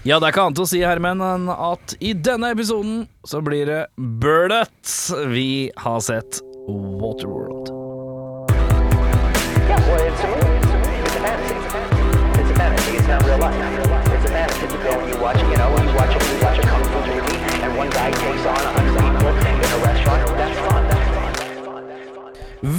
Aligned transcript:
Ja, 0.00 0.16
det 0.16 0.30
er 0.30 0.32
ikke 0.32 0.42
annet 0.48 0.60
å 0.62 0.64
si, 0.64 0.78
Hermen, 0.80 1.20
enn 1.20 1.50
at 1.52 1.92
i 2.00 2.14
denne 2.16 2.54
episoden 2.54 3.02
så 3.28 3.42
blir 3.44 3.68
det 3.68 3.80
Burdett 4.00 4.88
Vi 5.28 5.68
har 5.76 5.98
sett 6.00 6.38
Waterworld. 6.70 7.68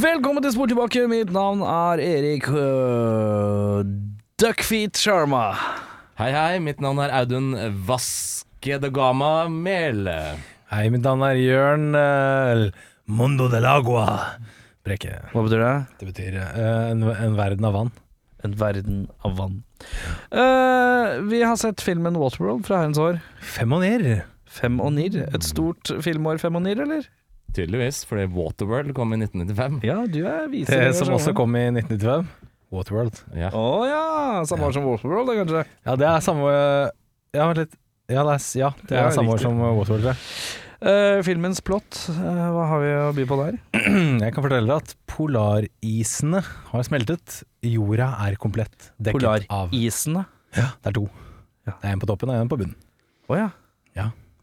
Velkommen 0.02 0.42
til 0.42 0.58
Spor 0.58 0.74
tilbake. 0.74 1.06
Mitt 1.06 1.30
navn 1.38 1.62
er 1.62 2.02
Erik 2.02 2.50
uh, 2.50 3.86
Duckfeet 4.42 4.98
Sharma. 4.98 5.52
Hei, 6.22 6.36
hei. 6.36 6.58
Mitt 6.62 6.78
navn 6.78 7.00
er 7.02 7.10
Audun 7.18 7.56
Vaske 7.88 8.76
de 8.78 8.92
Gama 8.94 9.48
Mel. 9.50 10.06
Hei, 10.70 10.84
mitt 10.94 11.02
navn 11.02 11.24
er 11.26 11.40
Jørn 11.42 11.98
uh, 11.98 12.68
Mundo 13.10 13.48
del 13.50 13.66
Agua 13.66 14.04
Brekke. 14.86 15.16
Hva 15.32 15.42
betyr 15.48 15.64
det? 15.64 15.72
Det 15.98 16.10
betyr 16.12 16.38
uh, 16.38 16.92
en, 16.92 17.02
en 17.10 17.40
verden 17.40 17.66
av 17.66 17.74
vann. 17.74 17.90
En 18.46 18.54
verden 18.60 19.00
av 19.26 19.34
vann. 19.40 19.56
Uh, 20.30 21.26
vi 21.26 21.42
har 21.42 21.58
sett 21.58 21.82
filmen 21.82 22.22
Waterworld 22.22 22.70
fra 22.70 22.84
herrens 22.84 23.02
år. 23.02 23.18
Fem 23.42 23.74
og 23.74 23.82
nir. 23.82 24.06
Fem 24.46 24.78
og 24.78 24.94
nir. 25.00 25.24
Et 25.26 25.50
stort 25.50 25.90
filmår 26.06 26.38
fem 26.44 26.62
og 26.62 26.68
nir, 26.68 26.86
eller? 26.86 27.10
Tydeligvis, 27.58 28.04
fordi 28.06 28.30
Waterworld 28.38 28.94
kom 28.94 29.18
i 29.18 29.24
1995. 29.24 29.82
Ja, 29.90 29.98
du 30.06 30.22
er 30.22 30.46
viser 30.54 30.86
Det 30.86 30.94
som 31.02 31.18
også 31.18 31.34
kom 31.34 31.58
i 31.58 31.66
1995. 31.72 32.30
Waterworld. 32.72 33.22
Ja. 33.36 33.52
Oh, 33.58 33.84
ja! 33.88 34.42
Samme 34.48 34.70
år 34.70 34.76
som 34.76 34.88
Waterworld, 34.88 35.32
kanskje? 35.42 35.64
Ja, 35.86 35.96
det 36.00 36.08
er 36.08 36.26
samme 36.26 36.50
Ja, 37.36 37.46
vent 37.50 37.62
litt. 37.66 37.78
Ja, 38.12 38.26
det 38.28 38.36
er, 38.36 38.44
ja, 38.60 38.74
det 38.88 38.98
er 38.98 39.06
Ja, 39.06 39.14
samme 39.16 39.36
år 39.36 39.44
som 39.44 39.60
Waterworld. 39.60 40.04
tror 40.06 40.12
jeg. 40.14 40.20
Eh, 40.82 41.20
filmens 41.22 41.62
plott, 41.62 42.08
uh, 42.10 42.48
hva 42.56 42.64
har 42.72 42.80
vi 42.82 42.94
å 42.98 43.10
by 43.14 43.26
på 43.30 43.38
der? 43.38 43.58
Jeg 44.26 44.34
kan 44.34 44.42
fortelle 44.42 44.66
deg 44.66 44.80
at 44.82 44.96
polarisene 45.12 46.42
har 46.72 46.88
smeltet. 46.88 47.44
Jorda 47.62 48.08
er 48.26 48.40
komplett 48.42 48.90
dekket 48.98 49.28
av 49.46 49.70
Polarisene. 49.70 50.26
Ja, 50.58 50.72
det 50.82 50.90
er 50.90 50.98
to. 50.98 51.06
Ja. 51.70 51.76
Det 51.76 51.86
er 51.86 51.94
en 51.94 52.02
på 52.02 52.10
toppen 52.10 52.34
og 52.34 52.42
en 52.42 52.50
på 52.50 52.58
bunnen. 52.64 52.80
Å 53.30 53.38
ja. 53.38 53.52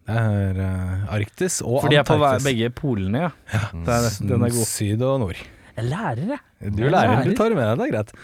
Det 0.09 0.17
er 0.17 0.57
uh, 0.57 1.13
Arktis 1.13 1.59
og 1.61 1.83
For 1.83 1.93
de 1.93 1.99
er 2.01 2.07
på 2.09 2.17
begge 2.47 2.71
polene, 2.73 3.27
ja. 3.27 3.33
ja. 3.53 3.67
den 3.75 4.41
er 4.41 4.55
god. 4.55 4.65
Syd 4.65 5.03
og 5.05 5.19
nord. 5.21 5.43
Jeg 5.79 5.87
lærer, 5.87 6.33
jeg. 6.35 6.73
Du 6.75 6.83
er 6.89 6.95
lærer, 6.95 7.23
du 7.23 7.37
tar 7.39 7.55
med 7.55 7.63
deg, 7.63 7.79
det 7.79 7.87
er 7.87 7.93
greit. 7.93 8.17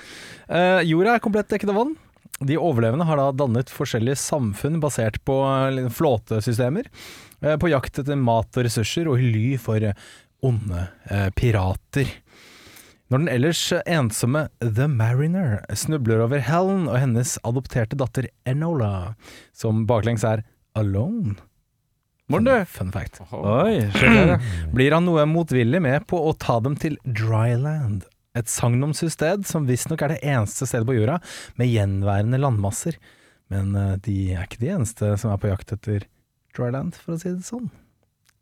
Eh, 0.49 0.81
jorda 0.91 1.15
er 1.15 1.23
komplett 1.23 1.53
dekket 1.53 1.71
av 1.71 1.79
vann. 1.79 1.95
De 2.43 2.57
overlevende 2.59 3.07
har 3.07 3.21
da 3.21 3.29
dannet 3.45 3.71
forskjellige 3.71 4.19
samfunn 4.19 4.81
basert 4.83 5.21
på 5.29 5.39
eh, 5.47 5.87
flåtesystemer, 5.95 6.91
eh, 7.45 7.55
på 7.61 7.71
jakt 7.71 8.03
etter 8.03 8.19
mat 8.19 8.59
og 8.59 8.67
ressurser 8.67 9.11
og 9.11 9.23
i 9.23 9.31
ly 9.31 9.47
for 9.63 9.87
onde 10.45 10.89
eh, 11.07 11.31
pirater. 11.39 12.11
Når 13.13 13.23
den 13.23 13.31
ellers 13.31 13.63
ensomme 13.85 14.49
The 14.59 14.89
Mariner 14.91 15.61
snubler 15.77 16.25
over 16.25 16.43
Helen 16.43 16.89
og 16.89 16.99
hennes 16.99 17.37
adopterte 17.47 17.99
datter 18.01 18.27
Enola, 18.49 19.15
som 19.55 19.85
baklengs 19.87 20.25
er 20.27 20.43
alone 20.75 21.37
Morten, 22.35 22.49
du. 22.51 22.73
Fun 22.75 22.91
fact. 22.95 23.21
Oi, 23.31 23.77
skjønner 23.95 24.33
jeg. 24.35 24.51
Blir 24.75 24.97
han 24.99 25.07
noe 25.09 25.25
motvillig 25.31 25.81
med 25.85 26.07
på 26.11 26.19
å 26.29 26.35
ta 26.39 26.59
dem 26.65 26.75
til 26.81 26.99
Dryland, 27.07 28.05
et 28.35 28.51
sagnomsussted 28.51 29.45
som 29.47 29.67
visstnok 29.69 30.03
er 30.03 30.17
det 30.17 30.21
eneste 30.27 30.67
stedet 30.67 30.89
på 30.89 30.97
jorda 30.97 31.21
med 31.61 31.71
gjenværende 31.71 32.41
landmasser. 32.43 32.97
Men 33.53 33.75
eh, 33.79 33.93
de 34.03 34.15
er 34.35 34.49
ikke 34.49 34.59
de 34.65 34.73
eneste 34.75 35.13
som 35.21 35.31
er 35.31 35.39
på 35.43 35.51
jakt 35.53 35.71
etter 35.77 36.07
Dryland, 36.57 36.97
for 36.99 37.15
å 37.15 37.21
si 37.21 37.31
det 37.31 37.45
sånn. 37.47 37.69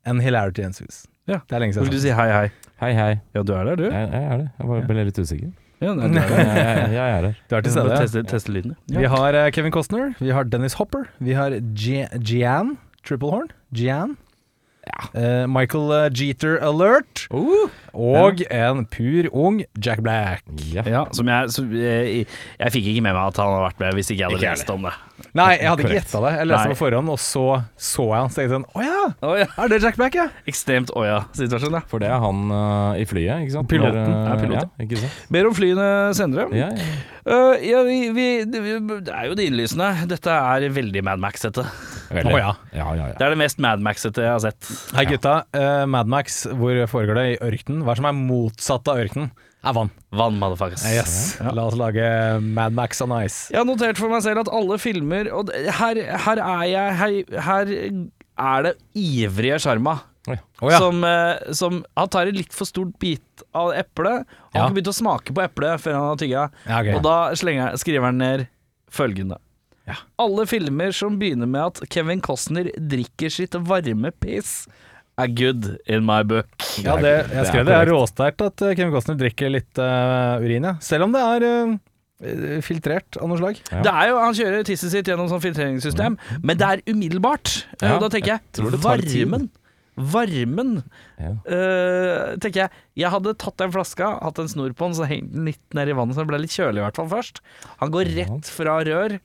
En 0.08 0.18
hilarity 0.24 0.64
ensues. 0.64 1.02
Ja. 1.30 1.42
Det 1.46 1.54
er 1.54 1.62
lenge 1.62 1.76
Skulle 1.76 1.92
du 1.94 2.00
si 2.02 2.10
hei, 2.16 2.28
hei? 2.34 2.46
Hei, 2.82 2.92
hei. 2.98 3.10
Ja, 3.36 3.42
du 3.46 3.52
er 3.54 3.68
der, 3.68 3.76
du. 3.78 3.84
Jeg, 3.86 4.08
jeg 4.10 4.24
er 4.32 4.40
det. 4.40 4.46
Jeg 4.58 4.70
bare 4.72 4.86
ble 4.88 5.04
litt 5.10 5.20
usikker. 5.22 5.52
Ja, 5.82 5.92
nei, 5.98 6.08
er 6.08 6.16
Jeg, 6.16 6.30
der. 6.30 6.56
jeg, 6.62 6.88
jeg 6.96 7.02
er 7.02 7.12
her. 7.28 7.36
Du 7.50 7.54
er 7.58 7.66
til 7.66 7.74
stede. 7.76 7.98
Teste, 8.00 8.22
teste 8.32 8.54
lyden. 8.54 8.74
Vi 8.96 9.04
har 9.12 9.38
eh, 9.38 9.50
Kevin 9.54 9.74
Costner, 9.74 10.12
vi 10.22 10.32
har 10.34 10.48
Dennis 10.50 10.74
Hopper, 10.80 11.06
vi 11.22 11.36
har 11.38 11.54
Gi- 11.78 12.08
Gian, 12.32 12.74
Triple 13.04 13.30
Horn, 13.30 13.52
Ja. 14.82 15.04
Uh, 15.14 15.46
Michael 15.46 15.92
uh, 15.94 16.08
Jeter 16.10 16.56
Alert, 16.58 17.28
og 17.94 18.40
en 18.50 18.84
pur 18.90 19.28
ung 19.30 19.60
Jack 19.78 20.02
Black. 20.02 20.42
Ja. 20.74 20.82
Ja, 20.82 21.04
som 21.14 21.28
jeg, 21.30 21.52
som 21.54 21.70
jeg 21.70 22.26
Jeg 22.58 22.72
fikk 22.74 22.88
ikke 22.90 23.04
med 23.06 23.14
meg 23.14 23.28
at 23.30 23.38
han 23.38 23.52
hadde 23.52 23.68
vært 23.68 23.82
med 23.84 23.94
hvis 24.00 24.10
ikke 24.10 24.24
jeg 24.24 24.32
hadde 24.32 24.40
Ikke 24.40 24.56
lest 24.56 24.72
om 24.74 24.88
det. 24.88 24.94
Nei, 25.36 25.48
jeg 25.56 25.68
hadde 25.70 25.84
ikke 25.84 25.96
gjetta 25.96 26.20
det. 26.24 26.32
Jeg 26.38 26.48
leste 26.50 26.68
Nei. 26.68 26.74
på 26.74 26.78
forhånd, 26.82 27.12
og 27.12 27.18
så 27.22 27.44
så 27.80 28.04
jeg 28.10 28.18
han. 28.20 28.32
Så 28.32 28.38
tenkte 28.40 28.44
jeg 28.48 28.52
sånn 28.52 28.66
Å 28.72 28.82
ja, 28.84 29.02
Å 29.28 29.32
ja. 29.40 29.46
er 29.64 29.72
det 29.72 29.78
Jack 29.84 29.96
Black, 30.00 30.18
ja? 30.18 30.26
Ekstremt 30.50 30.92
åja-situasjon, 30.98 31.76
ja. 31.78 31.82
For 31.90 32.02
det 32.02 32.10
er 32.12 32.20
han 32.22 32.42
uh, 32.52 32.98
i 33.00 33.06
flyet, 33.08 33.44
ikke 33.46 33.54
sant? 33.56 33.70
Piloten 33.70 34.00
Når, 34.02 34.12
øh, 34.12 34.32
er 34.32 34.42
pilot, 34.42 34.58
Ja, 34.60 34.86
ikke 34.86 35.00
sant? 35.02 35.20
Mer 35.36 35.48
om 35.48 35.56
flyene 35.56 35.88
senere. 36.18 36.48
Ja, 36.58 36.68
ja. 36.76 36.90
Uh, 37.22 37.54
ja, 37.62 37.82
vi, 37.86 37.98
vi, 38.16 38.26
det, 38.50 38.62
vi- 38.64 39.00
det 39.06 39.14
er 39.14 39.30
jo 39.30 39.36
det 39.38 39.46
innlysende. 39.50 39.92
Dette 40.10 40.34
er 40.56 40.66
veldig 40.74 41.04
Mad 41.06 41.22
Max-ete. 41.22 41.64
Veldig. 42.12 42.34
Å 42.34 42.40
ja. 42.42 42.50
Ja, 42.74 42.88
ja, 42.98 43.06
ja. 43.12 43.14
Det 43.16 43.24
er 43.28 43.36
det 43.36 43.40
mest 43.40 43.62
Mad 43.62 43.84
Max-ete 43.84 44.26
jeg 44.26 44.34
har 44.34 44.42
sett. 44.42 44.72
Hei 44.98 45.06
gutta, 45.08 45.38
uh, 45.54 45.84
Mad 45.88 46.10
Max, 46.12 46.42
hvor 46.50 46.82
foregår 46.90 47.20
det? 47.20 47.26
I 47.36 47.40
ørkenen? 47.52 47.86
Hva 47.86 47.94
er 47.94 48.00
det 48.00 48.02
som 48.02 48.10
er 48.10 48.20
motsatt 48.20 48.90
av 48.92 49.00
ørkenen? 49.06 49.30
Er 49.62 49.74
vann. 49.76 49.90
Vann, 50.10 50.38
motherfuckers. 50.40 50.82
Yes. 50.90 51.36
La 51.54 51.68
oss 51.68 51.76
lage 51.78 52.02
Mad 52.42 52.74
Max 52.74 53.00
on 53.04 53.12
ice. 53.20 53.46
Jeg 53.52 53.60
har 53.60 53.68
notert 53.68 54.00
for 54.00 54.10
meg 54.10 54.24
selv 54.24 54.42
at 54.42 54.50
alle 54.50 54.78
filmer 54.82 55.30
Og 55.30 55.52
her, 55.54 56.00
her 56.24 56.40
er 56.42 56.64
jeg 56.66 56.96
Her, 56.98 57.44
her 57.46 57.76
er 58.42 58.66
det 58.66 58.72
ivrige 58.98 59.60
sjarma. 59.62 60.00
Oh, 60.30 60.70
ja. 60.70 60.78
Som, 60.78 61.04
eh, 61.04 61.52
som 61.52 61.84
Han 61.98 62.08
tar 62.08 62.30
en 62.30 62.36
litt 62.38 62.54
for 62.54 62.66
stort 62.66 62.94
bit 63.02 63.42
av 63.54 63.72
eplet. 63.76 64.26
Han 64.52 64.60
har 64.60 64.68
ikke 64.70 64.78
begynt 64.80 64.92
å 64.92 64.96
smake 64.96 65.34
på 65.34 65.42
eplet 65.44 65.82
før 65.82 65.96
han 65.98 66.08
har 66.08 66.20
tygga. 66.20 66.44
Ja, 66.66 66.78
ok. 66.80 66.90
Og 66.96 67.02
da 67.06 67.16
slenger, 67.38 67.76
skriver 67.82 68.08
han 68.08 68.20
ned 68.22 68.46
følgende. 68.92 69.38
Ja. 69.88 69.98
Alle 70.22 70.46
filmer 70.46 70.94
som 70.94 71.18
begynner 71.18 71.50
med 71.50 71.62
at 71.82 71.92
Kevin 71.92 72.22
Costner 72.22 72.70
drikker 72.78 73.32
sitt 73.34 73.56
varme 73.66 74.12
piss, 74.22 74.68
er 75.20 75.32
good 75.36 75.70
in 75.90 76.04
my 76.06 76.22
book. 76.24 76.50
Ja, 76.82 76.96
det, 77.00 77.14
jeg 77.32 77.48
skrev 77.50 77.64
det. 77.66 77.72
Det 77.72 77.78
er 77.78 77.90
råsterkt 77.92 78.44
at 78.46 78.64
eh, 78.64 78.74
Kevin 78.78 78.92
Costner 78.94 79.18
drikker 79.20 79.52
litt 79.52 79.80
uh, 79.80 80.42
urin, 80.42 80.68
ja. 80.70 80.76
Selv 80.84 81.08
om 81.08 81.14
det 81.14 81.22
er 81.22 81.46
uh, 81.48 82.60
filtrert 82.64 83.18
av 83.20 83.28
noe 83.30 83.40
slag. 83.40 83.58
Ja. 83.68 83.82
Det 83.84 83.92
er 83.92 84.12
jo, 84.12 84.20
Han 84.22 84.38
kjører 84.38 84.68
tisset 84.68 84.94
sitt 84.94 85.10
gjennom 85.10 85.28
sånn 85.30 85.42
filtreringssystem, 85.44 86.16
men 86.40 86.60
det 86.60 86.68
er 86.68 86.84
umiddelbart. 86.88 87.58
Ja, 87.80 87.96
og 87.96 88.06
da 88.06 88.12
tenker 88.12 88.36
jeg 88.36 88.62
jeg 88.62 88.80
varmen. 88.84 89.50
Varmen. 89.92 90.70
Ja. 91.20 91.34
Uh, 91.44 92.38
tenker 92.40 92.62
jeg 92.62 92.70
Jeg 93.02 93.12
hadde 93.12 93.34
tatt 93.36 93.58
den 93.60 93.74
flaska, 93.74 94.14
hatt 94.24 94.40
en 94.40 94.48
snor 94.48 94.72
på 94.72 94.88
den, 94.88 94.96
så 94.96 95.08
hengt 95.10 95.34
den 95.34 95.50
litt 95.50 95.76
ned 95.76 95.92
i 95.92 95.98
vannet, 95.98 96.16
så 96.16 96.24
den 96.24 96.32
ble 96.32 96.40
litt 96.46 96.56
kjølig 96.56 96.80
i 96.80 96.86
hvert 96.86 97.00
fall 97.00 97.10
først. 97.12 97.42
Han 97.82 97.92
går 97.92 98.14
rett 98.16 98.48
fra 98.54 98.80
rør 98.88 99.18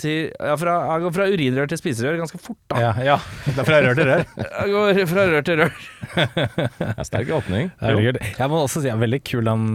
til 0.00 0.30
Ja, 0.32 0.54
fra, 0.60 0.76
Jeg 0.90 1.04
går 1.04 1.14
fra 1.16 1.26
urinrør 1.30 1.70
til 1.70 1.80
spiserør 1.80 2.18
ganske 2.20 2.40
fort, 2.42 2.58
da. 2.72 2.80
Ja, 2.82 2.92
ja. 3.04 3.16
Det 3.46 3.58
er 3.58 3.68
fra 3.68 3.80
rør 3.84 3.98
til 3.98 4.08
rør. 4.10 4.24
jeg 4.60 4.72
går 4.74 5.02
fra 5.10 5.26
rør 5.30 5.46
til 5.46 5.60
rør. 5.62 5.82
Det 6.80 6.88
er 6.96 7.06
sterk 7.06 7.34
åpning. 7.36 7.70
Det 7.80 7.92
er. 8.10 8.20
Jeg 8.38 8.50
må 8.50 8.62
også 8.64 8.82
si 8.82 8.88
jeg 8.90 8.96
er 8.96 9.04
veldig 9.04 9.20
kul 9.28 9.46
den 9.46 9.68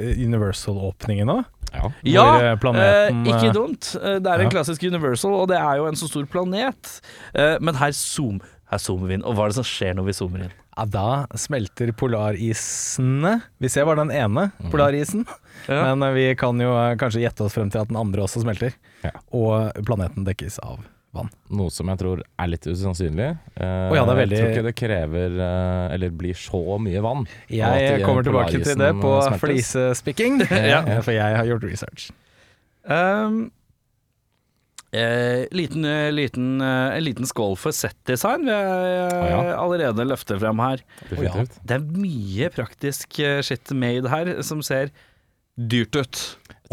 eh, 0.00 0.16
Universal-åpningen 0.26 1.32
òg. 1.36 1.44
Ja. 1.76 1.90
Ja, 2.02 2.26
eh, 2.52 2.58
planeten, 2.60 3.22
eh, 3.26 3.32
ikke 3.32 3.50
eh, 3.50 3.54
dumt. 3.54 3.90
Det 4.00 4.30
er 4.30 4.42
en 4.42 4.48
ja. 4.48 4.52
klassisk 4.52 4.82
Universal, 4.86 5.34
og 5.34 5.48
det 5.50 5.58
er 5.60 5.80
jo 5.80 5.88
en 5.90 5.98
så 5.98 6.08
stor 6.10 6.28
planet. 6.30 7.00
Eh, 7.34 7.56
Men 7.60 7.76
her, 7.80 7.92
zoom, 7.92 8.40
her 8.70 8.78
zoomer 8.82 9.10
vi 9.10 9.18
inn. 9.18 9.26
Og 9.26 9.36
hva 9.36 9.46
er 9.46 9.54
det 9.54 9.60
som 9.60 9.66
skjer 9.66 9.96
når 9.98 10.08
vi 10.10 10.16
zoomer 10.16 10.46
inn? 10.46 10.54
Ja, 10.76 10.84
da 10.92 11.26
smelter 11.40 11.88
polarisene. 11.96 13.38
Vi 13.58 13.68
ser 13.72 13.86
bare 13.88 14.04
den 14.04 14.12
ene 14.12 14.50
polarisen, 14.70 15.24
Ja. 15.70 15.94
men 15.96 16.12
vi 16.14 16.28
kan 16.38 16.58
jo 16.60 16.74
eh, 16.76 16.92
kanskje 17.00 17.22
gjette 17.24 17.46
oss 17.46 17.54
frem 17.56 17.70
til 17.72 17.80
at 17.80 17.88
den 17.88 17.96
andre 17.96 18.22
også 18.26 18.42
smelter. 18.44 18.74
Ja. 19.02 19.14
Og 19.34 19.72
planeten 19.88 20.26
dekkes 20.28 20.58
av 20.62 20.82
vann. 21.16 21.30
Noe 21.48 21.72
som 21.72 21.88
jeg 21.88 21.96
tror 22.02 22.20
er 22.20 22.50
litt 22.52 22.66
usannsynlig. 22.68 23.30
Eh, 23.56 23.88
oh 23.88 23.96
ja, 23.96 24.04
det 24.04 24.12
er 24.12 24.20
veldig- 24.20 24.36
Jeg 24.36 24.44
tror 24.44 24.52
ikke 24.52 24.66
det 24.68 24.74
krever 24.76 25.38
eh, 25.46 25.94
Eller 25.96 26.10
blir 26.12 26.36
så 26.36 26.60
mye 26.84 27.00
vann. 27.02 27.24
Jeg 27.48 28.02
kommer 28.04 28.26
tilbake 28.26 28.60
til 28.60 28.76
det 28.84 28.92
på 29.00 29.14
flisespikking, 29.40 30.42
Ja. 30.74 30.82
For 31.00 31.16
jeg 31.16 31.40
har 31.40 31.48
gjort 31.48 31.64
research. 31.64 32.10
Um, 32.84 33.46
eh, 34.92 35.46
liten, 35.56 35.84
eh, 35.84 36.10
liten, 36.14 36.60
eh, 36.60 36.96
en 36.96 37.04
liten 37.06 37.26
skål 37.26 37.56
for 37.58 37.72
settdesign 37.76 38.44
vil 38.46 38.54
jeg 38.54 39.10
eh, 39.10 39.30
ja. 39.32 39.56
allerede 39.58 40.06
løfte 40.08 40.38
frem 40.40 40.58
her. 40.62 40.82
Definitivt. 41.10 41.58
Det 41.66 41.80
er 41.80 41.86
mye 42.06 42.50
praktisk 42.54 43.18
eh, 43.20 43.40
shit 43.46 43.70
made 43.74 44.08
her 44.12 44.36
som 44.46 44.62
ser 44.62 44.90
dyrt 45.56 45.96
ut. 45.96 46.24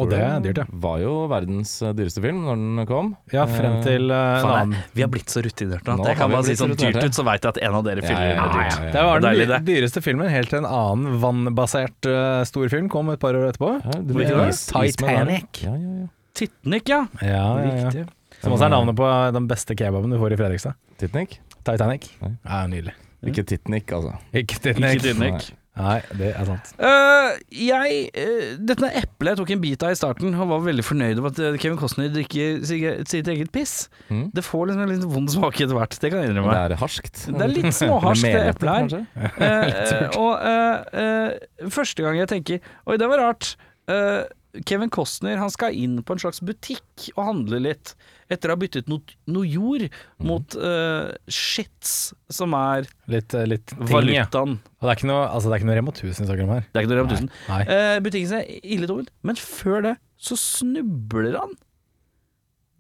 Og 0.02 0.08
det 0.10 0.18
er 0.26 0.40
dyrt, 0.42 0.58
ja. 0.58 0.64
Var 0.82 1.04
jo 1.04 1.12
verdens 1.30 1.76
eh, 1.86 1.92
dyreste 1.94 2.20
film 2.24 2.40
når 2.48 2.58
den 2.58 2.86
kom. 2.90 3.12
Ja, 3.32 3.44
frem 3.46 3.76
til 3.86 4.10
eh, 4.10 4.18
en 4.18 4.42
Faen, 4.42 4.56
annen. 4.64 4.80
jeg, 4.80 4.90
vi 4.98 5.04
har 5.06 5.12
blitt 5.14 5.30
så 5.30 5.44
rutinerte 5.46 5.86
nå 5.86 6.00
Nå 6.00 6.04
at 6.04 6.10
jeg 6.10 6.18
har 6.18 6.24
kan 6.24 6.32
vi 6.32 6.36
bare 6.40 6.44
si 6.48 6.50
blitt 6.50 6.62
sånn 6.64 6.74
rutinerte. 6.74 6.98
dyrt 7.04 7.14
ut, 7.14 7.18
så 7.20 7.26
veit 7.28 7.46
jeg 7.46 7.54
at 7.54 7.60
en 7.68 7.78
av 7.78 7.84
dere 7.86 8.02
Ja, 8.02 8.08
fyller 8.10 8.26
ja, 8.26 8.34
ja, 8.34 8.40
ja, 8.40 8.48
dyrt. 8.56 8.74
ja, 8.74 8.88
ja. 8.88 8.92
Det 8.96 9.04
var 9.06 9.22
den 9.22 9.28
Deilig, 9.30 9.46
dy- 9.46 9.54
det. 9.54 9.62
dyreste 9.70 10.02
filmen, 10.08 10.32
helt 10.34 10.50
til 10.50 10.60
en 10.64 10.70
annen 10.72 11.20
vannbasert 11.22 12.10
uh, 12.10 12.42
storfilm 12.50 12.90
kom 12.90 13.14
et 13.14 13.22
par 13.22 13.38
år 13.38 13.52
etterpå. 13.52 13.70
Ja, 13.86 13.94
det 14.02 14.18
ble 14.18 14.26
blir 14.26 14.42
is- 14.50 14.66
Isman 14.74 14.82
der. 14.82 14.92
Titanic. 14.98 15.62
Ja, 15.68 15.76
ja, 15.78 15.94
ja. 16.02 16.10
Titanic, 16.34 16.90
ja. 16.90 17.04
Ja, 17.22 17.46
ja, 17.62 17.90
ja. 17.94 18.06
Som 18.44 18.56
også 18.56 18.66
er 18.68 18.74
navnet 18.74 18.98
på 18.98 19.08
den 19.36 19.48
beste 19.48 19.76
kebaben 19.78 20.12
du 20.12 20.18
får 20.20 20.34
i 20.36 20.40
Fredrikstad. 20.40 20.78
Titnik? 21.00 21.38
Titanic. 21.64 22.10
Nei. 22.24 22.34
Ja, 22.44 22.64
nydelig. 22.68 22.96
Ikke 23.24 23.44
Titnik, 23.48 23.92
altså. 23.96 24.18
Ikke 24.36 24.58
Titnik. 24.60 24.98
Ikke 24.98 25.14
Titanic. 25.14 25.52
Nei, 25.74 25.96
det 26.20 26.28
er 26.38 26.46
sant. 26.46 26.68
Uh, 26.78 27.32
jeg 27.50 27.94
uh, 28.14 28.50
Dette 28.62 28.90
eplet 29.00 29.32
jeg 29.32 29.40
tok 29.40 29.54
en 29.56 29.62
bit 29.64 29.86
av 29.88 29.94
i 29.96 29.98
starten 29.98 30.36
og 30.38 30.52
var 30.52 30.60
veldig 30.68 30.84
fornøyd 30.86 31.18
over 31.22 31.32
at 31.32 31.40
eh, 31.42 31.56
Kevin 31.64 31.80
Costner 31.82 32.12
drikker 32.14 32.60
sig- 32.70 33.08
sitt 33.10 33.32
eget 33.34 33.50
piss. 33.56 33.88
Mm. 34.12 34.28
Det 34.38 34.44
får 34.46 34.68
liksom 34.70 34.84
en 34.86 34.92
litt 34.94 35.08
vond 35.16 35.32
smak 35.34 35.58
etter 35.64 35.74
hvert, 35.80 35.98
det 35.98 36.12
kan 36.14 36.22
jeg 36.22 36.30
Det 36.30 36.36
innrømme. 36.36 36.60
er 36.68 36.76
harskt. 36.84 37.24
Det 37.26 37.42
er 37.48 37.54
litt 37.56 37.72
småharskt, 37.74 38.28
det 38.28 38.44
eplet 38.52 38.94
her. 38.94 39.10
Eh, 39.18 39.74
eh, 39.88 40.20
og 40.22 40.46
eh, 40.52 41.02
eh, 41.08 41.70
første 41.74 42.06
gang 42.06 42.22
jeg 42.22 42.30
tenker 42.36 42.62
Oi, 42.86 43.00
det 43.02 43.10
var 43.10 43.24
rart. 43.26 43.56
Eh, 43.90 44.22
Kevin 44.70 44.90
Costner 44.94 45.40
han 45.42 45.50
skal 45.50 45.74
inn 45.74 45.96
på 46.06 46.14
en 46.14 46.20
slags 46.22 46.40
butikk 46.46 47.08
og 47.16 47.24
handle 47.26 47.58
litt, 47.64 47.96
etter 48.30 48.50
å 48.52 48.54
ha 48.54 48.60
byttet 48.62 48.88
noe, 48.92 49.02
noe 49.28 49.48
jord 49.50 49.88
Mhm. 49.90 50.28
mot 50.30 50.56
uh, 50.56 51.10
shits, 51.28 52.14
som 52.30 52.54
er 52.54 52.86
Litt, 53.10 53.34
eh, 53.34 53.46
litt 53.50 53.66
ting, 53.74 53.82
ja. 54.14 54.26
valutaen. 54.28 54.60
Og 54.78 54.86
det 54.86 54.92
er 54.92 55.00
ikke 55.02 55.10
noe, 55.10 55.26
altså, 55.28 55.50
det 55.50 55.56
er 55.56 55.60
ikke 55.64 55.70
noe 55.72 55.76
Remo 55.82 55.92
1000 55.92 56.30
vi 56.38 56.44
om 56.44 56.50
her. 56.54 56.66
Det 56.72 56.80
er 56.80 56.86
ikke 56.86 56.94
noe 56.94 57.02
Remo 57.02 57.10
1000. 57.18 57.30
Uh, 57.50 57.74
Eh, 57.74 58.00
butikken 58.06 58.30
ser 58.30 58.46
ille 58.64 58.88
tom 58.88 59.00
ut, 59.02 59.10
men 59.24 59.36
før 59.42 59.82
det 59.90 59.96
så 60.22 60.38
snubler 60.38 61.36
han. 61.42 61.56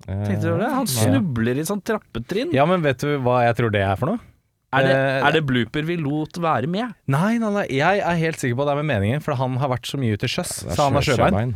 Tenkte 0.05 0.41
du 0.43 0.49
over 0.51 0.63
det? 0.65 0.69
Han 0.75 0.87
snubler 0.91 1.57
i 1.59 1.63
sånn 1.67 1.81
trappetrinn. 1.81 2.51
Ja, 2.53 2.65
men 2.67 2.81
vet 2.83 2.99
du 2.99 3.17
hva 3.23 3.41
jeg 3.47 3.55
tror 3.59 3.71
det 3.71 3.81
er 3.81 3.95
for 3.99 4.11
noe? 4.13 4.19
Er, 4.73 4.81
det, 4.87 4.93
Eh, 4.97 5.27
er 5.27 5.31
det 5.35 5.43
blooper 5.45 5.85
vi 5.85 5.95
lot 6.01 6.33
være 6.41 6.67
med? 6.67 6.95
Nei, 7.07 7.37
nei, 7.37 7.49
nei, 7.53 7.65
jeg 7.69 7.99
er 8.01 8.15
helt 8.17 8.39
sikker 8.41 8.55
på 8.57 8.63
at 8.65 8.71
det 8.71 8.73
er 8.73 8.81
med 8.83 8.89
meningen, 8.89 9.21
for 9.21 9.35
han 9.37 9.55
har 9.61 9.69
vært 9.69 9.85
så 9.85 9.99
mye 10.01 10.15
ute 10.17 10.25
til 10.25 10.31
sjøs, 10.41 10.53
så 10.73 10.87
han 10.89 10.93
har 10.97 11.05
sjø- 11.05 11.17
sjøbein. 11.19 11.53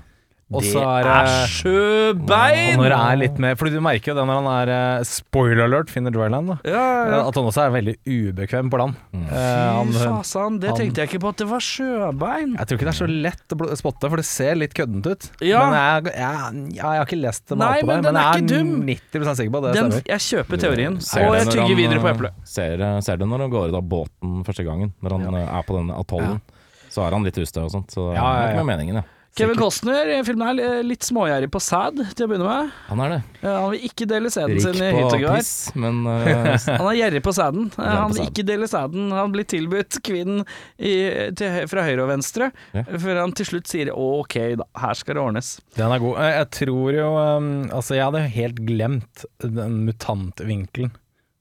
Og 0.48 0.64
det 0.64 0.80
er 0.80 1.08
er 1.12 1.28
sjøbein! 1.52 2.78
Og 2.78 2.86
når 2.86 2.94
det 2.94 2.98
er 3.04 3.18
litt 3.20 3.40
mer 3.44 3.58
Fordi 3.60 3.74
du 3.76 3.82
merker 3.84 4.14
jo 4.14 4.16
det 4.16 4.24
når 4.30 4.38
han 4.40 4.48
er 4.54 4.70
eh, 4.72 5.02
Spoiler 5.10 5.66
alert, 5.66 5.90
finner 5.92 6.14
dryland, 6.16 6.54
da. 6.54 6.56
Ja, 6.64 6.84
ja. 7.12 7.18
At 7.28 7.36
han 7.36 7.50
også 7.50 7.66
er 7.66 7.74
veldig 7.76 7.96
ubekvem 8.08 8.70
på 8.72 8.80
land. 8.80 8.96
Mm. 9.12 9.26
Eh, 9.28 9.42
han, 9.76 9.92
Fy 9.92 10.06
fasan, 10.06 10.60
det 10.64 10.70
han- 10.72 10.80
tenkte 10.80 11.04
jeg 11.04 11.12
ikke 11.12 11.22
på 11.26 11.32
at 11.34 11.42
det 11.44 11.48
var 11.50 11.66
sjøbein. 11.68 12.54
jeg 12.56 12.70
tror 12.70 12.80
ikke 12.80 12.88
det 12.88 12.94
er 12.94 13.00
så 13.02 13.10
lett 13.28 13.56
å 13.58 13.80
spotte, 13.82 14.08
for 14.14 14.22
det 14.24 14.28
ser 14.30 14.56
litt 14.56 14.74
køddent 14.78 15.10
ut. 15.12 15.28
Ja. 15.44 15.66
Men 15.68 15.78
jeg, 15.80 16.16
jeg, 16.16 16.64
ja, 16.80 16.94
jeg 16.96 17.02
har 17.02 17.06
ikke 17.10 17.20
lest 17.22 17.44
det 17.52 17.58
Nei, 17.60 17.68
mat 17.68 17.82
på 17.84 17.92
men 17.92 18.08
den 18.08 18.14
men 18.14 18.22
er 18.24 18.40
jeg 18.40 18.48
dum. 18.54 18.72
er 18.78 18.88
90 18.94 19.36
sikker 19.42 19.52
på 19.52 19.58
at 19.62 19.68
det 19.68 19.74
Den, 19.82 19.92
stemmer. 19.92 20.08
jeg 20.14 20.26
kjøper 20.30 20.64
teorien, 20.64 20.96
og 21.02 21.36
jeg 21.42 21.48
tygger 21.52 21.68
han, 21.68 21.80
videre 21.84 22.00
på 22.06 22.08
eh, 22.08 22.16
eplet. 22.16 22.40
Ser, 22.48 22.86
ser 23.04 23.20
det 23.20 23.28
når 23.28 23.46
han 23.48 23.52
går 23.58 23.68
ut 23.74 23.78
av 23.82 23.84
båten 23.92 24.40
første 24.48 24.64
gangen, 24.68 24.94
når 25.04 25.18
han 25.20 25.42
eh, 25.44 25.52
er 25.60 25.68
på 25.68 25.76
den 25.82 25.92
atollen. 25.92 26.40
Så 26.88 27.04
er 27.04 27.12
han 27.14 27.28
litt 27.28 27.36
ustø 27.38 27.66
og 27.68 27.72
sånt, 27.76 27.92
så 27.92 28.08
det 28.14 28.16
Ja, 28.16 28.24
ja, 28.24 28.42
er 28.48 28.56
ikke 28.56 28.64
med 28.64 28.72
meningen, 28.78 29.02
ja. 29.04 29.06
Kevin 29.38 29.58
Costner 29.60 30.10
i 30.16 30.18
filmen 30.26 30.48
er 30.50 30.60
eh, 30.66 30.80
litt 30.86 31.06
smågjerrig 31.06 31.50
på 31.54 31.60
sæd, 31.62 32.00
til 32.18 32.26
å 32.26 32.30
begynne 32.32 32.48
med. 32.48 32.72
Han 32.88 33.02
er 33.06 33.12
det. 33.14 33.18
Eh, 33.44 33.54
Han 33.54 33.68
vil 33.74 33.84
ikke 33.86 34.08
dele 34.10 34.32
sæden 34.34 34.62
sin 34.64 34.80
i 34.82 34.90
hytt 34.96 35.14
og 35.14 35.78
men 35.84 36.00
eh, 36.10 36.68
Han 36.82 36.88
er 36.90 36.98
gjerrig 36.98 37.22
på 37.28 37.34
sæden. 37.38 37.68
Eh, 37.78 37.92
Han 38.02 38.16
vil 38.16 38.24
ikke 38.32 38.46
dele 38.48 38.70
sæden. 38.72 39.12
Han 39.14 39.36
blir 39.36 39.46
tilbudt 39.54 40.00
kvinnen 40.08 40.42
i, 40.80 40.96
til, 41.38 41.60
fra 41.70 41.86
høyre 41.86 42.08
og 42.08 42.12
venstre, 42.16 42.50
Ja. 42.74 42.84
før 42.98 43.22
han 43.22 43.36
til 43.38 43.48
slutt 43.52 43.70
sier 43.70 43.92
ok, 43.94 44.36
da, 44.60 44.66
her 44.82 44.98
skal 44.98 45.20
det 45.20 45.24
ordnes. 45.24 45.52
Den 45.78 45.94
er 45.94 46.02
god. 46.02 46.18
Eh, 46.24 46.34
Jeg 46.38 46.50
tror 46.58 46.98
jo 46.98 47.10
um, 47.18 47.52
Altså, 47.74 47.96
jeg 47.98 48.08
hadde 48.08 48.24
helt 48.34 48.64
glemt 48.68 49.26
den 49.44 49.84
mutantvinkelen. 49.86 50.96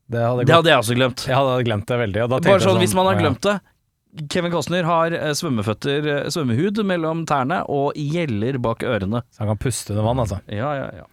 Det 0.06 0.20
hadde 0.22 0.44
Det 0.46 0.54
hadde 0.54 0.70
jeg 0.70 0.84
også 0.84 0.94
glemt. 0.98 1.24
Jeg 1.26 1.34
hadde 1.34 1.64
glemt 1.66 1.88
det 1.90 1.96
veldig. 2.04 2.28
Bare 2.30 2.52
jeg 2.52 2.62
sånn, 2.62 2.78
hvis 2.84 2.94
man 2.94 3.08
har 3.10 3.18
glemt 3.18 3.42
det. 3.46 3.56
Kevin 4.32 4.52
Costner 4.52 4.86
har 4.88 5.12
eh, 5.12 5.32
svømmeføtter, 5.36 6.06
eh, 6.08 6.28
svømmehud 6.32 6.80
mellom 6.88 7.24
tærne 7.28 7.60
og 7.72 7.96
gjeller 8.00 8.56
bak 8.64 8.84
ørene. 8.86 9.20
Så 9.28 9.42
han 9.42 9.52
kan 9.52 9.60
puste 9.60 9.92
under 9.92 10.06
vann, 10.06 10.22
altså. 10.24 10.40
Ja, 10.48 10.70
ja, 10.78 10.86
ja. 11.02 11.06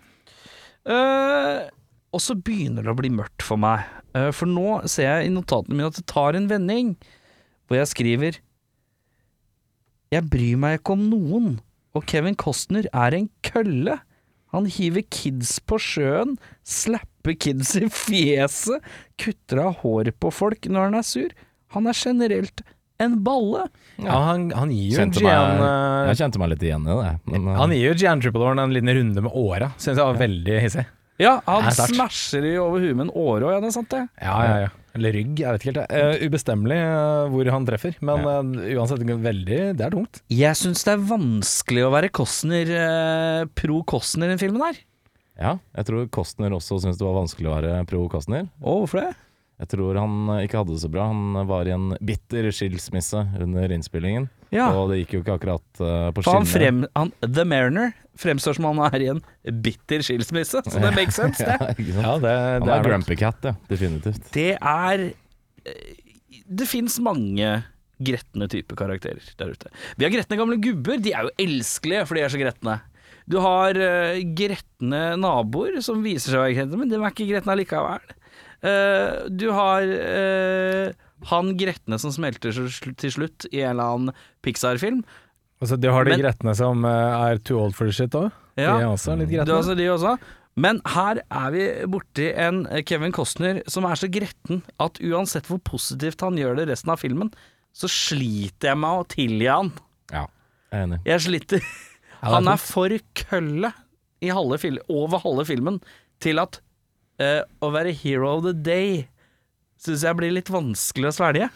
Uh, 0.84 1.64
og 2.12 2.20
så 2.20 2.36
begynner 2.36 2.84
det 2.84 2.92
å 2.92 2.98
bli 3.00 3.12
mørkt 3.14 3.44
for 3.44 3.60
meg. 3.60 3.86
Uh, 4.16 4.32
for 4.36 4.50
nå 4.50 4.82
ser 4.92 5.10
jeg 5.10 5.28
i 5.28 5.36
notatene 5.36 5.78
mine 5.78 5.92
at 5.92 6.00
det 6.00 6.08
tar 6.12 6.38
en 6.38 6.50
vending, 6.52 6.96
hvor 7.68 7.80
jeg 7.80 7.92
skriver 7.92 8.40
Jeg 10.12 10.28
bryr 10.32 10.60
meg 10.60 10.80
ikke 10.80 10.98
om 10.98 11.06
noen, 11.12 11.48
og 11.96 12.08
Kevin 12.10 12.38
Costner 12.40 12.88
er 12.92 13.16
en 13.16 13.30
kølle. 13.46 13.98
Han 14.54 14.68
hiver 14.70 15.04
kids 15.12 15.58
på 15.66 15.80
sjøen, 15.82 16.36
slapper 16.68 17.36
kids 17.36 17.74
i 17.80 17.88
fjeset, 17.90 18.84
kutter 19.20 19.64
av 19.64 19.82
håret 19.82 20.20
på 20.22 20.32
folk 20.32 20.70
når 20.70 20.90
han 20.90 21.00
er 21.00 21.08
sur. 21.08 21.36
Han 21.74 21.90
er 21.90 21.98
generelt 21.98 22.62
en 23.06 23.20
balle. 23.26 23.68
Ja, 24.02 24.18
han, 24.32 24.48
han 24.56 24.72
gir 24.74 24.92
jo 24.94 25.00
Kjente 25.02 25.22
Gian 25.22 25.58
meg- 25.60 25.64
eh, 25.68 26.10
jeg 26.12 26.20
kjente 26.24 26.42
meg 26.42 26.54
litt 26.54 26.66
igjen 26.66 26.88
i 26.90 26.98
det. 27.00 27.14
Men, 27.30 27.48
eh, 27.52 27.58
Han 27.62 27.76
gir 27.76 27.86
jo 27.92 27.96
Gian 28.04 28.22
Triplehorn 28.24 28.62
en 28.64 28.74
liten 28.76 28.94
runde 28.98 29.24
med 29.28 29.32
åra. 29.38 29.72
Syns 29.78 29.98
jeg 29.98 30.06
var 30.06 30.20
veldig 30.22 30.60
hissig. 30.66 30.86
Ja, 31.22 31.36
han 31.46 31.68
er 31.70 31.76
smasher 31.78 32.46
i 32.50 32.56
over 32.58 32.82
huet 32.82 32.98
med 32.98 33.06
en 33.06 33.12
åre 33.14 33.46
òg, 33.46 33.52
ja, 33.54 33.60
det 33.62 33.70
er 33.70 33.76
sant 33.76 33.92
det. 33.94 34.00
Ja, 34.18 34.38
ja, 34.48 34.56
ja. 34.66 34.72
Eller 34.98 35.14
rygg, 35.14 35.40
jeg 35.42 35.54
vet 35.56 35.64
ikke 35.66 35.74
helt. 35.74 35.94
Uh, 35.94 36.24
ubestemmelig 36.28 36.78
uh, 36.86 37.28
hvor 37.34 37.50
han 37.54 37.68
treffer, 37.70 37.96
men 38.06 38.26
uh, 38.26 38.66
uansett 38.78 39.02
veldig 39.02 39.60
Det 39.78 39.86
er 39.86 39.94
tungt. 39.94 40.22
Jeg 40.34 40.58
syns 40.58 40.84
det 40.86 40.94
er 40.96 41.06
vanskelig 41.10 41.86
å 41.86 41.92
være 41.94 42.10
Costner, 42.14 42.74
pro 43.58 43.80
Costner 43.90 44.30
i 44.30 44.34
den 44.36 44.42
filmen 44.42 44.66
her. 44.66 44.82
ja, 45.40 45.56
jeg 45.78 45.86
tror 45.90 46.10
Costner 46.14 46.54
også 46.54 46.82
syns 46.82 46.98
det 47.00 47.06
var 47.08 47.18
vanskelig 47.22 47.50
å 47.50 47.56
være 47.60 47.86
pro 47.90 48.04
Costner. 48.10 48.50
Å, 48.62 48.76
hvorfor 48.84 49.02
det? 49.02 49.14
Jeg 49.62 49.70
tror 49.76 49.98
han 50.02 50.32
ikke 50.42 50.60
hadde 50.60 50.74
det 50.74 50.82
så 50.82 50.90
bra. 50.92 51.06
Han 51.12 51.48
var 51.48 51.68
i 51.70 51.74
en 51.76 51.92
bitter 52.04 52.50
skilsmisse 52.52 53.22
under 53.44 53.74
innspillingen. 53.76 54.30
Ja, 54.54 54.70
Og 54.78 54.92
det 54.92 55.02
gikk 55.02 55.16
jo 55.16 55.22
ikke 55.24 55.36
akkurat 55.40 55.82
uh, 55.82 56.12
på 56.14 56.24
for 56.26 56.38
han 56.38 56.48
frem, 56.50 56.84
han, 56.94 57.12
The 57.26 57.46
Mariner 57.48 57.94
fremstår 58.20 58.58
som 58.60 58.68
han 58.70 58.82
er 58.86 59.02
i 59.02 59.10
en 59.16 59.22
bitter 59.66 60.04
skilsmisse, 60.06 60.62
så 60.62 60.82
det 60.82 60.94
makes 60.94 61.18
sense, 61.18 61.42
det. 61.42 61.74
Ja? 61.90 62.04
Ja, 62.04 62.16
det, 62.22 62.34
Han 62.62 62.70
er 62.70 62.76
er. 62.76 62.86
Grumpy 62.86 63.18
Cat, 63.18 63.40
ja. 63.50 63.56
Definitivt. 63.70 64.30
Det 64.36 64.52
er 64.60 65.06
eh, 65.10 66.02
Det 66.46 66.68
fins 66.70 67.00
mange 67.02 67.56
gretne 68.04 68.50
type 68.52 68.78
karakterer 68.78 69.26
der 69.40 69.54
ute. 69.56 69.72
Vi 69.98 70.06
har 70.06 70.14
gretne 70.14 70.38
gamle 70.38 70.60
gubber, 70.62 71.00
de 71.02 71.14
er 71.16 71.30
jo 71.30 71.34
elskelige 71.42 72.06
for 72.10 72.20
de 72.20 72.26
er 72.26 72.34
så 72.34 72.42
gretne. 72.42 72.80
Du 73.30 73.40
har 73.42 73.78
uh, 73.80 74.20
gretne 74.38 75.04
naboer 75.18 75.80
som 75.82 76.04
viser 76.06 76.34
seg 76.34 76.42
å 76.42 76.44
være 76.44 76.58
gretne, 76.60 76.82
men 76.82 76.92
de 76.92 77.00
er 77.00 77.10
ikke 77.10 77.30
gretne 77.32 77.56
allikevel. 77.56 78.14
Eh, 78.64 79.26
du 79.28 79.50
har 79.52 79.84
uh, 79.84 80.94
han 81.30 81.52
gretne 81.60 82.00
som 82.00 82.14
smelter 82.16 82.56
til 82.56 83.12
slutt 83.12 83.48
i 83.52 83.62
en 83.64 83.76
eller 83.76 83.98
annen 83.98 84.24
Pixar-film. 84.44 85.04
Altså, 85.64 85.78
du 85.80 85.90
har 85.92 86.08
de 86.08 86.16
Men- 86.16 86.24
gretne 86.24 86.56
som 86.56 86.86
eh, 86.86 87.28
er 87.32 87.44
too 87.44 87.60
old 87.60 87.76
for 87.76 87.88
the 87.88 87.96
shit 87.96 88.16
òg. 88.16 88.32
Ja. 88.60 88.78
De 88.78 88.84
er 88.86 88.90
også 88.92 89.18
litt 89.18 89.32
gretne. 89.32 89.60
altså 89.60 89.76
de 89.76 89.90
også. 89.92 90.18
Men 90.56 90.82
her 90.86 91.24
er 91.32 91.52
vi 91.52 91.64
borti 91.90 92.28
en 92.38 92.68
Kevin 92.86 93.14
Costner 93.16 93.64
som 93.72 93.88
er 93.90 93.98
så 93.98 94.10
gretten 94.12 94.62
at 94.80 95.00
uansett 95.02 95.48
hvor 95.50 95.58
positivt 95.66 96.22
han 96.22 96.38
gjør 96.38 96.60
det 96.60 96.68
resten 96.70 96.92
av 96.94 97.02
filmen, 97.02 97.32
så 97.74 97.90
sliter 97.90 98.70
jeg 98.70 98.78
med 98.84 99.00
å 99.02 99.08
tilgi 99.10 99.48
han. 99.50 99.72
Ja, 100.14 100.28
jeg 100.70 100.78
er 100.78 100.86
enig. 100.86 101.00
Jeg 101.10 101.26
sliter. 101.26 101.66
Er 102.24 102.36
Han 102.38 102.48
er 102.48 102.62
for 102.62 102.94
kølle 103.18 103.74
i 104.24 104.30
halve 104.32 104.78
over 104.88 105.20
halve 105.26 105.48
filmen 105.50 105.82
til 106.24 106.40
at 106.40 106.62
eh, 107.20 107.42
å 107.62 107.70
være 107.74 107.94
hero 108.04 108.38
of 108.38 108.44
the 108.48 108.54
day 108.54 109.08
syns 109.84 110.04
jeg 110.08 110.16
blir 110.16 110.32
litt 110.32 110.50
vanskelig 110.54 111.10
å 111.12 111.16
svelge. 111.18 111.50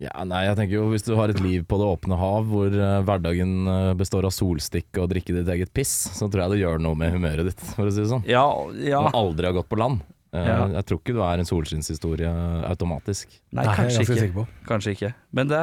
Ja, 0.00 0.12
nei, 0.28 0.42
jeg 0.44 0.56
tenker 0.58 0.74
jo 0.76 0.90
Hvis 0.92 1.06
du 1.06 1.14
har 1.16 1.30
et 1.32 1.38
liv 1.40 1.62
på 1.64 1.78
det 1.80 1.86
åpne 1.88 2.16
hav 2.20 2.44
hvor 2.50 2.68
eh, 2.68 2.98
hverdagen 3.08 3.52
eh, 3.72 3.92
består 3.96 4.26
av 4.28 4.32
solstikk 4.36 4.98
og 5.00 5.08
drikke 5.12 5.32
ditt 5.38 5.48
eget 5.54 5.72
piss, 5.72 5.92
så 6.12 6.28
tror 6.28 6.42
jeg 6.44 6.52
det 6.56 6.58
gjør 6.66 6.82
noe 6.84 6.98
med 7.00 7.14
humøret 7.16 7.48
ditt, 7.48 7.62
for 7.72 7.88
å 7.88 7.92
si 7.94 8.02
det 8.02 8.10
sånn. 8.12 8.26
Ja, 8.28 8.42
ja. 8.84 9.00
Og 9.08 9.16
aldri 9.16 9.48
har 9.48 9.56
gått 9.56 9.70
på 9.72 9.78
land. 9.80 10.02
Eh, 10.36 10.44
Ja. 10.44 10.66
Jeg 10.74 10.84
tror 10.90 11.00
ikke 11.00 11.14
du 11.16 11.22
er 11.24 11.40
en 11.40 11.48
solskinnshistorie 11.48 12.32
automatisk. 12.68 13.30
Nei, 13.56 13.62
Nei, 13.62 13.64
jeg 13.64 13.72
er 13.72 13.78
kanskje 13.80 14.04
ganske 14.10 14.26
ikke. 14.28 14.36
på. 14.36 14.66
Kanskje 14.68 14.92
ikke. 14.98 15.12
Men, 15.32 15.48
det, 15.54 15.62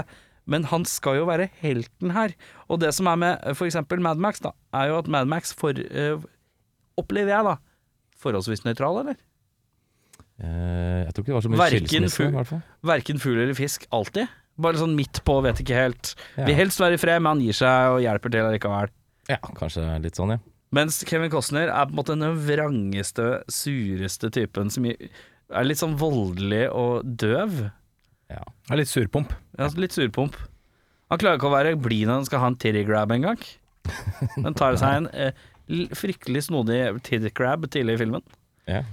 men 0.50 0.66
han 0.72 0.86
skal 0.90 1.20
jo 1.20 1.28
være 1.30 1.50
helten 1.62 2.16
her. 2.18 2.34
Og 2.74 2.82
det 2.82 2.90
som 2.98 3.12
er 3.14 3.20
med 3.22 3.46
for 3.60 3.70
eksempel 3.70 4.02
Mad 4.02 4.18
Max, 4.18 4.42
da, 4.42 4.56
er 4.74 4.90
jo 4.90 4.98
at 5.04 5.12
Mad 5.14 5.30
Max 5.30 5.54
for, 5.54 5.78
eh, 5.78 6.18
opplever 6.98 7.36
jeg 7.36 7.50
da 7.52 7.56
forholdsvis 8.24 8.66
nøytral, 8.66 9.04
eller? 9.04 9.22
Eh, 10.44 11.04
jeg 11.08 11.14
tror 11.16 11.24
ikke 11.24 11.32
det 11.32 11.36
var 11.38 11.44
så 11.46 11.52
mye 11.54 11.62
Verken 11.64 11.88
skilsmisse, 11.88 12.18
fu- 12.20 12.28
i 12.28 12.36
hvert 12.38 12.50
fall. 12.50 12.62
Verken 12.90 13.20
fugl 13.24 13.40
eller 13.46 13.56
fisk, 13.58 13.86
alltid. 13.96 14.32
Bare 14.64 14.78
sånn 14.82 14.96
midt 14.98 15.22
på, 15.26 15.38
vet 15.46 15.62
ikke 15.64 15.78
helt. 15.78 16.14
Ja. 16.38 16.46
Vil 16.50 16.58
helst 16.60 16.82
være 16.84 16.98
i 16.98 17.02
fred, 17.02 17.22
men 17.24 17.32
han 17.38 17.44
gir 17.46 17.56
seg 17.58 17.94
og 17.96 18.02
hjelper 18.04 18.34
til 18.36 18.50
likevel. 18.54 18.92
Ja, 19.32 19.38
kanskje 19.56 19.86
litt 20.04 20.20
sånn, 20.20 20.36
ja. 20.36 20.42
Mens 20.74 20.98
Kevin 21.08 21.30
Costner 21.32 21.70
er 21.70 21.86
på 21.88 21.94
en 21.94 22.00
måte 22.00 22.16
den 22.18 22.38
vrangeste, 22.48 23.28
sureste 23.54 24.30
typen 24.34 24.72
som 24.74 24.88
er 24.90 25.66
litt 25.68 25.78
sånn 25.80 25.96
voldelig 26.02 26.66
og 26.74 27.06
døv. 27.06 27.70
ja. 28.34 28.44
Er 28.72 28.80
litt 28.82 28.90
surpomp. 28.90 29.32
Ja, 29.60 29.68
litt 29.78 29.94
surpomp. 29.96 30.36
Han 31.14 31.20
klarer 31.22 31.38
ikke 31.38 31.50
å 31.52 31.54
være 31.54 31.76
blid 31.78 32.08
når 32.10 32.22
han 32.24 32.26
skal 32.26 32.42
ha 32.42 32.48
en 32.50 32.56
titty 32.58 32.84
grab 32.88 33.12
en 33.14 33.22
gang. 33.30 33.38
Men 34.42 34.56
tar 34.58 34.76
seg 34.82 34.96
en 35.04 35.08
eh, 35.14 35.34
fryktelig 35.94 36.46
snodig 36.50 36.80
titty 37.06 37.30
grab 37.38 37.68
tidlig 37.70 37.96
i 38.00 38.02
filmen. 38.04 38.24
ja. 38.68 38.84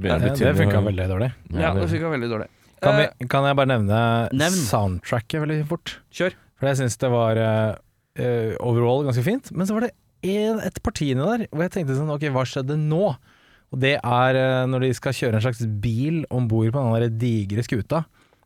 Det, 0.00 0.08
Begynner 0.08 0.32
det 0.40 0.56
funka 0.56 0.80
veldig 0.86 1.06
dårlig. 1.10 1.30
Ja, 1.52 1.74
det 1.76 1.86
han 1.92 2.14
veldig 2.16 2.30
dårlig. 2.32 2.48
Kan, 2.80 2.96
Eh, 2.96 3.10
vi, 3.20 3.26
kan 3.28 3.44
jeg 3.44 3.56
bare 3.58 3.68
nevne 3.68 3.96
nevn. 4.32 4.60
soundtracket 4.70 5.42
veldig 5.42 5.58
fort? 5.68 5.98
Kjør. 6.16 6.36
For 6.56 6.70
jeg 6.70 6.78
syns 6.80 6.96
det 7.00 7.10
var 7.12 7.36
eh, 7.36 7.74
eh, 8.16 8.54
overall 8.64 9.04
ganske 9.04 9.24
fint. 9.26 9.50
Men 9.52 9.68
så 9.68 9.76
var 9.76 9.86
det 9.86 9.92
en, 10.24 10.60
et 10.64 10.80
parti 10.84 11.10
inni 11.12 11.24
der 11.24 11.44
hvor 11.50 11.64
jeg 11.64 11.74
tenkte 11.76 11.96
sånn 11.96 12.12
Ok, 12.12 12.26
hva 12.32 12.46
skjedde 12.48 12.78
nå? 12.80 13.12
Og 13.70 13.78
det 13.78 13.94
er 14.00 14.36
uh, 14.36 14.66
når 14.66 14.82
de 14.82 14.94
skal 14.98 15.14
kjøre 15.14 15.38
en 15.38 15.44
slags 15.44 15.60
bil 15.82 16.24
om 16.34 16.48
bord 16.50 16.72
på 16.74 16.80
den 16.82 17.18
digre 17.20 17.62
skuta, 17.62 18.02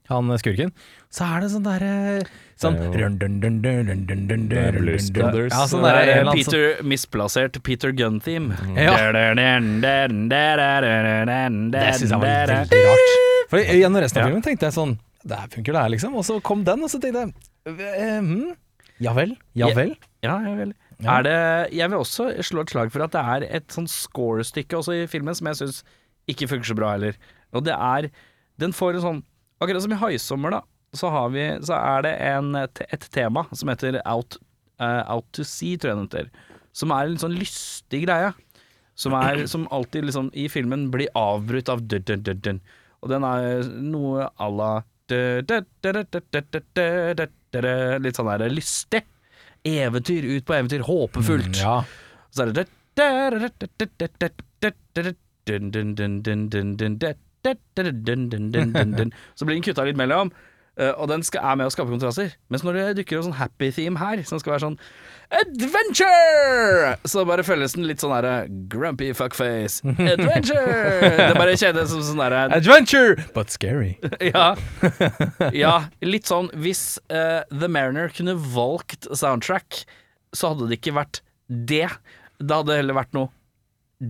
han 0.08 0.30
eh, 0.30 0.36
skurken, 0.42 0.72
så 1.10 1.24
er 1.36 1.40
det 1.44 1.50
sånn 1.54 1.64
derre 1.64 1.92
Sånn 2.60 2.76
Det 2.78 2.84
jo- 2.86 3.00
run, 3.02 3.16
dun, 3.18 3.40
dun, 3.40 3.56
dun, 3.62 3.86
dun, 3.86 4.06
dun, 4.06 4.26
dun, 4.28 4.48
Det 4.48 4.60
dun, 4.74 4.82
Blues. 4.84 5.08
Brothers. 5.10 5.52
Ja, 5.52 5.64
sånn 5.66 5.82
der, 5.82 5.96
er 6.06 6.24
sånn- 6.24 6.34
Peter, 6.38 6.82
misplassert 6.86 7.58
Peter 7.66 7.90
Gunn-theme. 7.92 8.54
Ja. 8.78 8.94
Det 11.74 11.84
syns 11.98 12.10
jeg 12.10 12.20
var 12.20 12.46
veldig 12.48 12.82
rart. 12.86 13.14
For 13.50 13.58
Gjennom 13.58 14.00
resten 14.02 14.20
av 14.20 14.24
Ja. 14.24 14.28
filmen 14.30 14.42
tenkte 14.44 14.66
jeg 14.68 14.74
sånn 14.76 14.98
Det 15.26 15.36
her 15.38 15.48
funker, 15.48 15.72
det 15.72 15.80
her, 15.82 15.88
liksom. 15.88 16.14
Og 16.14 16.24
så 16.24 16.40
kom 16.42 16.64
den, 16.64 16.82
og 16.84 16.90
så 16.90 17.00
tenkte 17.00 17.22
jeg 17.24 17.32
eh, 17.66 18.20
hm, 18.20 18.52
Ja 19.00 19.12
vel? 19.14 19.36
Ja 19.54 19.68
Ja. 19.68 19.74
vel? 19.74 19.96
Ja, 20.22 20.38
ja 20.44 20.54
vel. 20.54 20.74
Ja. 21.00 21.18
Er 21.18 21.22
det, 21.22 21.72
jeg 21.72 21.90
vil 21.90 21.98
også 21.98 22.38
slå 22.44 22.60
et 22.60 22.70
slag 22.70 22.92
for 22.92 23.02
at 23.02 23.10
det 23.12 23.20
er 23.20 23.56
et 23.56 23.68
sånn 23.68 23.88
score-stykke 23.88 24.76
også 24.78 24.92
i 25.02 25.06
filmen 25.06 25.34
som 25.34 25.46
jeg 25.48 25.56
syns 25.56 25.82
ikke 26.28 26.46
funker 26.48 26.64
så 26.70 26.76
bra 26.76 26.92
heller. 26.92 27.14
Og 27.52 27.64
det 27.64 27.72
er 27.74 28.10
Den 28.58 28.70
får 28.72 28.94
en 28.94 29.00
sånn 29.02 29.22
Akkurat 29.62 29.84
som 29.84 29.94
i 29.94 30.00
Haisommer, 30.00 30.56
da, 30.56 30.60
så, 30.94 31.10
vi, 31.34 31.44
så 31.66 31.74
er 31.78 32.02
det 32.06 32.14
en, 32.22 32.54
et 32.58 33.06
tema 33.14 33.44
som 33.52 33.70
heter 33.70 34.00
Out, 34.06 34.38
uh, 34.82 35.02
out 35.10 35.26
to 35.34 35.44
Sea, 35.46 35.78
tror 35.78 35.92
jeg 35.92 35.98
det 35.98 36.04
heter. 36.06 36.26
Som 36.74 36.90
er 36.94 37.06
en 37.06 37.12
litt 37.14 37.22
sånn 37.22 37.38
lystig 37.38 38.00
greie. 38.06 38.30
Som, 38.98 39.14
er, 39.18 39.44
som 39.50 39.66
alltid 39.74 40.06
liksom, 40.06 40.30
i 40.38 40.48
filmen 40.50 40.88
blir 40.94 41.10
avbrutt 41.18 41.68
av 41.70 41.82
dun, 41.82 42.02
dun, 42.06 42.22
dun, 42.26 42.40
dun. 42.44 42.60
Og 43.02 43.10
den 43.10 43.22
er 43.26 43.64
noe 43.82 44.28
à 44.40 44.48
la 44.50 44.72
Litt 45.04 45.50
sånn 48.16 48.30
der 48.30 48.48
lystig. 48.48 49.02
Eventyr, 49.64 50.24
ut 50.24 50.46
på 50.48 50.54
eventyr, 50.56 50.80
håpefullt. 50.86 51.58
ja. 51.60 51.84
Så 52.32 52.42
er 52.46 52.52
det 52.56 52.64
Så 59.38 59.46
blir 59.46 59.56
den 59.58 59.64
kutta 59.66 59.86
litt 59.86 60.00
mellom. 60.00 60.32
Eh, 60.74 60.90
og 60.98 61.06
den 61.06 61.22
skal, 61.22 61.44
er 61.46 61.58
med 61.58 61.68
å 61.68 61.72
skape 61.72 61.92
kontraster. 61.92 62.32
Mens 62.50 62.64
når 62.66 62.78
det 62.78 62.84
dukker 62.98 63.20
opp 63.20 63.28
sånn 63.28 63.36
happy 63.38 63.68
theme 63.74 64.00
her, 64.00 64.24
som 64.26 64.40
skal 64.42 64.56
være 64.56 64.64
sånn 64.64 64.78
Adventure! 65.34 66.96
Så 67.08 67.22
bare 67.28 67.44
føles 67.46 67.76
den 67.76 67.86
litt 67.86 68.02
sånn 68.02 68.14
derre 68.16 68.32
eh, 68.42 68.56
grumpy 68.72 69.12
fuckface. 69.14 69.86
Adventure! 70.14 71.12
Det 71.20 71.30
bare 71.38 71.54
kjennes 71.60 71.94
som 71.94 72.02
sånn 72.08 72.24
derre 72.24 72.42
eh, 72.48 72.56
Adventure, 72.58 73.28
but 73.36 73.54
scary. 73.54 73.94
ja. 74.32 74.48
ja. 75.54 75.76
Litt 76.02 76.26
sånn 76.30 76.50
Hvis 76.58 76.98
uh, 77.06 77.46
The 77.54 77.70
Mariner 77.70 78.10
kunne 78.14 78.34
valgt 78.34 79.06
soundtrack, 79.14 79.84
så 80.34 80.52
hadde 80.52 80.72
det 80.72 80.80
ikke 80.82 80.98
vært 80.98 81.22
det. 81.46 81.86
Det 82.42 82.50
hadde 82.50 82.82
heller 82.82 82.98
vært 82.98 83.14
noe 83.14 83.30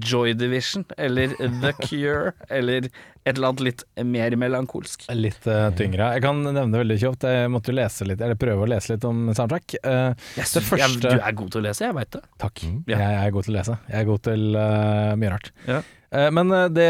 Joy 0.00 0.32
Division 0.32 0.86
eller 0.96 1.36
The 1.36 1.74
Cure 1.84 2.32
eller 2.48 2.88
et 3.24 3.38
eller 3.38 3.48
annet 3.50 3.62
litt 3.64 3.82
mer 4.04 4.34
melankolsk. 4.36 5.06
Litt 5.16 5.46
uh, 5.48 5.70
tyngre. 5.78 6.10
Jeg 6.18 6.22
kan 6.26 6.42
nevne 6.44 6.68
det 6.74 6.82
veldig 6.82 6.96
kjapt. 7.00 7.24
Jeg 7.24 7.48
måtte 7.54 7.72
jo 7.72 7.76
lese 7.78 8.04
litt, 8.08 8.20
eller 8.20 8.36
prøve 8.36 8.66
å 8.66 8.68
lese 8.68 8.92
litt 8.92 9.04
om 9.08 9.26
soundtrack. 9.32 9.76
Uh, 9.80 10.12
Jeg 10.36 10.42
det 10.42 10.46
synes- 10.50 10.68
første 10.68 10.84
jeg, 10.84 11.00
du 11.02 11.24
er 11.24 11.36
god 11.40 11.50
til 11.54 11.62
å 11.62 11.64
lese, 11.64 11.84
jeg 11.88 11.96
veit 11.96 12.10
det. 12.18 12.22
Takk. 12.44 12.64
Ja. 12.92 12.98
Jeg 13.00 13.20
er 13.24 13.30
god 13.38 13.46
til 13.48 13.54
å 13.54 13.56
lese. 13.58 13.78
Jeg 13.88 14.00
er 14.02 14.08
god 14.12 14.22
til 14.28 14.44
uh, 14.60 15.14
mye 15.22 15.32
rart. 15.32 15.50
Ja. 15.68 15.80
Eh, 16.14 16.28
men 16.30 16.52
det 16.76 16.84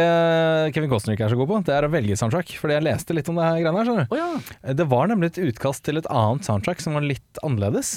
Kevin 0.74 0.90
Costner 0.90 1.14
ikke 1.16 1.24
er 1.24 1.32
så 1.32 1.38
god 1.40 1.48
på, 1.48 1.60
det 1.64 1.72
er 1.72 1.86
å 1.86 1.92
velge 1.94 2.18
soundtrack. 2.20 2.50
Fordi 2.60 2.74
jeg 2.76 2.84
leste 2.84 3.14
litt 3.16 3.30
om 3.32 3.38
det 3.40 3.46
her 3.46 3.62
greiene 3.62 3.78
her, 3.80 3.86
skjønner 3.88 4.10
du. 4.10 4.12
Å 4.12 4.18
ja. 4.20 4.74
Det 4.82 4.86
var 4.90 5.08
nemlig 5.08 5.30
et 5.32 5.40
utkast 5.46 5.84
til 5.86 5.96
et 6.02 6.10
annet 6.12 6.44
soundtrack 6.44 6.82
som 6.84 6.98
var 6.98 7.06
litt 7.08 7.40
annerledes. 7.46 7.94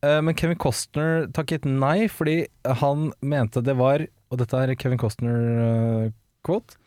Eh, 0.00 0.22
Men 0.24 0.38
Kevin 0.40 0.56
Costner 0.62 1.26
takket 1.36 1.66
nei 1.68 2.06
fordi 2.08 2.38
han 2.80 3.10
mente 3.20 3.60
det 3.66 3.74
var, 3.76 4.06
og 4.32 4.40
dette 4.40 4.56
er 4.62 4.72
Kevin 4.80 5.02
Costner-quote, 5.02 6.78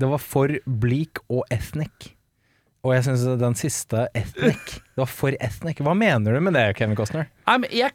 det 0.00 0.08
var 0.10 0.22
for 0.22 0.52
bleak 0.64 1.20
og 1.28 1.44
ethnic. 1.52 2.12
Og 2.80 2.94
jeg 2.96 3.04
syns 3.10 3.26
den 3.42 3.56
siste 3.60 4.06
ethnic 4.16 4.78
Det 4.78 5.02
var 5.02 5.10
for 5.12 5.36
ethnic. 5.36 5.82
Hva 5.84 5.92
mener 5.92 6.32
du 6.32 6.40
med 6.46 6.56
det, 6.56 6.70
Kevin 6.78 6.96
Costner? 6.96 7.26
Nei, 7.44 7.56
men 7.60 7.74
jeg, 7.76 7.92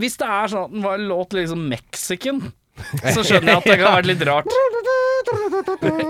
hvis 0.00 0.16
det 0.20 0.28
er 0.32 0.52
sånn 0.52 0.68
at 0.70 0.76
den 0.78 0.86
var 0.86 1.02
låt 1.02 1.36
liksom 1.36 1.66
Mexican, 1.68 2.40
så 3.04 3.20
skjønner 3.20 3.52
jeg 3.52 3.60
at 3.60 3.68
det 3.68 3.76
kan 3.78 3.86
ha 3.90 3.98
vært 3.98 4.10
litt 4.14 4.24
rart. 4.28 4.48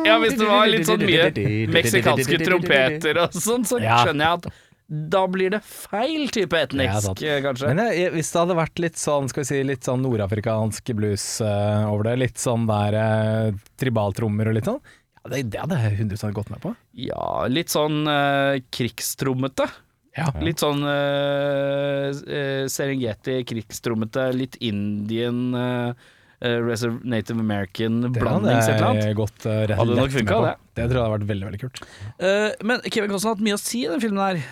Ja, 0.05 0.17
hvis 0.19 0.35
det 0.39 0.47
var 0.49 0.67
litt 0.67 0.87
sånn 0.89 1.03
mye 1.07 1.29
meksikanske 1.71 2.39
trompeter 2.43 3.19
og 3.23 3.35
sånn, 3.37 3.67
så 3.67 3.79
skjønner 3.79 4.25
jeg 4.25 4.39
at 4.41 4.49
da 4.85 5.23
blir 5.31 5.55
det 5.55 5.61
feil 5.65 6.27
type 6.35 6.59
Ja, 6.59 6.67
etnisk, 6.67 7.07
sant. 7.07 7.23
eh, 7.25 7.39
kanskje. 7.45 7.71
Men 7.71 7.81
jeg, 7.87 8.01
jeg, 8.03 8.13
hvis 8.19 8.31
det 8.35 8.41
hadde 8.43 8.57
vært 8.59 8.83
litt 8.85 8.99
sånn 9.01 9.31
Skal 9.33 9.41
vi 9.41 9.49
si 9.49 9.61
litt 9.65 9.87
sånn 9.87 10.03
nordafrikansk 10.05 10.93
blues 10.99 11.25
uh, 11.41 11.87
over 11.89 12.11
det, 12.11 12.17
litt 12.21 12.43
sånn 12.43 12.67
der 12.69 12.99
uh, 12.99 13.63
tribaltrommer 13.81 14.51
og 14.51 14.59
litt 14.59 14.69
sånn, 14.69 14.83
ja, 14.83 15.04
det, 15.33 15.45
det 15.55 15.63
hadde 15.63 15.79
jeg 15.81 15.99
100 16.05 16.35
gått 16.37 16.53
med 16.53 16.61
på. 16.63 16.75
Ja, 17.01 17.47
litt 17.49 17.73
sånn 17.73 18.05
uh, 18.09 18.61
krigstrommete. 18.75 19.69
Ja. 20.15 20.29
Litt 20.39 20.63
sånn 20.63 20.85
eh, 20.87 22.11
eh, 22.31 22.67
Serengeti 22.71 23.41
krigstrommete, 23.51 24.29
litt 24.37 24.55
Indian 24.63 25.49
eh, 25.59 26.05
Reserve 26.45 27.01
Native 27.09 27.43
American-blandings 27.43 28.69
eller 28.69 28.87
annet. 28.93 29.11
gått 29.17 29.47
uh, 29.49 29.65
rett 29.65 29.81
Hadde 29.81 29.97
nok 29.99 30.15
funka, 30.15 30.39
det. 30.45 30.55
Det 30.77 30.87
tror 30.91 30.99
jeg 30.99 31.03
hadde 31.03 31.17
vært 31.17 31.29
veldig, 31.33 31.49
veldig 31.49 31.61
kult. 31.65 31.83
Uh, 32.21 32.51
men 32.69 32.85
Kevin 32.87 33.15
Costner 33.15 33.33
har 33.33 33.39
hatt 33.39 33.47
mye 33.49 33.57
å 33.57 33.63
si 33.65 33.83
i 33.83 33.91
den 33.91 34.03
filmen 34.05 34.23
her. 34.23 34.43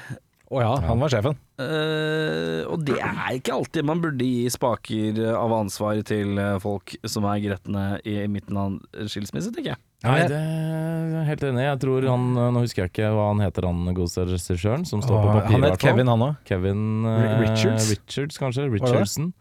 Å 0.52 0.60
ja, 0.60 0.72
han 0.84 1.00
var 1.00 1.12
sjefen. 1.12 1.38
Uh, 1.60 2.64
og 2.68 2.82
det 2.84 2.98
er 2.98 3.38
ikke 3.38 3.54
alltid 3.54 3.86
man 3.88 4.02
burde 4.02 4.26
gi 4.26 4.50
spaker 4.52 5.20
av 5.36 5.54
ansvar 5.56 6.02
til 6.08 6.36
eh, 6.40 6.58
folk 6.60 6.96
som 7.08 7.24
er 7.30 7.40
gretne 7.44 7.84
i 8.08 8.18
midten 8.28 8.58
av 8.60 8.74
en 8.74 9.08
skilsmisse, 9.12 9.52
tenker 9.54 9.74
jeg. 9.74 9.80
Nei, 10.02 10.18
det 10.28 10.38
er 10.38 11.10
jeg 11.12 11.26
helt 11.30 11.44
enig. 11.50 11.64
Jeg 11.68 11.80
tror 11.84 12.06
han 12.10 12.28
Nå 12.34 12.62
husker 12.64 12.82
jeg 12.84 12.92
ikke 12.92 13.10
hva 13.14 13.28
han 13.30 13.42
heter, 13.44 13.66
han 13.68 13.94
godeste 13.94 14.24
regissøren 14.26 14.86
som 14.88 15.02
står 15.04 15.14
på 15.18 15.24
Og 15.28 15.34
papiret. 15.40 15.52
han 15.54 15.66
het. 15.70 15.80
Kevin, 15.82 16.10
han 16.10 16.24
òg. 16.28 16.38
Kevin 16.48 16.84
eh, 17.06 17.34
Richards? 17.44 17.90
Richards, 17.92 18.38
kanskje. 18.42 18.68
Richardson. 18.72 19.32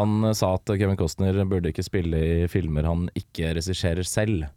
Han 0.00 0.24
eh, 0.24 0.34
sa 0.36 0.54
at 0.58 0.72
Kevin 0.80 0.98
Costner 0.98 1.38
burde 1.46 1.70
ikke 1.70 1.84
spille 1.86 2.24
i 2.44 2.48
filmer 2.50 2.88
han 2.88 3.06
ikke 3.18 3.54
regisserer 3.60 4.02
selv. 4.06 4.48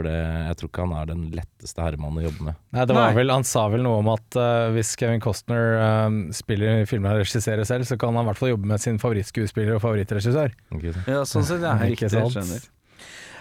For 0.00 0.06
det, 0.08 0.14
jeg 0.16 0.56
tror 0.56 0.68
ikke 0.70 0.84
han 0.86 0.92
er 0.96 1.08
den 1.10 1.24
letteste 1.36 1.82
herremannen 1.84 2.22
å 2.22 2.24
jobbe 2.24 2.44
med. 2.46 2.56
Nei, 2.72 2.84
det 2.88 2.94
var 2.96 3.10
Nei. 3.10 3.16
vel, 3.18 3.32
han 3.34 3.44
sa 3.44 3.66
vel 3.68 3.82
noe 3.84 3.98
om 4.00 4.08
at 4.14 4.38
eh, 4.40 4.70
hvis 4.72 4.94
Kevin 4.96 5.20
Costner 5.20 5.74
eh, 5.76 6.06
spiller 6.38 6.80
i 6.80 6.86
filmer 6.88 7.12
han 7.12 7.20
regisserer 7.20 7.66
selv, 7.68 7.84
så 7.84 7.98
kan 8.00 8.16
han 8.16 8.24
i 8.24 8.30
hvert 8.30 8.40
fall 8.40 8.54
jobbe 8.54 8.70
med 8.70 8.80
sin 8.80 8.96
favorittskuespiller 9.02 9.76
og 9.76 9.82
favorittregissør. 9.84 10.54
Ikke 10.78 10.94
sant? 10.96 11.10
Ja, 11.12 11.24
sånn 11.28 11.44
sett, 11.50 11.66
ja. 11.66 11.74
Ikke 11.90 12.08
Riktig, 12.08 12.14
sant? 12.16 12.32
skjønner. 12.38 12.64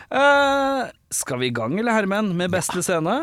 Eh, 0.10 0.89
skal 1.13 1.39
vi 1.39 1.50
i 1.50 1.54
gang, 1.54 1.78
eller 1.80 1.94
Hermen, 1.94 2.34
med 2.38 2.54
beste 2.54 2.82
scene? 2.86 3.16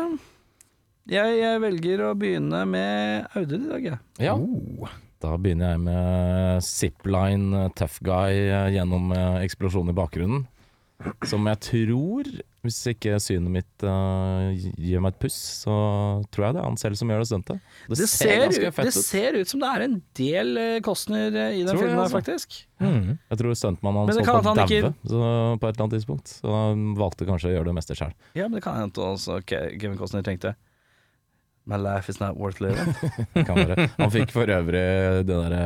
Jeg, 1.07 1.35
jeg 1.39 1.59
velger 1.63 2.03
å 2.07 2.13
begynne 2.19 2.63
med 2.67 3.27
Audun 3.35 3.67
i 3.67 3.71
dag, 3.73 3.89
jeg. 3.91 3.99
Ja. 4.23 4.35
Oh. 4.35 4.87
Da 5.23 5.33
begynner 5.41 5.73
jeg 5.73 5.81
med 5.81 6.65
zipline 6.65 7.63
tough 7.79 7.97
guy 8.05 8.37
eh, 8.37 8.67
gjennom 8.75 9.09
eh, 9.15 9.39
eksplosjonen 9.47 9.91
i 9.91 9.97
bakgrunnen. 9.97 10.43
Som 11.29 11.45
jeg 11.45 11.59
tror, 11.61 12.27
hvis 12.65 12.77
ikke 12.89 13.19
synet 13.21 13.51
mitt 13.53 13.83
uh, 13.85 14.49
gir 14.81 15.01
meg 15.03 15.13
et 15.13 15.19
puss, 15.21 15.35
så 15.61 15.75
tror 16.33 16.47
jeg 16.47 16.55
det 16.57 16.61
er 16.63 16.65
han 16.65 16.79
selv 16.81 16.97
som 16.97 17.11
gjør 17.13 17.21
det 17.21 17.27
stuntet. 17.29 17.67
Det 17.91 17.97
ser, 18.01 18.07
ser, 18.15 18.45
ut, 18.65 18.79
det 18.81 18.93
ser 18.95 19.37
ut 19.37 19.51
som 19.51 19.61
det 19.61 19.69
er 19.75 19.85
en 19.85 19.97
del 20.17 20.61
Kostner 20.87 21.29
eh, 21.29 21.59
i 21.59 21.61
den 21.61 21.69
Tror 21.69 21.83
filmen 21.83 21.99
her, 21.99 22.07
altså. 22.07 22.17
faktisk. 22.17 22.57
Mm. 22.81 23.13
Jeg 23.29 23.41
tror 23.43 23.59
stuntmannen 23.61 24.01
hans 24.01 24.17
holdt 24.17 24.31
på 24.31 24.55
å 24.55 24.57
daue 24.57 24.91
på 25.61 25.69
et 25.69 25.69
eller 25.69 25.85
annet 25.85 25.95
tidspunkt. 25.99 26.33
Så 26.41 26.57
han 26.57 26.87
valgte 26.97 27.29
kanskje 27.29 27.51
å 27.51 27.55
gjøre 27.59 27.69
det 27.69 27.77
meste 27.77 27.97
sjøl. 27.99 28.17
Ja, 28.33 28.47
men 28.49 28.57
det 28.57 28.65
kan 28.65 28.81
hende 28.81 29.05
også 29.13 29.37
Ke- 29.45 29.67
Kevin 29.77 30.01
Costner 30.01 30.25
tenkte 30.25 30.55
My 31.67 31.75
life 31.75 32.07
is 32.09 32.21
not 32.21 32.37
worth 32.39 32.61
living. 32.63 32.93
Han 33.99 34.11
fikk 34.13 34.31
for 34.31 34.47
øvrig 34.47 34.83
det 35.27 35.27
derre 35.27 35.65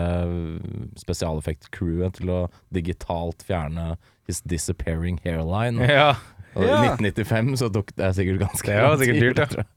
spesialeffekt-crewet 1.02 2.18
til 2.20 2.32
å 2.34 2.40
digitalt 2.74 3.44
fjerne 3.46 3.96
his 4.30 4.42
disappearing 4.42 5.20
hairline. 5.26 5.82
Ja, 5.92 6.16
Og 6.56 6.66
Ja. 6.68 6.80
I 6.84 6.90
1995 6.98 7.54
så 7.62 7.70
tok 7.72 7.94
det 7.96 8.10
sikkert 8.18 8.42
ganske 8.42 8.74
Det 8.74 8.82
var 8.84 8.98
sikkert 9.00 9.22
dyrt, 9.38 9.56
ja. 9.62 9.68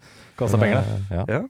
kosta 0.41 0.59
penger, 0.59 0.81
det. 0.89 0.97
Ja. 1.19 1.27
ja. 1.29 1.43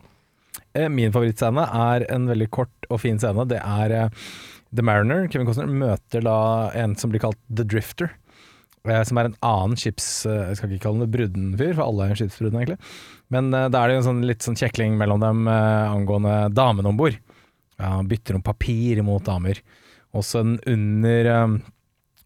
Eh, 0.76 0.88
Min 0.92 1.14
favorittscene 1.14 1.64
er 1.64 2.04
en 2.12 2.26
veldig 2.28 2.50
kort 2.52 2.90
og 2.90 3.00
fin 3.00 3.16
scene. 3.22 3.46
Det 3.48 3.62
er 3.62 3.94
eh, 3.94 4.26
The 4.74 4.82
Mariner. 4.84 5.24
Kevin 5.30 5.46
Costner 5.48 5.70
møter 5.70 6.26
da 6.26 6.36
en 6.76 6.96
som 7.00 7.14
blir 7.14 7.22
kalt 7.24 7.38
The 7.48 7.64
Drifter. 7.64 8.10
eh, 8.84 9.00
Som 9.08 9.18
er 9.22 9.30
en 9.30 9.38
annen 9.40 9.78
skips... 9.80 10.26
eh, 10.28 10.50
Jeg 10.50 10.58
skal 10.60 10.74
ikke 10.76 10.84
kalle 10.90 11.06
ham 11.06 11.14
brudden-fyr, 11.14 11.72
for 11.78 11.86
alle 11.86 12.10
er 12.10 12.20
skipsbrudden, 12.20 12.60
egentlig. 12.60 12.78
Men 13.34 13.50
eh, 13.54 13.68
da 13.72 13.82
er 13.82 13.90
det 13.90 13.98
jo 13.98 14.02
en 14.02 14.08
sånn, 14.10 14.24
litt 14.28 14.46
sånn 14.46 14.58
kjekling 14.58 14.98
mellom 15.00 15.22
dem 15.22 15.46
eh, 15.50 15.92
angående 15.92 16.36
damene 16.54 16.92
om 16.92 16.98
bord. 17.00 17.18
Ja, 17.80 17.96
bytter 18.06 18.38
om 18.38 18.44
papir 18.46 19.00
mot 19.02 19.24
damer. 19.26 19.58
Også 20.14 20.44
en 20.44 20.58
under 20.70 21.30
eh, 21.32 21.56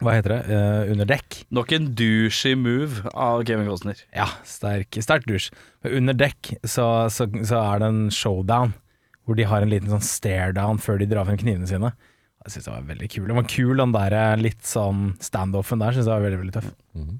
Hva 0.04 0.12
heter 0.14 0.30
det? 0.36 0.42
Uh, 0.46 0.90
under 0.92 1.08
dekk. 1.10 1.40
Nok 1.50 1.72
en 1.74 1.88
douchey 1.98 2.54
move 2.54 3.08
av 3.18 3.40
Kevin 3.48 3.66
Costner. 3.66 3.98
Ja, 4.14 4.28
sterk, 4.46 4.94
sterk 5.02 5.24
dusj. 5.26 5.48
Men 5.82 5.96
under 5.98 6.14
dekk 6.20 6.52
så, 6.62 6.84
så, 7.10 7.26
så 7.42 7.58
er 7.58 7.82
det 7.82 7.88
en 7.88 8.04
showdown, 8.14 8.76
hvor 9.26 9.34
de 9.40 9.48
har 9.50 9.64
en 9.64 9.72
liten 9.72 9.90
sånn 9.90 10.04
stare-down 10.06 10.78
før 10.78 11.00
de 11.02 11.08
drar 11.10 11.26
frem 11.26 11.40
knivene 11.40 11.66
sine. 11.66 11.90
Jeg 12.44 12.54
synes 12.54 12.68
det 12.68 12.74
var 12.76 12.86
veldig 12.92 13.08
kul. 13.10 13.26
Det 13.26 13.38
var 13.40 13.48
kul 13.50 13.82
den 13.82 13.96
der 13.96 14.16
litt 14.38 14.62
sånn 14.70 15.02
standoffen 15.24 15.82
der, 15.82 15.96
synes 15.96 16.06
jeg 16.06 16.14
var 16.14 16.28
veldig, 16.28 16.40
veldig 16.44 16.56
tøff. 16.60 16.70
Mhm. 16.94 17.18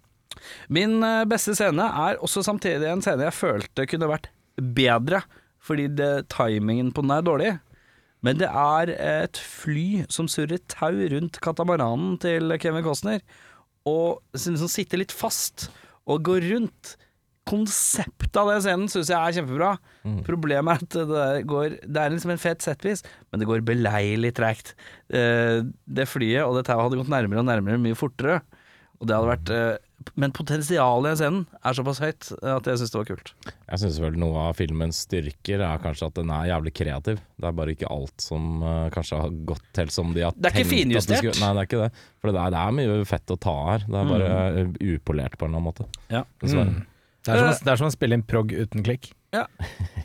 Min 0.72 0.98
eh, 1.06 1.24
beste 1.30 1.54
scene 1.58 1.86
er 1.88 2.18
også 2.24 2.44
samtidig 2.46 2.88
en 2.90 3.02
scene 3.04 3.26
jeg 3.28 3.36
følte 3.38 3.86
kunne 3.90 4.10
vært 4.10 4.28
bedre, 4.58 5.22
fordi 5.62 5.88
det, 5.98 6.12
timingen 6.32 6.92
på 6.94 7.02
den 7.04 7.14
er 7.16 7.26
dårlig. 7.26 7.52
Men 8.26 8.38
det 8.40 8.48
er 8.50 8.90
et 8.98 9.38
fly 9.38 10.04
som 10.10 10.26
surrer 10.30 10.58
tau 10.72 10.90
rundt 11.12 11.38
katamaranen 11.44 12.16
til 12.22 12.50
Kevin 12.58 12.82
Costner, 12.86 13.20
og 13.86 14.18
som 14.34 14.56
liksom 14.56 14.68
sitter 14.72 14.98
litt 15.04 15.14
fast 15.14 15.68
og 16.08 16.24
går 16.26 16.48
rundt. 16.50 16.96
Konseptet 17.48 18.36
av 18.36 18.50
den 18.50 18.60
scenen 18.60 18.90
syns 18.92 19.08
jeg 19.08 19.16
er 19.16 19.36
kjempebra. 19.38 19.70
Problemet 20.26 20.82
er 20.82 20.84
at 20.84 20.96
det, 21.08 21.46
går, 21.48 21.78
det 21.80 22.02
er 22.02 22.12
liksom 22.12 22.32
en 22.34 22.42
fet 22.42 22.60
setpiece, 22.64 23.06
men 23.30 23.40
det 23.40 23.48
går 23.48 23.62
beleilig 23.64 24.34
tregt. 24.36 24.74
Eh, 25.08 25.62
Det 25.88 26.04
flyet 26.10 26.44
og 26.44 26.58
det 26.58 26.66
tauet 26.68 26.84
hadde 26.88 26.98
gått 27.00 27.12
nærmere 27.14 27.40
og 27.40 27.48
nærmere 27.48 27.80
mye 27.80 27.96
fortere. 27.96 28.42
Og 29.00 29.08
det 29.08 29.16
hadde 29.16 29.30
vært 29.32 29.54
eh, 29.54 29.78
Men 30.14 30.32
potensialet 30.34 31.16
i 31.16 31.18
scenen 31.18 31.44
er 31.66 31.74
såpass 31.76 31.98
høyt 32.02 32.28
at 32.38 32.68
jeg 32.70 32.80
syns 32.80 32.92
det 32.94 32.98
var 33.00 33.08
kult. 33.08 33.32
Jeg 33.50 33.80
syns 33.82 33.98
vel 34.02 34.18
noe 34.20 34.44
av 34.48 34.58
filmens 34.58 35.00
styrker 35.08 35.62
er 35.66 35.80
kanskje 35.82 36.06
at 36.08 36.20
den 36.20 36.30
er 36.34 36.46
jævlig 36.52 36.72
kreativ. 36.78 37.18
Det 37.34 37.48
er 37.50 37.56
bare 37.58 37.74
ikke 37.74 37.90
alt 37.90 38.22
som 38.22 38.62
uh, 38.62 38.86
kanskje 38.94 39.18
har 39.24 39.34
gått 39.50 39.66
til 39.76 39.90
som 39.94 40.14
de 40.14 40.22
har 40.24 40.36
tenkt. 40.36 40.44
Det 40.44 40.52
er 40.52 40.56
ikke 40.62 40.70
finjustert. 40.70 41.22
skulle- 41.24 41.42
Nei, 41.42 41.50
det 41.56 41.64
er 41.64 41.70
ikke 41.70 41.82
det. 41.82 42.04
For 42.22 42.30
det 42.34 42.44
er, 42.44 42.54
det 42.54 42.62
er 42.62 42.76
mye 42.78 43.00
fett 43.10 43.34
å 43.34 43.38
ta 43.48 43.56
her. 43.72 43.88
Det 43.88 43.98
er 43.98 44.12
bare 44.14 44.30
mm. 44.38 44.72
upolert 44.94 45.36
på 45.36 45.48
en 45.48 45.50
eller 45.50 45.58
annen 45.58 45.68
måte. 45.68 45.88
Ja. 46.14 46.22
Mm. 46.42 46.46
Det, 46.46 47.34
er 47.34 47.42
som, 47.42 47.50
å- 47.50 47.58
det 47.66 47.74
er 47.74 47.82
som 47.82 47.90
å 47.90 47.96
spille 47.98 48.18
inn 48.18 48.26
prog 48.30 48.54
uten 48.54 48.86
klikk. 48.86 49.10
Ja. 49.34 49.44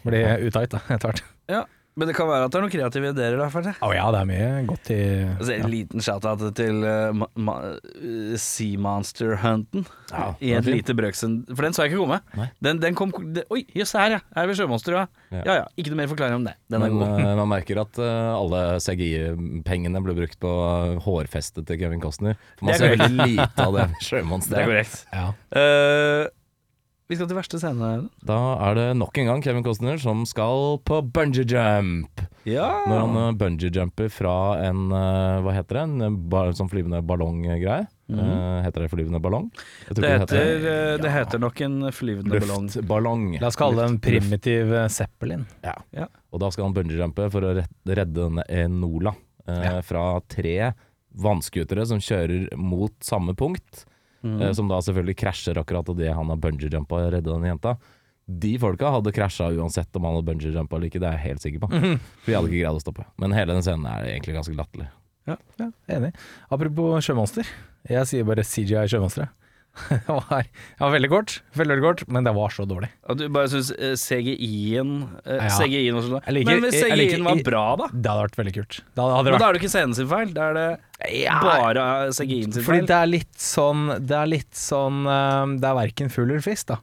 Blir 0.04 0.50
utight, 0.50 0.74
da, 0.74 0.82
etter 0.90 1.14
hvert. 1.14 1.24
Ja, 1.54 1.64
men 1.96 2.10
det 2.10 2.16
kan 2.18 2.30
være 2.30 2.48
at 2.48 2.54
det 2.54 2.60
er 2.60 2.66
noen 2.66 2.74
kreative 2.74 3.12
ideer. 3.14 3.40
For 3.54 3.66
det. 3.66 3.76
Å 3.84 3.90
ja, 3.94 4.06
det 4.14 4.22
er 4.24 4.30
mye 4.30 4.50
godt 4.70 4.92
i 4.94 5.00
Altså, 5.34 5.52
en 5.58 5.70
liten 5.72 6.04
shout-out 6.04 6.44
til 6.58 6.82
uh, 6.86 7.26
ma 7.36 7.56
uh, 7.70 8.36
Sea 8.40 8.80
Monster 8.82 9.36
Hunten 9.44 9.86
Ja, 10.12 10.32
i 10.42 10.54
et 10.58 10.70
lite 10.70 10.96
brøksund. 10.98 11.48
For 11.54 11.66
den 11.68 11.76
så 11.76 11.86
jeg 11.86 11.94
ikke 11.94 12.04
komme. 12.04 12.20
Den, 12.64 12.82
den 12.82 12.98
kom 12.98 13.14
det, 13.36 13.46
Oi, 13.54 13.64
jøss, 13.78 13.94
her 14.00 14.18
ja. 14.18 14.22
Her 14.36 14.46
er 14.46 14.52
vi 14.52 14.58
sjømonster, 14.58 14.98
ja. 14.98 15.06
Ja. 15.34 15.44
Ja 15.44 15.56
ja, 15.62 15.66
ikke 15.80 15.94
noe 15.94 16.02
mer 16.02 16.12
forklaring 16.12 16.40
om 16.42 16.48
det. 16.48 16.56
Den 16.72 16.86
er 16.86 16.94
god. 16.94 17.04
eh, 17.24 17.34
man 17.40 17.52
merker 17.52 17.82
at 17.84 18.00
uh, 18.02 18.34
alle 18.38 18.62
CGI-pengene 18.84 20.02
ble 20.06 20.16
brukt 20.18 20.40
på 20.42 20.52
eh, 20.52 21.02
hårfestet 21.04 21.68
til 21.70 21.80
Kevin 21.82 22.02
Costner. 22.04 22.38
For 22.60 22.70
man 22.70 22.76
er 22.76 22.82
ser 22.82 22.96
veldig 22.96 23.28
lite 23.34 23.68
av 23.68 23.78
det 23.78 23.90
Det 24.54 24.60
er 24.60 24.70
korrekt. 24.70 25.04
Ja. 25.14 25.28
Eh, 25.60 26.26
vi 27.13 27.17
skal 27.22 27.29
til 27.29 27.38
verste 27.38 27.60
scene. 27.62 27.89
Da 28.25 28.38
er 28.67 28.75
det 28.79 28.86
nok 28.98 29.17
en 29.22 29.29
gang 29.29 29.43
Kevin 29.46 29.63
Costner 29.65 30.00
som 30.01 30.25
skal 30.29 30.79
på 30.84 31.00
bungee 31.13 31.46
jump. 31.48 32.24
Ja. 32.50 32.67
Når 32.89 33.00
han 33.05 33.17
uh, 33.22 33.32
bungee 33.39 33.70
jumper 33.72 34.10
fra 34.12 34.34
en 34.65 34.89
eh, 34.91 35.38
Hva 35.46 35.53
heter 35.55 35.77
det? 35.79 35.84
En 36.10 36.17
ba 36.27 36.41
sånn 36.58 36.67
flyvende 36.72 37.00
ballong-greie. 37.08 37.86
Eh, 38.13 38.58
heter 38.65 38.84
det 38.84 38.89
flyvende 38.91 39.22
ballong? 39.24 39.48
Det 39.88 39.96
tror 39.96 40.03
Mhm. 40.03 40.10
det, 40.10 40.20
heter, 40.20 40.65
eh, 40.74 40.98
det 41.01 41.12
heter 41.13 41.39
nok 41.39 41.62
en 41.65 41.77
flyvende 41.96 42.41
ballong. 42.43 42.67
Luftballong. 42.67 43.24
La 43.41 43.48
oss 43.48 43.55
kalle 43.58 43.79
det 43.79 43.86
en 43.93 44.00
primitiv 44.03 44.74
Luft. 44.74 44.98
Zeppelin. 44.98 45.46
Ja. 45.63 45.77
Ja. 45.96 46.10
Og 46.34 46.43
da 46.43 46.50
skal 46.51 46.67
han 46.67 46.75
bungee-jumpe 46.75 47.29
for 47.32 47.41
å 47.48 47.53
redde 47.88 48.27
en 48.27 48.43
Enola 48.50 49.15
eh, 49.48 49.79
fra 49.88 50.20
tre 50.27 50.74
vannskutere 51.15 51.86
som 51.88 52.00
kjører 52.03 52.51
mot 52.58 52.93
samme 53.05 53.36
punkt. 53.38 53.86
Mhm. 54.24 54.42
eh, 54.42 54.53
som 54.56 54.68
da 54.72 54.80
selvfølgelig 54.80 55.18
krasjer 55.20 55.60
akkurat 55.60 55.89
idet 55.94 56.13
han 56.15 56.30
har 56.32 56.38
bungee-jumpa 56.38 57.00
og 57.06 57.12
redda 57.13 57.34
den 57.36 57.44
jenta. 57.51 57.77
De 58.25 58.53
folka 58.58 58.89
hadde 58.89 59.12
krasja 59.12 59.50
uansett 59.51 59.96
om 60.00 60.06
han 60.08 60.15
hadde 60.15 60.27
bungee-jumpa 60.32 60.77
eller 60.77 60.88
ikke, 60.88 61.00
det 61.03 61.10
er 61.10 61.18
jeg 61.18 61.25
helt 61.27 61.42
sikker 61.44 61.60
på. 61.60 61.70
Mhm. 61.75 62.00
For 62.24 62.32
de 62.32 62.36
hadde 62.38 62.48
ikke 62.51 62.62
greid 62.63 62.80
å 62.80 62.84
stoppe. 62.86 63.06
Men 63.20 63.32
hele 63.36 63.53
den 63.53 63.62
scenen 63.65 63.86
er 63.86 64.08
egentlig 64.13 64.36
ganske 64.39 64.56
latterlig. 64.56 64.88
Ja, 65.27 65.38
enig. 65.88 66.13
Apropos 66.51 67.03
sjømonster. 67.06 67.48
Jeg 67.89 68.08
sier 68.08 68.24
bare 68.27 68.44
CGI 68.44 68.88
sjømonstre. 68.92 69.30
det 69.89 70.06
var, 70.08 70.44
det 70.46 70.80
var 70.84 70.92
veldig 70.94 71.10
kort, 71.10 71.32
veldig, 71.58 71.74
veldig 71.74 71.84
kort, 71.88 72.01
men 72.13 72.27
det 72.27 72.34
var 72.36 72.51
så 72.53 72.65
dårlig. 72.70 72.92
Og 73.10 73.18
du 73.18 73.24
bare 73.34 73.50
syns 73.50 73.72
uh, 73.74 73.96
CGI-en 73.98 74.92
uh, 75.25 75.34
Ja. 75.34 75.48
Var 75.50 76.06
så 76.06 76.12
dårlig? 76.13 76.43
Men 76.45 76.62
hvis 76.67 76.78
CGI-en 76.78 77.26
var 77.26 77.41
bra, 77.48 77.63
da? 77.82 77.88
Det 77.89 78.12
hadde 78.12 78.26
vært 78.28 78.38
veldig 78.38 78.54
kult. 78.60 78.80
Da 78.93 79.08
Men 79.26 79.39
da 79.41 79.48
er 79.48 79.58
det 79.58 79.63
ikke 79.63 79.71
scenen 79.74 79.98
sin 79.98 80.10
feil, 80.12 80.30
da 80.36 80.52
er 80.52 80.60
det 80.60 80.67
Ja, 81.24 81.39
bare 81.41 81.88
CGI-en 82.13 82.54
sin 82.54 82.67
Fordi 82.67 82.84
feil. 82.84 82.89
det 82.93 83.00
er 83.00 83.10
litt 83.10 83.41
sånn 83.41 83.84
Det 84.06 84.15
er 84.19 84.30
litt 84.30 84.54
sånn 84.62 85.02
eh, 85.10 85.56
Det 85.60 85.67
er 85.71 85.80
verken 85.82 86.13
fugl 86.13 86.30
eller 86.36 86.45
fisk, 86.45 86.69
da. 86.69 86.78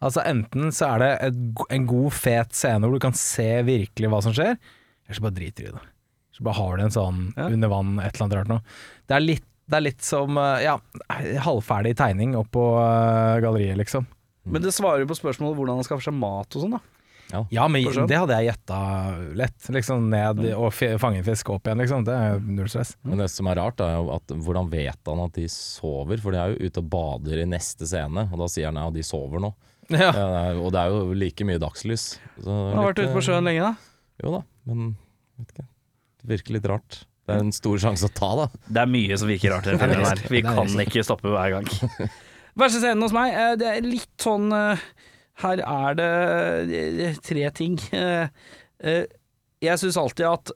Altså 0.00 0.24
Enten 0.24 0.72
så 0.72 0.94
er 0.94 1.04
det 1.04 1.10
et, 1.28 1.38
en 1.76 1.86
god, 1.92 2.10
fet 2.16 2.56
scene 2.56 2.88
hvor 2.88 2.96
du 2.96 3.04
kan 3.04 3.16
se 3.20 3.50
virkelig 3.68 4.08
hva 4.14 4.22
som 4.24 4.32
skjer, 4.32 4.56
eller 4.56 5.18
så 5.18 5.26
bare 5.28 5.36
driter 5.36 5.66
du 5.66 5.72
i 5.74 5.76
det. 5.76 5.84
Så 6.32 6.46
bare 6.46 6.56
har 6.56 6.78
du 6.80 6.86
en 6.86 6.94
sånn 6.94 7.18
Ja. 7.36 7.50
under 7.52 7.68
vann, 7.68 7.98
et 8.00 8.14
eller 8.14 8.24
annet 8.30 8.38
rart 8.38 8.48
noe. 8.54 8.62
Det 9.10 9.16
er 9.18 9.26
litt, 9.26 9.44
det 9.70 9.78
er 9.78 9.84
litt 9.86 10.02
som 10.06 10.36
eh, 10.42 10.64
ja, 10.66 10.76
halvferdig 11.46 11.94
tegning 11.98 12.34
oppå 12.38 12.60
på 12.60 13.42
galleriet, 13.44 13.78
liksom. 13.80 14.06
Men 14.50 14.62
det 14.64 14.72
svarer 14.74 15.04
jo 15.04 15.10
på 15.12 15.18
spørsmålet 15.18 15.58
hvordan 15.60 15.78
han 15.78 15.86
skaffer 15.86 16.08
seg 16.10 16.16
mat 16.18 16.56
og 16.56 16.64
sånn, 16.64 16.74
da. 16.78 16.80
Ja, 17.54 17.68
men 17.70 17.84
det 18.10 18.16
hadde 18.18 18.34
jeg 18.40 18.48
gjetta 18.48 18.76
lett. 19.38 19.68
Liksom 19.70 20.08
ned 20.10 20.40
og 20.56 20.72
fi- 20.74 20.96
fange 20.98 21.20
en 21.20 21.26
fisk 21.28 21.52
opp 21.54 21.68
igjen, 21.68 21.78
liksom. 21.84 22.02
Det 22.08 22.16
er 22.18 22.40
null 22.42 22.66
stress. 22.72 22.96
Men 23.06 23.22
det 23.22 23.28
som 23.30 23.46
er 23.46 23.60
rart, 23.60 23.78
er 23.86 23.92
jo 24.00 24.08
at 24.16 24.32
hvordan 24.34 24.66
vet 24.72 24.98
han 25.06 25.22
at 25.22 25.36
de 25.38 25.44
sover? 25.52 26.18
For 26.24 26.34
de 26.34 26.40
er 26.42 26.56
jo 26.56 26.66
ute 26.66 26.82
og 26.82 26.88
bader 26.90 27.44
i 27.44 27.46
neste 27.46 27.86
scene, 27.86 28.24
og 28.32 28.42
da 28.42 28.48
sier 28.50 28.66
han 28.72 28.80
ja, 28.82 28.88
de 28.96 29.04
sover 29.06 29.44
nå. 29.46 29.52
Ja. 29.90 30.10
Ja, 30.14 30.26
det 30.34 30.58
og 30.62 30.68
det 30.74 30.80
er 30.82 30.90
jo 30.96 31.14
like 31.18 31.46
mye 31.46 31.58
dagslys. 31.62 32.08
Så 32.42 32.50
Han 32.50 32.78
har 32.80 32.90
vært 32.90 33.04
ute 33.04 33.14
på 33.14 33.22
sjøen 33.28 33.46
lenge, 33.46 33.70
da. 33.70 34.02
Jo 34.24 34.34
da, 34.36 34.42
men 34.70 34.90
vet 35.38 35.54
ikke. 35.54 35.68
Det 36.20 36.28
virker 36.34 36.58
litt 36.58 36.68
rart. 36.70 36.98
Det 37.30 37.36
er 37.38 37.44
en 37.46 37.54
stor 37.54 37.78
sjanse 37.82 38.08
å 38.08 38.12
ta, 38.14 38.30
da. 38.42 38.46
Det 38.66 38.82
er 38.82 38.90
mye 38.90 39.18
som 39.20 39.30
virker 39.30 39.54
rart 39.54 39.68
i 39.68 39.72
den 39.72 39.80
filmen 39.80 40.06
her. 40.06 40.22
Vi 40.32 40.42
kan 40.44 40.82
ikke 40.84 41.04
stoppe 41.06 41.30
hver 41.32 41.56
gang. 41.56 41.70
Verste 42.58 42.82
scenen 42.82 43.04
hos 43.04 43.14
meg, 43.14 43.34
eh, 43.34 43.56
det 43.60 43.68
er 43.70 43.86
litt 43.86 44.22
sånn 44.22 44.50
eh, 44.52 44.86
Her 45.40 45.62
er 45.64 45.98
det 45.98 46.08
eh, 47.06 47.20
tre 47.24 47.50
ting. 47.56 47.78
Jeg 49.60 49.80
syns 49.80 49.98
alltid 50.00 50.26
at 50.28 50.52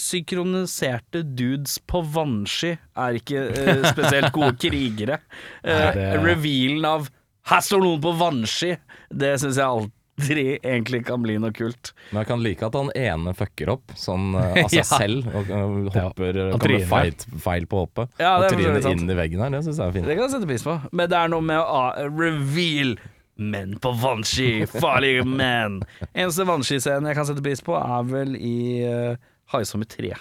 synkroniserte 0.00 1.22
dudes 1.38 1.78
på 1.86 2.00
vannski 2.12 2.72
er 2.74 3.18
ikke 3.20 3.44
spesielt 3.86 4.32
gode 4.34 4.56
krigere. 4.64 5.20
Revealen 5.62 6.84
av 6.88 7.08
'her 7.44 7.60
står 7.64 7.84
noen 7.84 8.02
på 8.02 8.12
vannski', 8.18 8.78
det 9.12 9.36
syns 9.40 9.60
jeg 9.60 9.88
aldri 10.20 10.58
egentlig 10.62 11.04
kan 11.06 11.22
bli 11.22 11.36
noe 11.42 11.52
kult. 11.54 11.92
Men 12.10 12.22
jeg 12.22 12.28
kan 12.30 12.42
like 12.44 12.66
at 12.66 12.76
han 12.78 12.90
ene 12.98 13.34
fucker 13.36 13.72
opp 13.74 13.94
sånn 13.98 14.34
uh, 14.36 14.52
av 14.64 14.68
seg 14.70 14.78
Ja. 14.80 14.84
selv, 14.86 15.26
og 15.34 15.50
uh, 15.50 15.90
hopper 15.94 16.38
ja, 16.38 16.50
Kommer 16.58 16.86
feil, 16.90 17.16
feil 17.42 17.66
på 17.70 17.82
hoppet. 17.84 18.14
Ja, 18.22 18.36
og 18.38 18.46
er 18.46 18.80
sant. 18.80 19.02
inn 19.02 19.10
i 19.10 19.18
veggen 19.18 19.42
her, 19.42 19.50
det 19.54 19.64
syns 19.66 19.80
jeg 19.82 19.88
er 19.90 19.96
fint. 19.98 20.06
Det 20.08 20.16
kan 20.18 20.26
jeg 20.28 20.34
sette 20.36 20.50
pris 20.50 20.66
på. 20.66 20.78
Men 20.92 21.10
det 21.10 21.18
er 21.18 21.34
noe 21.34 21.44
med 21.44 21.60
å 21.60 21.82
uh, 21.90 22.06
reveal 22.14 22.96
menn 23.34 23.74
på 23.82 23.90
vannski, 23.98 24.50
farlige 24.70 25.24
menn. 25.42 25.80
Eneste 26.12 26.46
vannskiscenen 26.46 27.10
jeg 27.10 27.18
kan 27.18 27.26
sette 27.30 27.42
pris 27.44 27.64
på, 27.66 27.74
er 27.78 28.06
vel 28.10 28.36
i 28.38 28.56
uh, 28.86 29.16
High 29.54 29.66
Summer 29.66 29.90
3. 29.90 30.14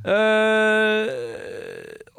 Uh, 0.00 1.10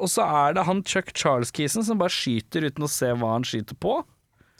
og 0.02 0.10
så 0.10 0.24
er 0.26 0.56
det 0.56 0.64
han 0.66 0.82
Chuck 0.86 1.12
Charles-kisen 1.16 1.84
som 1.86 1.98
bare 2.00 2.12
skyter 2.12 2.66
uten 2.68 2.86
å 2.86 2.90
se 2.90 3.10
hva 3.14 3.34
han 3.36 3.46
skyter 3.46 3.78
på. 3.80 4.00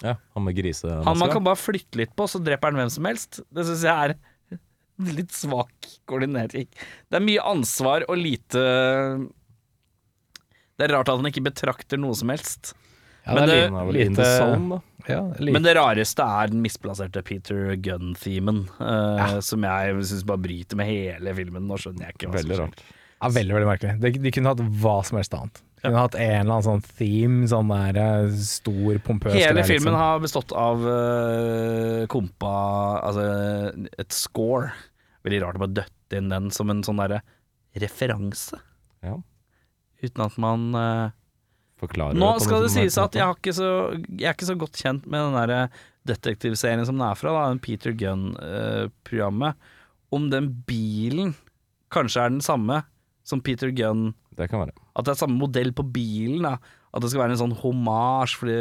Ja, 0.02 0.16
Han 0.34 0.44
med 0.46 0.56
grisemaske. 0.58 1.04
Han 1.06 1.18
man 1.20 1.30
kan 1.30 1.44
bare 1.46 1.58
flytte 1.60 2.00
litt 2.00 2.12
på, 2.18 2.26
så 2.28 2.40
dreper 2.42 2.72
han 2.72 2.80
hvem 2.82 2.90
som 2.90 3.06
helst. 3.08 3.40
Det 3.54 3.64
syns 3.68 3.84
jeg 3.86 4.10
er 4.12 4.16
litt 5.16 5.32
svak 5.34 5.88
koordinering. 6.10 6.66
Det 7.10 7.18
er 7.18 7.24
mye 7.24 7.42
ansvar 7.52 8.04
og 8.08 8.18
lite 8.20 8.60
Det 10.78 10.86
er 10.88 10.92
rart 10.96 11.10
at 11.10 11.18
han 11.20 11.28
ikke 11.30 11.44
betrakter 11.46 12.00
noe 12.00 12.14
som 12.18 12.30
helst. 12.32 12.72
Ja, 13.22 13.36
Men 13.36 13.46
det 13.48 13.58
the 13.70 13.82
lite 13.94 14.24
zone, 14.34 14.68
da. 14.74 14.78
ja, 15.06 15.20
lite, 15.38 15.52
Men 15.54 15.62
det 15.62 15.76
rareste 15.78 16.24
er 16.26 16.50
den 16.50 16.62
misplasserte 16.64 17.22
Peter 17.22 17.76
Gunn-themen, 17.78 18.64
eh, 18.82 19.36
som 19.46 19.62
jeg 19.62 20.00
syns 20.10 20.24
bare 20.26 20.42
bryter 20.42 20.78
med 20.80 20.90
hele 20.90 21.34
filmen. 21.38 21.68
Nå 21.70 21.78
skjønner 21.78 22.08
jeg 22.08 22.16
ikke 22.16 22.32
hva 22.32 22.40
Veldig 22.40 22.58
som 22.58 22.72
skjer. 22.72 22.96
ja, 23.22 23.30
veldig, 23.36 23.54
veldig 23.58 23.68
merkelig. 23.70 23.94
De, 24.02 24.10
de 24.26 24.32
kunne 24.34 24.54
hatt 24.56 24.64
hva 24.82 24.96
som 25.06 25.20
helst 25.20 25.36
annet. 25.38 25.62
Kunne 25.82 25.98
hatt 25.98 26.14
en 26.14 26.44
eller 26.44 26.60
annen 26.60 26.66
sånn 26.66 26.84
theme, 26.94 27.46
sånn 27.50 27.70
der 27.72 27.96
eh, 27.98 28.34
stor, 28.38 29.00
pompøs 29.02 29.34
Hele 29.34 29.56
greie, 29.56 29.66
filmen 29.66 29.90
liksom. 29.90 29.98
har 29.98 30.20
bestått 30.22 30.52
av 30.54 30.84
uh, 30.86 32.04
kompa 32.12 32.52
Altså 33.02 33.24
et 33.98 34.14
score. 34.14 34.70
Veldig 35.26 35.40
rart 35.42 35.58
å 35.58 35.64
bare 35.64 35.76
døtte 35.80 36.20
inn 36.20 36.30
den 36.30 36.52
som 36.54 36.70
en 36.70 36.84
sånn 36.86 37.02
derre 37.02 37.22
referanse, 37.82 38.58
Ja. 39.02 39.16
uten 40.04 40.22
at 40.26 40.38
man 40.44 40.64
uh, 40.76 41.10
Forklarer 41.80 42.18
Nå 42.20 42.30
skal 42.44 42.66
det 42.66 42.72
sies 42.74 42.98
at 43.00 43.16
jeg, 43.16 43.24
har 43.24 43.38
ikke 43.38 43.54
så, 43.56 43.70
jeg 44.06 44.28
er 44.28 44.36
ikke 44.36 44.50
så 44.52 44.58
godt 44.60 44.78
kjent 44.78 45.06
med 45.10 45.24
den 45.24 45.38
derre 45.40 45.62
detektivserien 46.06 46.84
som 46.86 46.98
den 46.98 47.06
er 47.08 47.18
fra, 47.18 47.32
da, 47.34 47.46
den 47.50 47.62
Peter 47.62 47.94
Gunn-programmet. 47.94 49.58
Om 50.14 50.28
den 50.30 50.50
bilen 50.68 51.32
kanskje 51.94 52.26
er 52.26 52.34
den 52.34 52.44
samme 52.44 52.82
som 53.26 53.42
Peter 53.42 53.72
Gunn 53.74 54.12
Det 54.38 54.48
kan 54.50 54.62
være. 54.64 54.74
At 54.96 55.04
det 55.06 55.14
er 55.14 55.20
samme 55.22 55.38
modell 55.40 55.72
på 55.76 55.84
bilen. 55.94 56.42
Da. 56.46 56.56
At 56.92 57.02
det 57.04 57.10
skal 57.12 57.24
være 57.24 57.36
en 57.36 57.42
sånn 57.44 57.58
homasj 57.62 58.38
fordi 58.40 58.58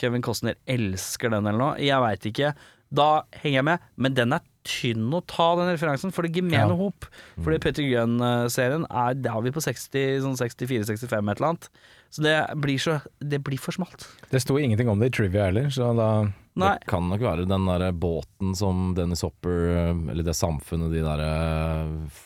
Kevin 0.00 0.24
Costner 0.26 0.56
elsker 0.66 1.30
den 1.30 1.46
eller 1.46 1.60
noe. 1.60 1.76
Jeg 1.82 2.00
veit 2.02 2.26
ikke. 2.32 2.54
Da 2.94 3.08
henger 3.42 3.58
jeg 3.60 3.66
med, 3.70 3.86
men 3.96 4.14
den 4.14 4.34
er 4.36 4.42
tynn 4.64 5.10
å 5.12 5.20
ta 5.28 5.50
den 5.58 5.68
referansen 5.74 6.12
for 6.14 6.24
det 6.24 6.32
gemene 6.38 6.70
Ja. 6.72 6.76
hop. 6.78 7.04
Fordi 7.42 7.58
Petter 7.60 7.84
Gunn-serien 7.84 8.86
er 8.88 9.14
Da 9.14 9.34
er 9.36 9.42
vi 9.42 9.50
på 9.52 9.60
60, 9.60 10.20
sånn 10.24 10.38
64-65 10.40 11.04
et 11.04 11.12
eller 11.40 11.48
annet. 11.50 11.68
Så 12.14 12.22
det 12.22 12.36
blir, 12.62 12.78
så, 12.78 13.00
det 13.20 13.42
blir 13.42 13.58
for 13.58 13.72
smalt. 13.74 14.06
Det 14.30 14.40
sto 14.40 14.56
ingenting 14.56 14.88
om 14.88 14.98
det 15.02 15.10
i 15.10 15.16
trivia 15.18 15.48
heller, 15.50 15.68
så 15.74 15.90
da 15.96 16.08
Nei. 16.54 16.76
Det 16.78 16.86
kan 16.86 17.08
nok 17.10 17.18
være 17.18 17.48
den 17.50 17.64
der 17.66 17.90
båten 17.98 18.54
som 18.54 18.92
Dennis 18.94 19.24
Hopper, 19.26 19.90
eller 20.12 20.22
det 20.22 20.36
samfunnet 20.38 20.92
de 20.94 21.00
der 21.02 21.22
eh, 21.24 22.20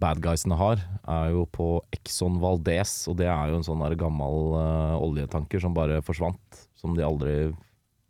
bad 0.00 0.20
guysene 0.22 0.56
har, 0.58 0.80
er 1.06 1.28
jo 1.34 1.44
på 1.54 1.68
Exxon 1.94 2.40
Valdez, 2.42 2.96
og 3.10 3.18
det 3.20 3.28
er 3.30 3.52
jo 3.52 3.60
en 3.60 3.66
sånn 3.66 3.82
der 3.84 3.94
gammel 3.98 4.56
uh, 4.56 4.96
oljetanker 4.98 5.62
som 5.62 5.76
bare 5.76 6.00
forsvant, 6.04 6.64
som 6.78 6.96
de 6.98 7.04
aldri 7.06 7.36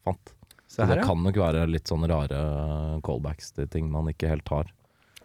fant. 0.07 0.33
Så 0.69 0.83
her, 0.83 0.97
det 0.97 1.03
ja. 1.03 1.09
kan 1.11 1.21
nok 1.23 1.37
være 1.39 1.67
litt 1.71 1.91
sånne 1.91 2.09
rare 2.11 2.41
callbacks 3.07 3.53
til 3.55 3.69
ting 3.71 3.93
man 3.93 4.09
ikke 4.11 4.33
helt 4.33 4.49
har. 4.51 4.73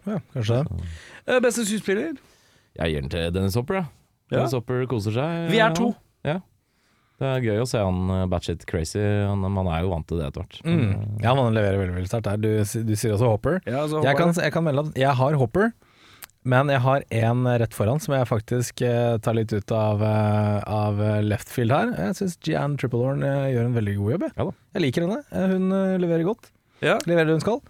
Ja, 0.04 0.20
kanskje 0.34 0.60
det. 0.60 0.84
Uh, 1.26 1.40
Beste 1.42 1.64
skuespiller? 1.64 2.20
Jeg 2.78 2.92
gir 2.92 3.02
den 3.02 3.10
til 3.12 3.32
Dennis 3.34 3.56
Hopper, 3.58 3.80
jeg. 3.80 3.90
Ja. 4.30 4.36
Dennis 4.36 4.54
Hopper 4.54 4.86
koser 4.90 5.16
seg. 5.16 5.50
Vi 5.50 5.58
er 5.64 5.74
to. 5.74 5.90
Ja. 6.28 6.38
Det 7.20 7.28
er 7.28 7.42
gøy 7.44 7.58
å 7.60 7.66
se 7.68 7.80
han 7.84 8.12
batchet 8.32 8.62
crazy. 8.68 9.00
Han, 9.00 9.42
man 9.52 9.68
er 9.68 9.82
jo 9.84 9.90
vant 9.92 10.06
til 10.08 10.20
det 10.20 10.30
etter 10.30 10.40
hvert. 10.40 10.60
Mm. 10.64 11.18
Ja, 11.20 11.34
man 11.36 11.52
leverer 11.52 11.82
veldig 11.82 11.96
veldig 11.98 12.08
sterkt 12.08 12.30
der. 12.30 12.40
Du, 12.40 12.84
du 12.88 12.94
sier 12.96 13.16
også 13.16 13.28
Hopper. 13.34 13.58
Ja, 13.68 13.82
så 13.90 14.00
Jeg 14.06 14.16
kan, 14.16 14.32
jeg 14.32 14.54
kan 14.54 14.64
melde 14.64 14.86
at 14.86 15.00
jeg 15.02 15.12
har 15.18 15.36
Hopper, 15.40 15.74
men 16.44 16.70
jeg 16.72 16.80
har 16.80 17.02
én 17.12 17.42
rett 17.60 17.74
foran 17.76 18.00
som 18.00 18.14
jeg 18.16 18.28
faktisk 18.30 18.80
eh, 18.86 19.18
tar 19.20 19.34
litt 19.36 19.52
ut 19.52 19.72
av, 19.76 20.00
eh, 20.02 20.60
av 20.72 21.00
left 21.26 21.48
field 21.52 21.70
her. 21.74 21.92
Jeg 22.06 22.16
syns 22.20 22.38
Gianne 22.46 22.78
Triplehorn 22.80 23.22
eh, 23.26 23.50
gjør 23.54 23.68
en 23.68 23.76
veldig 23.76 23.96
god 23.98 24.12
jobb. 24.16 24.24
Jeg, 24.28 24.36
Ja 24.40 24.50
jeg 24.78 24.82
liker 24.86 25.06
henne. 25.06 25.20
Eh, 25.34 25.48
Hun 25.54 25.72
eh, 25.76 25.96
leverer 26.00 26.24
godt. 26.30 26.50
Ja. 26.80 26.98
Leverer 27.06 27.34
hun 27.34 27.42
skal. 27.44 27.60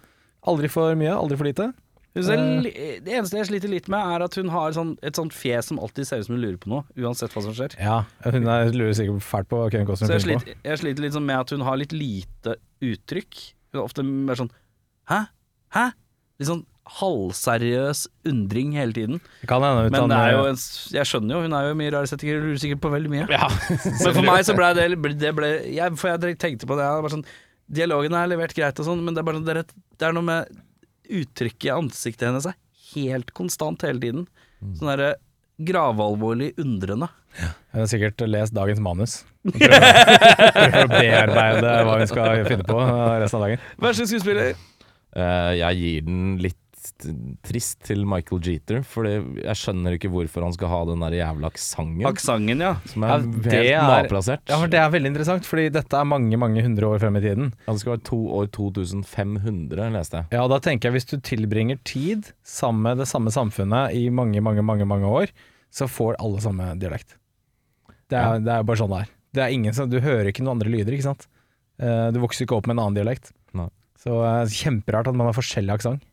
Aldri 0.47 0.69
for 0.71 0.95
mye, 0.95 1.11
aldri 1.13 1.37
for 1.37 1.49
lite. 1.49 1.71
Li- 2.15 2.99
Det 3.03 3.13
eneste 3.15 3.37
jeg 3.39 3.47
sliter 3.47 3.71
litt 3.71 3.85
med, 3.91 3.99
er 4.15 4.23
at 4.25 4.33
hun 4.35 4.49
har 4.51 4.73
sånn, 4.75 4.97
et 5.03 5.15
sånt 5.15 5.31
fjes 5.35 5.67
som 5.71 5.77
alltid 5.79 6.07
ser 6.07 6.19
ut 6.19 6.25
som 6.27 6.35
hun 6.35 6.41
lurer 6.43 6.57
på 6.59 6.67
noe, 6.71 6.83
uansett 6.99 7.31
hva 7.31 7.43
som 7.45 7.53
skjer. 7.55 7.75
Ja, 7.79 8.01
hun 8.25 8.47
er, 8.51 8.71
lurer 8.75 8.95
sikkert 8.97 9.23
fælt 9.23 9.47
på 9.51 9.59
hva 9.61 9.69
Kevin 9.71 9.87
Costner 9.87 10.11
jeg 10.17 10.25
sliter, 10.25 10.57
jeg 10.67 10.81
sliter 10.81 11.05
litt 11.05 11.15
sånn 11.15 11.27
med 11.27 11.39
at 11.43 11.53
hun 11.55 11.63
har 11.67 11.79
litt 11.79 11.93
lite 11.95 12.57
uttrykk. 12.83 13.39
Hun 13.71 13.79
er 13.79 13.85
ofte 13.85 14.03
mer 14.03 14.35
sånn 14.41 14.51
Hæ? 15.11 15.21
Hæ? 15.75 15.85
Litt 16.41 16.49
sånn 16.51 16.65
halvseriøs 16.99 18.03
undring 18.27 18.73
hele 18.75 18.93
tiden. 18.95 19.21
Det 19.41 19.47
Kan 19.49 19.63
hende 19.63 19.89
Men 19.93 20.09
det 20.11 20.17
er 20.17 20.33
jo 20.35 20.43
en- 20.49 20.59
jeg 20.97 21.07
skjønner 21.07 21.35
jo, 21.37 21.41
hun 21.45 21.53
er 21.53 21.69
jo 21.69 21.77
mye 21.79 22.01
settinger 22.09 22.41
og 22.41 22.43
lurer 22.49 22.59
sikkert 22.63 22.81
på 22.83 22.91
veldig 22.91 23.11
mye. 23.13 23.27
Men 24.03 24.13
for 24.17 24.27
meg 24.27 24.43
så 24.47 24.55
ble 24.57 24.73
det, 24.75 24.89
det 25.21 25.31
ble, 25.37 25.51
jeg, 25.71 25.95
For 25.97 26.11
jeg 26.11 26.37
tenkte 26.37 26.67
på 26.67 26.75
det, 26.79 26.83
jeg 26.89 27.05
var 27.07 27.15
sånn 27.15 27.25
Dialogen 27.71 28.13
er 28.19 28.27
levert 28.27 28.51
greit 28.53 28.79
og 28.83 28.83
sånn, 28.83 28.99
men 28.99 29.15
det 29.15 29.21
er 29.21 29.27
bare 29.29 29.39
sånn, 29.39 29.45
det, 29.47 29.53
er, 29.55 29.59
et- 29.63 29.75
det 30.01 30.07
er 30.09 30.11
noe 30.17 30.27
med 30.27 30.49
uttrykket 31.21 31.69
i 31.69 31.71
ansiktet 31.71 32.27
hennes 32.27 32.47
er 32.49 32.57
helt 32.91 33.31
konstant 33.37 33.85
hele 33.87 34.01
tiden. 34.03 34.25
Sånn 34.75 34.89
derre 34.91 35.13
gravalvorlig 35.63 36.51
undrende. 36.59 37.07
Hun 37.71 37.79
har 37.79 37.87
sikkert 37.87 38.19
lest 38.27 38.51
dagens 38.55 38.81
manus. 38.83 39.21
Prøver 39.47 39.71
prøver 40.51 40.83
å 40.83 40.89
bearbeide 40.91 41.75
hva 41.87 41.95
hun 42.01 42.09
skal 42.11 42.43
finne 42.49 42.67
på 42.67 42.79
eh, 42.83 43.15
resten 43.23 43.39
av 43.39 43.45
dagen. 43.47 43.63
Verste 43.87 44.07
skuespiller? 44.11 44.51
Uh, 45.15 45.51
jeg 45.59 45.79
gir 45.79 46.05
den 46.07 46.19
litt 46.43 46.59
trist 47.45 47.79
til 47.87 48.05
Michael 48.07 48.41
Jeter, 48.45 48.81
for 48.87 49.05
jeg 49.07 49.55
skjønner 49.57 49.95
ikke 49.97 50.09
hvorfor 50.13 50.45
han 50.45 50.53
skal 50.55 50.71
ha 50.71 50.79
den 50.89 51.03
der 51.03 51.15
jævla 51.17 51.49
aksenten. 51.51 52.05
Aksenten, 52.09 52.61
ja. 52.63 52.73
Som 52.91 53.03
er 53.03 53.07
Ja, 53.09 53.17
helt 53.17 53.45
er- 53.61 53.87
malplassert. 53.89 54.43
Ja, 54.49 54.57
for 54.61 54.67
Det 54.71 54.79
er 54.79 54.89
veldig 54.93 55.11
interessant, 55.13 55.45
fordi 55.49 55.69
dette 55.71 55.93
er 55.99 56.05
mange 56.05 56.37
mange 56.37 56.61
hundre 56.63 56.87
år 56.93 56.99
frem 57.03 57.17
i 57.17 57.21
tiden. 57.21 57.53
Ja, 57.67 57.73
det 57.73 57.79
skal 57.81 57.93
være 57.97 58.03
to 58.11 58.19
år 58.39 58.51
2500, 58.51 59.89
leste 59.93 60.17
jeg. 60.21 60.25
Ja, 60.31 60.47
da 60.47 60.59
tenker 60.59 60.89
jeg 60.89 60.93
Hvis 60.99 61.09
du 61.09 61.17
tilbringer 61.19 61.79
tid 61.83 62.31
sammen 62.43 62.81
med 62.83 62.97
det 63.01 63.07
samme 63.07 63.31
samfunnet 63.33 63.93
i 63.95 64.09
mange 64.09 64.41
mange, 64.41 64.61
mange, 64.63 64.85
mange 64.85 65.05
år, 65.07 65.27
så 65.71 65.87
får 65.87 66.15
alle 66.19 66.39
samme 66.43 66.73
dialekt. 66.79 67.15
Det 68.11 68.17
er, 68.19 68.39
det 68.43 68.51
er 68.51 68.63
bare 68.67 68.77
sånn 68.81 68.91
det 68.91 69.01
er. 69.05 69.11
Det 69.33 69.43
er 69.45 69.53
ingen 69.55 69.89
du 69.89 69.99
hører 70.03 70.27
ikke 70.27 70.43
noen 70.43 70.57
andre 70.59 70.69
lyder, 70.73 70.91
ikke 70.97 71.07
sant. 71.07 71.27
Eh, 71.79 72.11
Du 72.11 72.19
vokser 72.19 72.43
ikke 72.45 72.57
opp 72.57 72.67
med 72.67 72.75
en 72.77 72.83
annen 72.85 72.97
dialekt. 72.99 73.31
Nei. 73.55 73.69
Så 73.97 74.17
eh, 74.19 74.45
Kjemperart 74.51 75.07
at 75.07 75.15
man 75.15 75.27
har 75.29 75.37
forskjellig 75.37 75.71
aksent. 75.77 76.03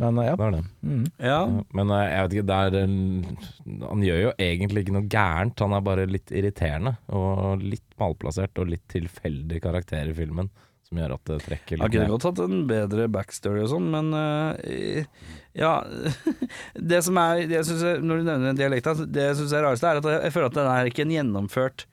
Men 0.00 0.18
eh, 0.18 0.26
ja. 0.30 0.36
Det 0.36 0.46
er 0.46 0.56
det. 0.56 0.64
Mm. 0.80 1.04
ja. 1.18 1.38
Men 1.76 1.94
eh, 1.94 2.08
jeg 2.08 2.24
vet 2.24 2.36
ikke, 2.36 2.48
det 2.48 2.58
er 2.58 3.86
Han 3.90 4.04
gjør 4.06 4.20
jo 4.22 4.34
egentlig 4.48 4.84
ikke 4.84 4.96
noe 4.96 5.12
gærent, 5.12 5.64
han 5.66 5.76
er 5.76 5.86
bare 5.86 6.08
litt 6.10 6.34
irriterende. 6.34 6.96
Og 7.12 7.62
litt 7.62 7.86
malplassert 8.00 8.62
og 8.62 8.72
litt 8.72 8.84
tilfeldig 8.92 9.62
karakter 9.62 10.10
i 10.10 10.16
filmen, 10.16 10.50
som 10.88 10.98
gjør 11.00 11.16
at 11.18 11.30
det 11.30 11.38
trekker 11.46 11.76
Jeg 11.76 11.84
litt 11.84 11.94
kunne 11.96 12.14
godt 12.14 12.28
hatt 12.30 12.42
en 12.46 12.66
bedre 12.70 13.06
backstory 13.12 13.62
og 13.64 13.70
sånn, 13.74 13.88
men 13.92 14.10
uh, 14.16 15.30
ja 15.56 15.76
Det 16.92 17.02
som 17.06 17.20
er 17.20 17.44
det 17.46 17.58
jeg 17.60 17.68
synes 17.68 18.02
Når 18.02 18.20
du 18.20 18.26
nevner 18.26 18.50
den 18.50 18.58
dialekta, 18.58 18.96
det 19.04 19.30
jeg 19.30 19.38
syns 19.38 19.54
er 19.56 19.66
rarest, 19.68 19.86
er 19.86 20.02
at 20.02 20.08
jeg, 20.10 20.20
jeg 20.26 20.34
føler 20.34 20.50
at 20.50 20.58
den 20.58 20.70
er 20.72 20.90
ikke 20.90 21.06
en 21.06 21.14
gjennomført 21.14 21.86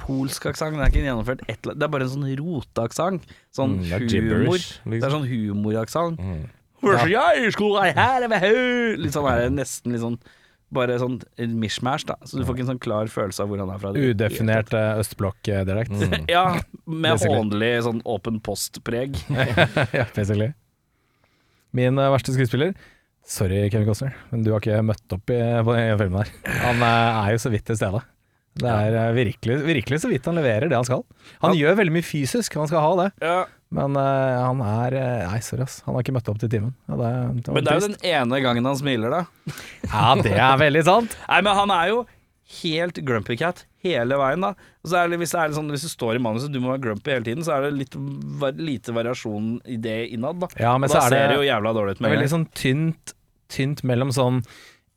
polsk 0.00 0.46
aksent. 0.50 0.76
Det 0.76 0.84
er 0.84 0.92
ikke 0.92 1.02
en 1.02 1.08
gjennomført 1.10 1.44
et, 1.48 1.62
Det 1.66 1.82
er 1.82 1.92
bare 1.92 2.06
en 2.06 2.12
sånn 2.12 2.28
roteaksent. 2.40 3.26
Sånn 3.54 3.76
Mm, 3.76 4.08
det 4.08 4.22
humor. 4.22 4.56
Liksom. 4.56 4.84
Det 4.84 4.90
er 4.90 4.96
liksom. 4.96 5.14
sånn 5.16 5.28
humoraksent. 5.30 6.20
Mm. 6.20 6.44
Ja. 6.86 7.28
her 8.36 8.98
Litt 9.00 9.14
sånn 9.16 9.28
er 9.30 9.46
det 9.46 9.54
nesten 9.56 9.94
litt 9.94 10.04
sånn 10.04 10.18
Bare 10.76 10.96
sånn 10.98 11.20
mishmash, 11.38 12.04
da. 12.08 12.16
Så 12.26 12.40
du 12.40 12.44
får 12.44 12.56
ikke 12.56 12.64
en 12.64 12.70
sånn 12.72 12.82
klar 12.82 13.06
følelse 13.06 13.44
av 13.44 13.48
hvor 13.48 13.60
han 13.62 13.70
er 13.70 13.78
fra. 13.78 13.92
Udefinert 13.94 14.72
østblokk-dialekt. 14.74 15.94
Mm. 15.94 16.24
Ja, 16.34 16.58
med 16.84 17.22
hånlig 17.22 17.70
sånn 17.86 18.00
åpen 18.02 18.40
post-preg. 18.42 19.14
ja, 19.94 20.08
basically. 20.10 20.50
Min 21.70 22.02
uh, 22.02 22.10
verste 22.10 22.34
skuespiller 22.34 22.74
Sorry, 23.26 23.64
Kevin 23.70 23.86
Costner, 23.88 24.18
men 24.30 24.44
du 24.46 24.52
har 24.52 24.62
ikke 24.62 24.82
møtt 24.86 25.14
opp 25.14 25.30
i, 25.34 25.38
på 25.38 25.74
den 25.74 25.96
filmen 25.98 26.20
her. 26.22 26.34
Han 26.62 26.82
uh, 26.82 27.22
er 27.24 27.32
jo 27.34 27.40
så 27.42 27.50
vidt 27.54 27.66
til 27.66 27.78
stede. 27.78 28.02
Det 28.56 28.72
er 28.72 28.96
eh, 28.96 29.12
virkelig, 29.16 29.58
virkelig 29.66 30.00
så 30.02 30.10
vidt 30.10 30.26
han 30.28 30.38
leverer 30.38 30.70
det 30.70 30.78
han 30.78 30.86
skal. 30.88 31.04
Han 31.44 31.56
gjør 31.58 31.76
veldig 31.82 31.94
mye 31.98 32.06
fysisk, 32.06 32.56
han 32.56 32.70
skal 32.70 32.84
ha 32.84 32.92
det. 33.02 33.10
Ja. 33.24 33.38
Men 33.76 33.96
uh, 33.98 34.46
han 34.46 34.60
er 34.62 34.94
eh, 34.94 35.22
Nei, 35.26 35.40
sorry, 35.42 35.64
ass. 35.66 35.80
Han 35.86 35.96
har 35.96 36.04
ikke 36.04 36.14
møtt 36.14 36.28
opp 36.30 36.38
til 36.42 36.50
timen. 36.52 36.74
Ja, 36.86 36.98
det, 37.00 37.08
det 37.42 37.54
Men 37.56 37.66
det 37.66 37.72
er 37.72 37.80
jo 37.80 37.88
den 37.88 37.98
ene 38.12 38.42
gangen 38.44 38.68
han 38.70 38.78
smiler, 38.78 39.12
da. 39.12 39.56
Ja, 39.90 40.12
det 40.22 40.36
er 40.36 40.60
veldig 40.62 40.84
sant. 40.86 41.16
Nei, 41.32 41.40
men 41.42 41.58
han 41.58 41.74
er 41.74 41.90
jo 41.92 42.04
helt 42.62 43.00
grumpy 43.02 43.34
cat 43.40 43.64
hele 43.82 44.18
veien, 44.20 44.44
da. 44.44 44.52
Det, 44.86 45.18
hvis, 45.18 45.34
det 45.34 45.56
sånn, 45.56 45.72
hvis 45.74 45.84
det 45.88 45.90
står 45.90 46.18
i 46.18 46.22
manuset 46.22 46.54
du 46.54 46.60
må 46.62 46.72
være 46.72 46.84
grumpy 46.84 47.12
hele 47.16 47.26
tiden, 47.26 47.42
så 47.46 47.56
er 47.56 47.66
det 47.66 47.74
litt 47.80 47.98
var, 48.40 48.54
lite 48.54 48.94
variasjon 48.94 49.56
i 49.66 49.80
det 49.82 49.98
innad, 50.14 50.38
da. 50.44 50.50
Ja, 50.62 50.76
men 50.78 50.88
og 50.88 50.94
så 50.94 51.02
da 51.02 51.04
er 51.04 51.10
det, 51.10 51.18
ser 51.18 51.32
det 51.32 51.40
jo 51.40 51.50
jævla 51.50 51.74
dårlig 51.76 51.96
ut 51.96 52.02
med 52.02 52.10
en 52.10 52.16
veldig 52.16 52.32
sånn 52.36 52.48
tynt, 52.54 53.14
tynt 53.52 53.82
mellom 53.86 54.14
sånn 54.14 54.40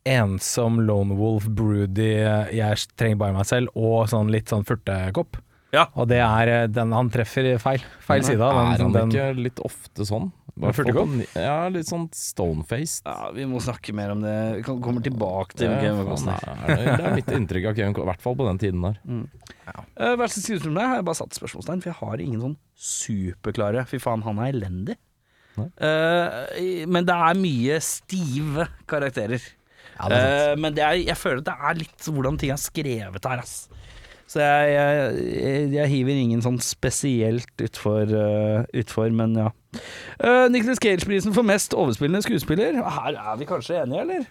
ensom 0.08 0.80
lone 0.86 1.16
wolf, 1.18 1.46
broody, 1.48 2.12
eh, 2.24 2.50
jeg 2.56 2.86
trenger 2.96 3.20
bare 3.20 3.36
meg 3.36 3.46
selv, 3.48 3.68
og 3.76 4.08
sånn 4.08 4.30
litt 4.32 4.48
sånn 4.52 4.64
furtekopp. 4.68 5.36
Ja. 5.74 5.86
Og 5.94 6.08
det 6.10 6.18
er 6.24 6.48
eh, 6.50 6.66
den 6.72 6.92
han 6.96 7.10
treffer 7.14 7.52
feil, 7.62 7.82
feil 8.02 8.24
side 8.26 8.42
av. 8.42 8.56
Er 8.72 8.82
han 8.82 8.92
den- 8.96 9.10
ikke 9.12 9.34
litt 9.38 9.60
ofte 9.62 10.06
sånn? 10.08 10.32
Furtekopp? 10.60 11.12
Ja, 11.38 11.68
litt 11.72 11.88
sånn 11.88 12.08
stonefaced. 12.12 13.06
Ja, 13.06 13.30
vi 13.32 13.46
må 13.48 13.60
snakke 13.64 13.94
mer 13.96 14.10
om 14.12 14.20
det. 14.20 14.34
Vi 14.58 14.62
kommer 14.66 15.00
tilbake 15.00 15.54
til 15.56 15.70
Ja, 15.70 15.78
Kevin 15.80 16.02
Thrones 16.04 16.24
Costner. 16.26 16.66
det, 16.66 16.96
det 16.98 17.06
er 17.06 17.14
mitt 17.14 17.30
inntrykk 17.32 17.68
av 17.70 17.76
Kevin, 17.78 17.94
i 17.96 18.08
hvert 18.10 18.20
fall 18.20 18.36
på 18.36 18.48
den 18.48 18.58
tiden 18.60 18.82
der. 18.82 18.98
Uh, 19.96 20.16
verste 20.20 20.58
har 20.58 20.96
jeg 20.98 21.06
bare 21.06 21.16
satt 21.16 21.38
spørsmålstegn, 21.38 21.80
for 21.80 21.92
jeg 21.92 22.00
har 22.02 22.20
ingen 22.26 22.40
sånn 22.44 22.56
superklare 22.76 23.86
Fy 23.88 24.02
faen, 24.02 24.22
han 24.26 24.42
er 24.42 24.52
elendig. 24.52 24.98
Eh, 25.60 26.84
men 26.88 27.04
det 27.04 27.14
er 27.14 27.40
mye 27.40 27.80
stive 27.84 28.68
karakterer. 28.90 29.40
Ja, 30.00 30.08
det 30.08 30.20
uh. 30.20 30.30
Eh, 30.30 30.54
men 30.60 30.76
det 30.76 30.84
er, 30.86 30.96
jeg 31.04 31.18
føler 31.20 31.42
at 31.42 31.50
det 31.50 31.56
er 31.70 31.80
litt 31.82 32.08
hvordan 32.08 32.40
ting 32.40 32.54
er 32.54 32.60
skrevet 32.60 33.28
her, 33.28 33.44
ass. 33.44 33.68
Så 34.30 34.38
jeg, 34.44 34.74
jeg, 34.76 35.22
jeg, 35.34 35.62
jeg 35.74 35.90
hiver 35.90 36.18
ingen 36.22 36.42
sånn 36.44 36.60
spesielt 36.62 37.64
utfor, 37.64 38.12
uh, 38.14 38.62
utfor 38.78 39.10
men 39.10 39.34
ja. 39.34 39.48
Uh, 40.22 40.46
Nicholas 40.54 40.78
Cage-prisen 40.82 41.34
for 41.34 41.46
mest 41.46 41.74
overspillende 41.74 42.22
skuespiller. 42.22 42.78
Her 42.78 43.18
er 43.18 43.40
vi 43.40 43.48
kanskje 43.48 43.80
enige, 43.82 44.04
eller? 44.06 44.28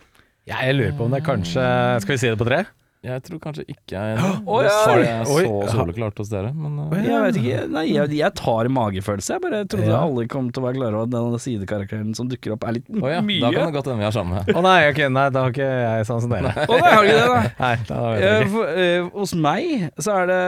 Ja, 0.48 0.62
jeg 0.64 0.80
lurer 0.80 0.96
på 0.98 1.06
om 1.06 1.12
det 1.14 1.20
er 1.20 1.28
kanskje 1.28 1.64
Skal 2.02 2.16
vi 2.16 2.22
si 2.24 2.30
det 2.32 2.40
på 2.40 2.48
tre? 2.48 2.64
Jeg 3.00 3.22
tror 3.24 3.40
kanskje 3.40 3.64
ikke 3.72 3.96
jeg. 3.96 4.16
Det 4.20 4.64
ja. 4.66 4.72
sa 4.84 4.96
jeg 5.00 5.28
så 5.30 5.52
soleklart 5.72 6.18
hos 6.20 6.28
dere, 6.34 6.50
men 6.52 6.74
uh, 6.84 6.96
Jeg 7.00 7.22
vet 7.24 7.38
ikke. 7.40 7.60
Nei, 7.72 7.84
jeg, 7.94 8.12
jeg 8.18 8.36
tar 8.36 8.68
magefølelse. 8.76 9.38
Jeg 9.38 9.44
bare 9.46 9.62
trodde 9.72 9.88
Ja. 9.88 10.02
alle 10.04 10.26
kom 10.28 10.50
til 10.52 10.60
å 10.60 10.66
være 10.66 10.76
klare 10.82 11.00
over 11.00 11.08
at 11.08 11.14
den 11.14 11.38
sidekarakteren 11.40 12.10
som 12.18 12.28
dukker 12.28 12.58
opp, 12.58 12.66
er 12.68 12.76
litt 12.76 12.90
oh, 12.92 13.08
ja, 13.08 13.22
mye. 13.24 13.40
da 13.40 13.54
kan 13.56 13.72
det 13.72 13.78
godt 13.78 13.88
hende 13.88 14.04
vi 14.04 14.08
er 14.10 14.18
sammen. 14.18 14.52
Å 14.52 14.66
nei, 14.68 14.76
okay, 14.90 15.08
nei, 15.16 15.26
da 15.32 15.46
har 15.46 15.56
ikke 15.56 15.70
jeg 15.70 16.10
sånn 16.12 16.26
som 16.26 16.36
dere. 16.36 16.52
Å 16.60 16.76
nei, 16.76 16.92
har 16.92 17.08
ikke 17.08 17.16
det, 17.16 17.32
da? 17.32 17.40
Nei, 17.64 17.72
da 17.88 18.02
jeg 18.10 18.44
ikke. 18.44 18.52
for, 18.58 18.84
uh, 18.84 19.10
hos 19.16 19.36
meg 19.48 19.88
så 19.96 20.20
er 20.20 20.30
det 20.34 20.44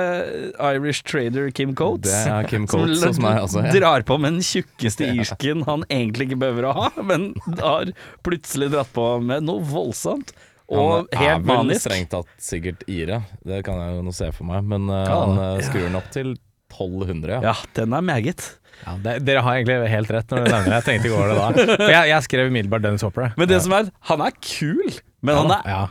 Irish 0.74 1.08
trader 1.08 1.50
Kim 1.56 1.72
Coates. 1.80 2.12
Det 2.12 2.36
er 2.36 2.52
Kim 2.52 2.68
som 2.68 2.84
Coates 2.84 3.08
hos 3.08 3.24
meg 3.24 3.42
også. 3.48 3.64
Ja. 3.70 3.76
drar 3.80 4.08
på 4.12 4.20
med 4.20 4.42
den 4.42 4.48
tjukkeste 4.52 5.08
irsken 5.16 5.64
han 5.72 5.88
egentlig 5.88 6.34
ikke 6.34 6.44
behøver 6.44 6.74
å 6.74 6.78
ha, 6.84 6.94
men 7.00 7.32
har 7.64 7.96
plutselig 8.28 8.74
dratt 8.76 8.92
på 8.92 9.14
med 9.24 9.48
noe 9.48 9.64
voldsomt. 9.72 10.36
Og 10.78 10.92
han 10.94 11.08
er 11.12 11.20
helt 11.26 11.46
vel 11.46 11.58
manisk. 11.66 11.82
strengt 11.84 12.10
tatt 12.14 12.32
sikkert 12.40 12.86
ire, 12.88 13.22
det 13.44 13.60
kan 13.68 13.76
jeg 13.82 13.98
jo 13.98 14.06
nå 14.08 14.14
se 14.16 14.32
for 14.32 14.48
meg, 14.48 14.64
men 14.72 14.88
uh, 14.90 15.02
Ja. 15.04 15.20
han 15.26 15.44
eh, 15.44 15.62
skrur 15.68 15.84
den 15.90 16.00
opp 16.00 16.10
til 16.16 16.34
1200. 16.72 17.34
Ja. 17.36 17.42
Ja, 17.52 17.56
den 17.76 17.94
er 17.98 18.02
meget. 18.08 18.46
Ja, 18.82 18.96
det, 19.04 19.18
dere 19.28 19.42
har 19.46 19.58
egentlig 19.60 19.90
helt 19.92 20.10
rett 20.16 20.32
når 20.32 20.46
dere 20.46 20.52
nevner 20.56 20.72
det. 20.72 20.78
Jeg 20.80 20.86
tenkte 20.88 21.10
ikke 21.10 21.18
over 21.20 21.28
det 21.30 21.38
da. 21.38 21.66
For 21.84 21.92
jeg, 21.94 22.08
jeg 22.14 22.26
skrev 22.26 22.48
umiddelbart 22.50 22.82
Dennis 22.88 23.04
Hopper. 23.06 23.34
Men 23.38 23.50
det 23.52 23.60
som 23.66 23.76
er, 23.78 23.92
han 24.10 24.24
er 24.26 24.32
kul, 24.40 24.96
men 25.22 25.38
han 25.38 25.52
er 25.60 25.68
Ja. 25.70 25.82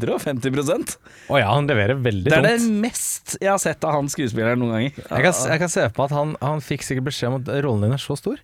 150% 0.00 0.96
Å 1.30 1.38
ja, 1.40 1.50
han 1.52 1.68
leverer 1.70 1.98
veldig 2.02 2.30
Det 2.32 2.38
er 2.40 2.46
det 2.48 2.56
mest 2.82 3.36
jeg 3.40 3.50
har 3.52 3.60
sett 3.62 3.84
av 3.86 3.94
han 3.98 4.08
skuespilleren 4.10 4.58
noen 4.62 4.74
ganger. 4.76 4.98
Jeg 5.06 5.26
kan, 5.28 5.38
jeg 5.52 5.62
kan 5.62 5.72
se 5.72 5.86
på 5.96 6.06
at 6.08 6.14
han, 6.16 6.34
han 6.42 6.62
fikk 6.64 6.86
sikkert 6.86 7.08
beskjed 7.10 7.30
om 7.32 7.38
at 7.40 7.50
rollen 7.66 7.86
din 7.86 7.94
er 7.96 8.02
så 8.02 8.16
stor, 8.18 8.40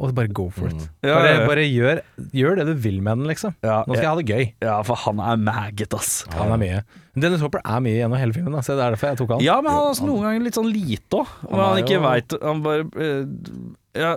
og 0.00 0.14
bare 0.16 0.30
go 0.32 0.46
for 0.54 0.70
it. 0.72 0.86
Ja, 1.04 1.18
Bare, 1.20 1.44
bare 1.46 1.64
gjør, 1.68 2.00
gjør 2.32 2.56
det 2.60 2.64
du 2.70 2.72
vil 2.86 3.02
med 3.04 3.20
den, 3.20 3.26
liksom. 3.28 3.52
Ja, 3.62 3.82
Nå 3.84 3.94
skal 3.98 4.06
jeg 4.06 4.10
ha 4.10 4.16
det 4.22 4.28
gøy. 4.30 4.44
Ja, 4.64 4.78
for 4.88 4.96
han 5.04 5.20
er 5.20 5.36
maggot, 5.44 5.92
ass. 5.98 6.24
Han 6.32 6.54
er 6.56 6.60
mye. 6.62 6.78
Dennis 7.20 7.42
Hopper 7.44 7.60
er 7.60 7.82
mye 7.84 7.98
gjennom 7.98 8.16
hele 8.18 8.32
filmen, 8.32 8.54
da, 8.56 8.62
så 8.64 8.78
det 8.78 8.86
er 8.86 8.94
derfor 8.96 9.10
jeg 9.12 9.20
tok 9.20 9.34
han. 9.36 9.44
Ja, 9.44 9.58
men 9.60 9.74
han 9.76 9.90
er 9.92 10.00
noen 10.08 10.24
ganger 10.24 10.46
litt 10.48 10.56
sånn 10.56 10.70
lite 10.72 11.20
òg. 11.20 11.34
Han 11.50 11.60
han 11.66 11.82
ikke 11.84 11.98
jo- 11.98 12.04
veit 12.06 12.36
Han 12.42 12.62
bare 12.64 12.86
eh, 12.96 14.00
Ja, 14.00 14.16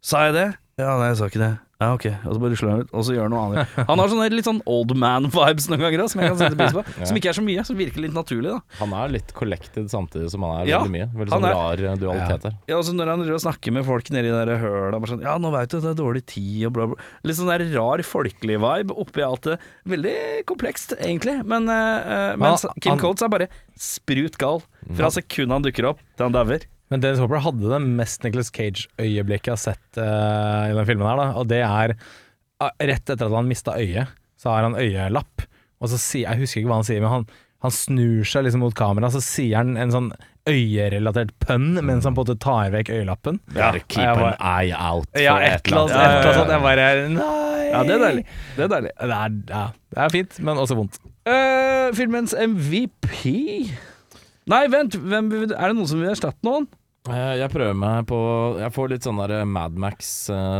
sa 0.00 0.26
jeg 0.28 0.34
det? 0.38 0.48
Ja, 0.78 0.94
nei, 0.96 1.10
jeg 1.10 1.18
sa 1.20 1.26
ikke 1.28 1.40
det. 1.42 1.50
Ja, 1.80 1.94
ok. 1.96 2.04
Og 2.28 2.34
så 2.36 2.40
bare 2.42 2.52
rusler 2.52 2.70
han 2.74 2.82
ut, 2.84 2.90
og 2.92 3.04
så 3.06 3.14
gjør 3.16 3.24
han 3.24 3.32
noe 3.32 3.42
annet. 3.48 3.70
Han 3.88 4.00
har 4.02 4.10
sånne 4.12 4.26
litt 4.34 4.44
sånn 4.44 4.58
old 4.68 4.90
man-vibes 5.00 5.66
noen 5.72 5.80
ganger 5.80 6.02
som 6.12 6.20
jeg 6.20 6.28
kan 6.32 6.38
sette 6.40 6.58
pris 6.58 6.74
på. 6.76 6.82
Som 7.08 7.16
ikke 7.16 7.30
er 7.32 7.36
så 7.38 7.44
mye, 7.44 7.64
som 7.64 7.78
virker 7.78 8.04
litt 8.04 8.12
naturlig, 8.16 8.52
da. 8.52 8.76
Han 8.82 8.92
er 8.98 9.12
litt 9.14 9.32
collected 9.36 9.88
samtidig 9.92 10.28
som 10.32 10.44
han 10.44 10.58
er 10.60 10.68
Ja, 10.68 10.80
veldig 10.82 10.92
mye. 10.92 11.06
Veldig 11.22 11.32
sånn 11.32 11.46
er- 11.48 11.56
rar 11.56 11.82
eh, 11.88 11.96
dualitet 12.02 12.44
der. 12.44 12.56
Ja, 12.68 12.76
og 12.76 12.84
så 12.84 12.92
Når 12.96 13.12
han 13.14 13.24
snakker 13.46 13.72
med 13.72 13.86
folk 13.88 14.10
nedi 14.12 14.28
de 14.28 14.36
der 14.44 14.60
høla 14.60 15.00
bare 15.00 15.12
sånn, 15.14 15.22
Ja, 15.24 15.36
nå 15.40 15.52
veit 15.56 15.72
du 15.72 15.78
det 15.80 15.90
er 15.94 16.00
dårlig 16.02 16.24
tid 16.28 16.66
og 16.68 16.74
bla, 16.76 16.86
bla. 16.92 16.96
Litt 17.24 17.36
sånn 17.40 17.48
der 17.48 17.64
rar 17.72 18.04
folkelig 18.04 18.58
vibe 18.60 18.96
oppi 19.00 19.24
alt 19.24 19.48
det. 19.48 19.56
Veldig 19.88 20.16
komplekst, 20.52 20.96
egentlig. 21.00 21.38
Men, 21.48 21.64
uh, 21.68 22.36
Men 22.36 22.60
Kim 22.80 23.00
Coates 23.00 23.24
er 23.24 23.32
bare 23.32 23.48
sprut 23.80 24.36
gal. 24.36 24.60
Fra 24.96 25.08
sekundet 25.08 25.56
han 25.56 25.64
dukker 25.64 25.88
opp 25.94 26.04
til 26.16 26.28
han 26.28 26.36
dauer. 26.36 26.68
Men 26.90 27.02
Dennis 27.04 27.20
Hopper 27.22 27.42
hadde 27.44 27.70
det 27.70 27.78
mest 27.86 28.24
Nicholas 28.26 28.50
Cage-øyeblikket 28.54 29.52
jeg 29.52 29.54
har 29.54 29.62
sett 29.62 30.00
uh, 30.00 30.70
i 30.70 30.74
den 30.74 30.88
filmen 30.88 31.06
her, 31.06 31.20
da. 31.20 31.28
Og 31.38 31.46
det 31.50 31.60
er 31.62 31.94
uh, 31.94 32.72
rett 32.82 33.04
etter 33.14 33.28
at 33.28 33.36
han 33.36 33.50
mista 33.50 33.76
øyet, 33.78 34.10
så 34.40 34.50
har 34.54 34.66
han 34.66 34.74
øyelapp. 34.80 35.46
Og 35.80 35.92
så 35.92 36.00
sier 36.00 36.26
Jeg 36.26 36.42
husker 36.42 36.60
ikke 36.60 36.72
hva 36.72 36.80
han 36.80 36.88
sier, 36.88 37.04
men 37.04 37.12
han, 37.14 37.28
han 37.62 37.74
snur 37.74 38.26
seg 38.26 38.46
liksom 38.46 38.64
mot 38.64 38.74
kameraet, 38.76 39.14
så 39.14 39.22
sier 39.24 39.60
han 39.60 39.76
en 39.80 39.94
sånn 39.94 40.10
øyerelatert 40.50 41.34
pønn 41.44 41.76
mens 41.84 42.06
han 42.08 42.16
på 42.16 42.24
en 42.24 42.30
måte 42.30 42.38
tar 42.42 42.72
vekk 42.74 42.90
øyelappen. 42.96 43.38
Ja, 43.54 43.70
keep 43.86 44.02
an 44.08 44.22
bare- 44.24 44.40
eye 44.40 44.74
out 44.74 45.06
for 45.12 45.22
Ja, 45.22 45.36
et 45.44 45.68
eller 45.68 45.84
annet 45.86 46.34
sånt. 46.40 46.52
Jeg 46.56 46.64
bare 46.64 46.88
Nei! 47.14 47.68
Ja, 47.70 47.84
det 47.86 47.94
er 47.94 48.02
deilig. 48.02 48.24
Det 48.56 48.64
er 48.64 48.72
deilig. 48.72 48.90
Det 48.98 49.14
er, 49.20 49.38
ja, 49.52 49.62
det 49.94 50.02
er 50.02 50.12
fint, 50.16 50.40
men 50.42 50.58
også 50.58 50.74
vondt. 50.80 50.98
Uh, 51.28 51.94
filmens 51.94 52.34
MVP 52.34 53.22
Nei, 54.50 54.64
vent. 54.72 54.96
Hvem, 54.98 55.28
er 55.44 55.52
det 55.52 55.74
noen 55.76 55.86
som 55.86 56.00
vil 56.00 56.10
erstatte 56.10 56.42
noen? 56.46 56.66
Eh, 57.08 57.34
Jeg 57.40 57.48
prøver 57.48 57.76
meg 57.80 58.04
på 58.10 58.16
Jeg 58.60 58.74
får 58.76 58.90
litt 58.92 59.06
sånn 59.06 59.20
Madmax 59.48 60.10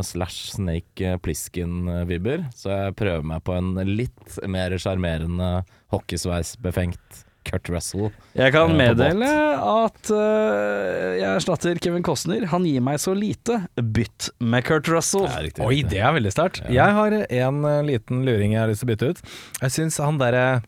slash 0.09 0.55
Snake 0.57 1.05
eh, 1.05 1.19
Plissken-vibber. 1.21 2.47
Så 2.57 2.71
jeg 2.73 2.97
prøver 2.97 3.27
meg 3.35 3.43
på 3.45 3.57
en 3.59 3.75
litt 3.85 4.39
mer 4.49 4.73
sjarmerende 4.81 5.65
hockeysveisbefengt 5.93 7.27
Kurt 7.45 7.69
Russell. 7.73 8.11
Jeg 8.37 8.53
kan 8.53 8.71
Eh, 8.71 8.77
meddele 8.77 9.29
at 9.61 10.11
uh, 10.13 11.17
jeg 11.17 11.29
erstatter 11.29 11.79
Kevin 11.83 12.05
Costner. 12.05 12.45
Han 12.53 12.67
gir 12.69 12.83
meg 12.85 13.01
så 13.01 13.15
lite. 13.17 13.63
Bytt 13.77 14.29
med 14.41 14.65
Kurt 14.69 14.89
Russell. 14.93 15.27
Det 15.27 15.45
riktig. 15.49 15.65
Oi, 15.65 15.81
det 15.89 16.03
er 16.05 16.13
veldig 16.17 16.33
sterkt. 16.35 16.61
Jeg 16.71 16.97
har 16.99 17.17
en 17.17 17.65
eh, 17.65 17.81
liten 17.89 18.25
luring 18.29 18.53
jeg 18.55 18.61
har 18.61 18.69
lyst 18.71 18.85
til 18.85 18.91
å 18.91 18.93
bytte 18.93 19.09
ut. 19.15 19.23
Jeg 19.63 19.77
syns 19.77 19.99
han 20.05 20.21
derre 20.21 20.63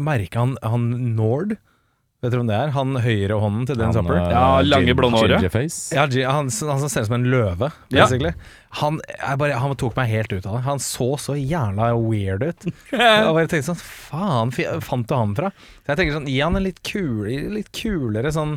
Merker 0.00 0.40
han, 0.40 0.54
han 0.64 0.86
Nord? 1.16 1.58
Vet 2.22 2.30
dere 2.30 2.38
hvem 2.38 2.50
det 2.52 2.54
er? 2.54 2.68
Han 2.76 2.90
høyrehånden 3.02 3.64
til 3.66 3.78
Dan 3.80 3.90
Supper. 3.96 4.14
Eh, 4.20 4.28
Ja, 4.30 4.42
lange 4.62 4.92
blonde 4.94 5.18
håret. 5.18 5.42
Ja, 5.90 6.04
han, 6.30 6.46
han 6.46 6.78
som 6.78 6.86
ser 6.92 7.02
ut 7.02 7.08
som 7.08 7.16
en 7.16 7.24
løve, 7.32 7.72
Ja. 7.90 8.04
Han, 8.78 9.00
jeg 9.10 9.38
bare, 9.40 9.56
han 9.58 9.74
tok 9.80 9.96
meg 9.98 10.06
helt 10.12 10.30
ut 10.30 10.46
av 10.46 10.54
det. 10.54 10.60
Han 10.68 10.78
så 10.78 11.08
så 11.18 11.34
jævla 11.34 11.88
weird 11.98 12.44
ut. 12.46 12.68
Jeg 12.94 13.26
bare 13.34 13.50
tenkte 13.50 13.72
sånn 13.72 13.82
Faen, 13.82 14.54
fant 14.86 15.10
du 15.10 15.16
han 15.18 15.34
fra? 15.34 15.50
Så 15.82 15.90
jeg 15.90 15.98
tenker 15.98 16.14
sånn 16.20 16.30
Gi 16.30 16.38
han 16.44 16.56
en 16.60 16.62
litt, 16.64 16.78
kul, 16.86 17.26
litt 17.58 17.72
kulere 17.74 18.30
sånn 18.32 18.54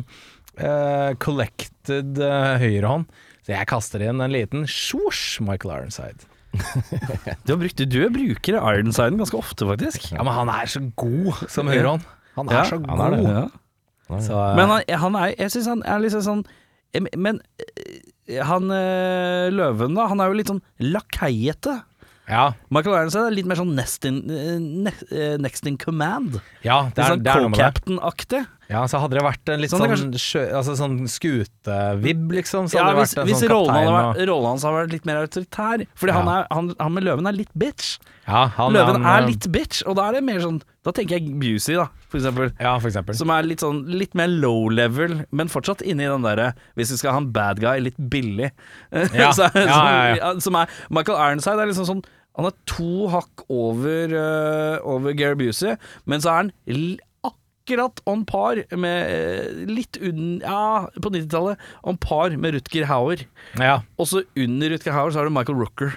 uh, 0.62 1.10
collected 1.18 2.22
uh, 2.22 2.54
høyrehånd. 2.62 3.10
Så 3.42 3.54
jeg 3.56 3.66
kaster 3.74 4.02
inn 4.06 4.22
en 4.22 4.32
liten 4.34 4.62
sjosj, 4.70 5.40
Michael 5.42 5.74
Ironside. 5.80 6.22
Du, 7.44 7.52
har 7.52 7.58
brukt, 7.60 7.82
du 7.82 7.98
bruker 8.14 8.56
Ironsiden 8.62 9.18
ganske 9.20 9.36
ofte, 9.42 9.66
faktisk. 9.68 10.12
Ja, 10.14 10.22
men 10.22 10.38
han 10.38 10.54
er 10.54 10.70
så 10.70 10.86
god 10.94 11.48
som 11.50 11.66
høyrehånd. 11.70 12.06
Han 12.36 12.48
er 12.48 12.58
Ja, 12.60 12.64
så 12.68 12.78
han 12.86 13.00
er 13.00 13.16
god. 13.16 13.26
det. 13.26 13.34
Ja. 13.36 14.20
Så, 14.22 14.36
eh, 14.38 14.54
Men 14.56 14.68
han, 14.70 14.82
han 15.02 15.16
er 15.18 15.34
Jeg 15.38 15.50
syns 15.56 15.66
han 15.72 15.82
er 15.82 15.98
liksom 16.04 16.22
sånn 16.22 16.44
Men 17.18 17.40
eh, 17.58 18.40
han 18.46 18.70
eh, 18.70 19.50
løven, 19.54 19.94
da, 19.98 20.06
han 20.10 20.20
er 20.22 20.30
jo 20.30 20.38
litt 20.38 20.48
sånn 20.50 20.62
lakeiete. 20.80 21.82
ja, 22.28 22.48
Michael 22.74 22.96
Ironside 22.96 23.28
er 23.28 23.34
litt 23.36 23.46
mer 23.46 23.58
sånn 23.60 23.74
next 23.78 24.04
in, 24.08 24.16
ne, 24.82 24.92
next 25.38 25.66
in 25.70 25.76
command. 25.78 26.40
ja, 26.64 26.88
det 26.94 27.04
er, 27.04 27.12
sånn 27.12 27.22
det 27.22 27.30
er 27.34 27.42
noe 27.44 27.50
med 27.52 27.58
det. 27.60 27.66
co-captain-aktig. 27.68 28.40
Ja, 28.68 28.80
så 28.90 28.98
hadde 28.98 29.14
det 29.14 29.22
vært 29.22 29.48
en 29.52 29.60
litt 29.62 29.70
Sånn 29.70 29.84
sånn, 29.86 30.10
det 30.10 30.54
altså 30.58 30.74
sånn 30.74 30.96
skutevibb, 31.06 32.32
liksom. 32.34 32.66
Så 32.66 32.80
Ja, 32.80 32.88
hadde 32.88 32.96
det 32.96 33.04
hvis, 33.04 33.12
vært 33.14 33.22
en 33.22 33.28
hvis 33.30 33.42
sånn 33.44 33.52
rollen, 33.52 33.74
hadde 33.76 33.86
kaptein 33.86 34.08
vært, 34.16 34.28
rollen 34.32 34.48
hans 34.50 34.64
hadde 34.66 34.80
vært 34.80 34.92
litt 34.96 35.06
mer 35.06 35.20
autoritær. 35.22 35.84
Fordi 35.94 36.10
Ja. 36.12 36.16
han, 36.18 36.28
er, 36.34 36.46
han, 36.50 36.72
han 36.80 36.92
med 36.96 37.04
løven 37.06 37.26
er 37.30 37.36
litt 37.38 37.52
bitch. 37.54 37.92
Ja, 38.26 38.46
han, 38.56 38.72
Løven 38.74 39.04
han, 39.04 39.22
er 39.22 39.28
litt 39.28 39.46
bitch, 39.54 39.84
og 39.86 39.94
da 40.00 40.08
er 40.08 40.18
det 40.18 40.24
mer 40.26 40.40
sånn 40.42 40.58
Da 40.86 40.92
tenker 40.94 41.18
jeg 41.18 41.32
Busey, 41.40 41.74
da, 41.74 41.88
for 42.06 42.20
eksempel. 42.20 42.52
Ja, 42.62 42.76
for 42.78 42.86
eksempel. 42.92 43.16
Som 43.18 43.32
er 43.34 43.46
litt 43.48 43.62
sånn 43.64 43.80
litt 43.90 44.12
mer 44.18 44.30
low 44.30 44.68
level, 44.70 45.24
men 45.34 45.50
fortsatt 45.50 45.82
inni 45.82 46.06
den 46.06 46.22
derre 46.22 46.52
Hvis 46.78 46.92
vi 46.94 47.00
skal 47.00 47.16
ha 47.16 47.22
en 47.24 47.32
bad 47.34 47.58
guy, 47.62 47.80
litt 47.82 47.98
billig. 47.98 48.52
Ja. 49.18 49.32
Så 49.34 49.48
er- 49.50 49.66
Ja, 49.66 49.80
ja. 50.14 50.30
Som, 50.42 50.54
er 50.60 50.70
Michael 50.94 51.18
Ironside 51.18 51.58
er 51.64 51.72
liksom 51.72 51.88
sånn 51.90 52.04
Han 52.38 52.46
er 52.50 52.54
to 52.70 53.08
hakk 53.10 53.42
over, 53.50 54.14
uh, 54.14 54.78
over 54.86 55.16
Gary 55.18 55.34
Busey, 55.40 55.74
men 56.06 56.22
så 56.22 56.30
er 56.30 56.40
han 56.44 56.52
akkurat 57.26 57.98
on 58.06 58.22
par 58.28 58.60
med 58.78 59.10
eh, 59.10 59.64
Litt 59.66 59.96
unn... 59.98 60.36
Ja, 60.44 60.86
på 61.02 61.10
90-tallet. 61.10 61.58
On 61.82 61.96
par 61.98 62.30
med 62.38 62.54
Rutger 62.54 62.86
Hauer. 62.86 63.24
Ja. 63.58 63.80
Og 63.98 64.06
så 64.12 64.22
under 64.38 64.70
Rutger 64.76 64.94
Hauer 64.94 65.10
så 65.10 65.18
har 65.24 65.26
du 65.26 65.34
Michael 65.34 65.58
Rooker. 65.64 65.96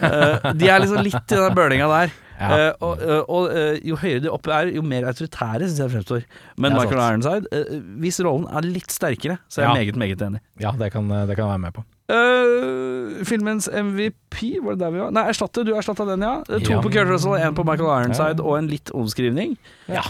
Uh, 0.00 0.50
de 0.58 0.66
er 0.66 0.82
liksom 0.82 1.04
litt 1.06 1.30
i 1.30 1.38
den 1.38 1.54
bølinga 1.54 1.86
der. 1.92 2.16
Ja. 2.36 2.48
Uh, 2.52 2.72
og 2.84 3.00
eh, 3.00 3.20
og 3.32 3.44
eh, 3.56 3.78
jo 3.88 3.96
høyere 3.96 4.20
de 4.26 4.28
oppe 4.30 4.52
er, 4.52 4.68
jo 4.76 4.82
mer 4.84 5.06
autoritære 5.08 5.66
syns 5.70 5.78
jeg 5.80 5.92
fremstår. 5.94 6.24
Men 6.60 6.74
Michael 6.76 7.00
sant. 7.00 7.24
Ironside, 7.24 7.48
uh, 7.72 7.78
hvis 8.02 8.18
rollen 8.26 8.44
er 8.52 8.66
litt 8.68 8.92
sterkere, 8.92 9.38
så 9.48 9.62
er 9.62 9.64
jeg 9.64 9.70
Ja. 9.70 9.76
meget, 9.78 9.96
meget 10.02 10.22
enig. 10.26 10.40
ja, 10.60 10.70
det 10.76 10.90
kan, 10.92 11.08
det 11.08 11.36
kan 11.36 11.46
jeg 11.46 11.52
være 11.54 11.64
med 11.64 11.72
på. 11.78 11.84
Filmens 13.26 13.66
MVP, 13.72 14.60
var 14.62 14.76
det 14.76 14.80
der 14.84 14.90
vi 14.94 15.00
var? 15.00 15.10
Nei, 15.16 15.24
erstatte. 15.32 15.64
Du 15.66 15.72
erstatta 15.74 16.04
den, 16.06 16.20
ja. 16.22 16.42
To 16.46 16.72
Ja. 16.76 16.80
på 16.84 16.92
Kurt 16.92 17.08
Russell, 17.08 17.32
én 17.40 17.54
på 17.56 17.64
Michael 17.66 17.88
Ironside, 18.04 18.44
og 18.44 18.58
en 18.58 18.68
litt 18.68 18.92
omskrivning. 18.94 19.56
Ja. 19.88 20.04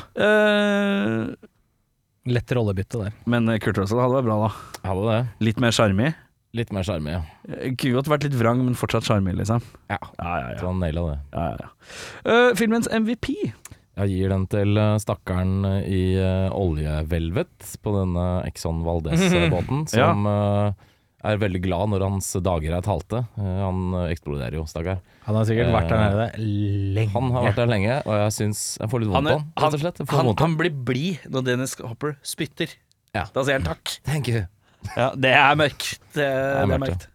Lett 2.27 2.51
rollebytte 2.53 2.99
der. 3.05 3.12
men 3.25 3.47
Kurt 3.62 3.79
Russell 3.79 4.01
hadde 4.03 4.19
vært 4.19 4.27
bra, 4.27 4.37
da. 4.49 4.89
Hadde 4.89 5.05
det. 5.12 5.21
Litt 5.47 5.61
mer 5.62 5.71
sjarmi. 5.71 6.12
Litt 6.57 6.71
mer 6.73 6.87
sjarme, 6.87 7.12
ja. 7.19 7.23
Eh, 7.53 7.75
Kunne 7.77 7.99
godt 7.99 8.09
vært 8.11 8.27
litt 8.29 8.37
vrang, 8.40 8.62
men 8.64 8.77
fortsatt 8.79 9.05
sjarmig, 9.09 9.35
liksom. 9.37 9.61
Ja. 9.92 9.99
Ja, 10.16 10.35
ja, 10.40 10.53
Så 10.61 10.71
han 10.71 10.81
naila 10.81 11.03
det. 11.12 11.19
ja, 11.37 11.47
ja, 11.53 11.57
ja. 11.66 11.71
Eh, 12.33 12.51
filmens 12.59 12.88
MVP. 12.88 13.31
Jeg 13.97 14.11
gir 14.12 14.29
den 14.33 14.45
til 14.53 14.77
eh, 14.77 14.97
stakkaren 15.01 15.55
i 15.88 16.01
uh, 16.21 16.51
oljevelvet 16.53 17.71
på 17.81 17.95
denne 17.95 18.27
Exxon 18.49 18.83
Valdez-båten, 18.85 19.87
Ja. 19.97 20.11
som 20.12 20.27
eh, 20.29 20.73
er 21.27 21.40
veldig 21.40 21.62
glad 21.64 21.90
når 21.95 22.05
hans 22.05 22.29
dager 22.45 22.77
er 22.77 22.85
talte. 22.87 23.23
Han 23.40 23.97
eksploderer 24.07 24.59
jo, 24.61 24.66
stakkar. 24.69 25.01
Han 25.27 25.35
har 25.40 25.47
sikkert 25.49 25.73
vært 25.75 25.88
der 25.90 26.03
nede 26.05 26.27
lenge. 26.95 27.11
Han 27.16 27.33
har 27.35 27.49
vært 27.49 27.59
der 27.59 27.71
lenge, 27.73 27.97
og 28.07 28.14
jeg 28.21 28.35
syns 28.37 28.61
jeg 28.79 28.92
får 28.92 29.03
litt 29.03 29.11
vondt 29.11 29.33
Han, 29.33 29.33
av 29.33 29.40
er, 29.40 29.64
han, 29.64 29.79
slett. 29.83 30.03
Han, 30.12 30.31
han 30.45 30.55
blir 30.61 30.77
blid 30.87 31.25
når 31.33 31.49
Dennis 31.49 31.75
Hopper 31.83 32.14
spytter. 32.23 32.77
Ja. 33.16 33.25
Da 33.35 33.42
sier 33.49 33.59
han 33.59 33.66
takk. 33.66 33.97
Thank 34.07 34.29
you. 34.31 34.45
Ja, 34.96 35.11
det 35.16 35.35
er 35.35 35.59
mørkt. 35.59 35.92
Det, 36.14 36.25
det 36.25 36.64
er 36.77 36.81
mørkt. 36.81 37.07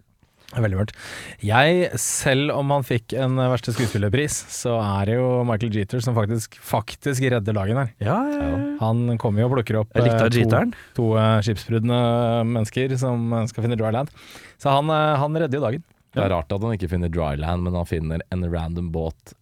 Det 0.51 0.59
er 0.59 0.63
Veldig 0.65 0.77
mørkt. 0.81 0.95
Jeg, 1.47 1.91
selv 2.03 2.51
om 2.57 2.73
han 2.75 2.83
fikk 2.83 3.13
en 3.15 3.37
eh, 3.39 3.47
verste 3.53 3.71
skuespillerpris, 3.71 4.35
så 4.51 4.73
er 4.83 5.07
det 5.07 5.15
jo 5.15 5.29
Michael 5.47 5.77
Jeter 5.79 6.03
som 6.03 6.17
faktisk, 6.17 6.57
faktisk 6.59 7.23
redder 7.31 7.55
dagen 7.55 7.79
her. 7.79 7.93
Ja, 8.03 8.17
ja, 8.27 8.49
ja. 8.49 8.57
Han 8.81 9.15
kommer 9.21 9.45
jo 9.45 9.47
og 9.47 9.55
plukker 9.55 9.79
opp 9.79 9.95
eh, 9.95 10.09
to, 10.19 10.59
to 10.97 11.07
skipsbrudne 11.47 12.01
mennesker 12.51 12.97
som 12.99 13.31
eh, 13.37 13.47
skal 13.47 13.63
finne 13.67 13.79
dry 13.79 13.93
land. 13.95 14.11
Så 14.59 14.73
han, 14.75 14.91
eh, 14.91 15.13
han 15.23 15.39
redder 15.39 15.61
jo 15.61 15.63
dagen. 15.69 15.87
Det 16.11 16.19
er 16.25 16.33
rart 16.33 16.51
at 16.51 16.65
han 16.67 16.75
ikke 16.75 16.91
finner 16.91 17.07
dryland, 17.13 17.63
men 17.63 17.77
han 17.79 17.87
finner 17.87 18.23
en 18.35 18.43
random 18.51 18.91
båt 18.91 19.37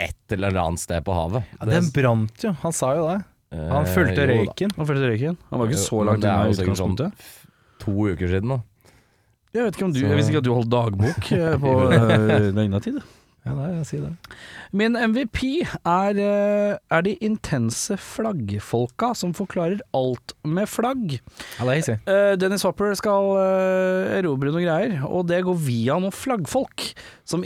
et 0.00 0.32
eller 0.36 0.56
annet 0.60 0.80
sted 0.84 1.00
på 1.08 1.16
havet. 1.16 1.48
Ja, 1.56 1.68
den 1.72 1.88
brant 1.94 2.44
jo, 2.44 2.52
han 2.60 2.76
sa 2.76 2.92
jo 2.98 3.08
det. 3.08 3.18
Eh, 3.56 3.64
Han 3.72 3.88
fulgte 3.88 4.26
jo 4.26 4.28
røyken. 4.44 4.76
Han 4.76 4.88
fulgte 4.92 5.08
røyken. 5.10 5.40
Han 5.50 5.62
var 5.62 5.70
ikke 5.72 5.80
så 5.88 6.04
langt 6.06 6.20
unna 6.24 6.50
jo 6.50 6.58
sikkert 6.60 6.78
sånn 6.84 6.94
utgangspunktet. 6.98 7.36
To 7.84 7.94
uker 8.10 8.28
siden, 8.30 8.56
da. 8.56 8.60
Jeg 9.50 9.66
vet 9.66 9.78
ikke 9.78 9.88
om 9.88 9.94
du 9.94 10.04
Jeg 10.04 10.18
visste 10.18 10.30
ikke 10.30 10.44
at 10.44 10.46
du 10.46 10.52
holdt 10.54 10.70
dagbok 10.70 11.32
eh, 11.38 11.56
på 11.60 11.78
døgnatid. 12.58 13.00
Ja, 13.40 13.54
nei, 13.56 13.70
jeg 13.72 13.86
sier 13.88 14.00
det. 14.04 14.34
Min 14.76 14.98
MVP 15.00 15.38
er, 15.64 16.18
eh, 16.20 16.74
er 16.92 17.04
de 17.06 17.14
intense 17.24 17.96
flaggfolka 17.96 19.14
som 19.16 19.32
forklarer 19.32 19.80
alt 19.96 20.34
med 20.44 20.68
flagg. 20.68 21.14
Ja, 21.56 21.64
det 21.64 21.70
er 21.70 21.78
hissig. 21.78 21.96
Eh, 22.04 22.34
Dennis 22.36 22.66
Hopper 22.68 22.92
skal 23.00 23.30
erobre 24.18 24.52
noen 24.52 24.66
greier, 24.66 24.92
og 25.08 25.24
det 25.32 25.40
går 25.48 25.56
via 25.56 25.96
noen 25.96 26.12
flaggfolk 26.12 26.90
som, 27.24 27.40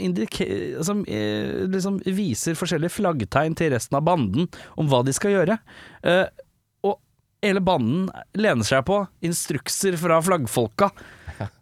som 0.83 1.05
liksom 1.07 2.01
viser 2.03 2.59
forskjellige 2.59 2.97
flaggtegn 2.97 3.55
til 3.55 3.71
resten 3.71 3.95
av 3.95 4.03
banden 4.11 4.51
om 4.75 4.91
hva 4.91 4.99
de 5.07 5.15
skal 5.15 5.37
gjøre. 5.37 5.61
Eh, 7.41 7.47
hele 7.49 7.61
banden 7.61 8.07
lener 8.33 8.65
seg 8.65 8.85
på 8.87 9.03
instrukser 9.25 9.97
fra 10.01 10.21
flaggfolka 10.25 10.89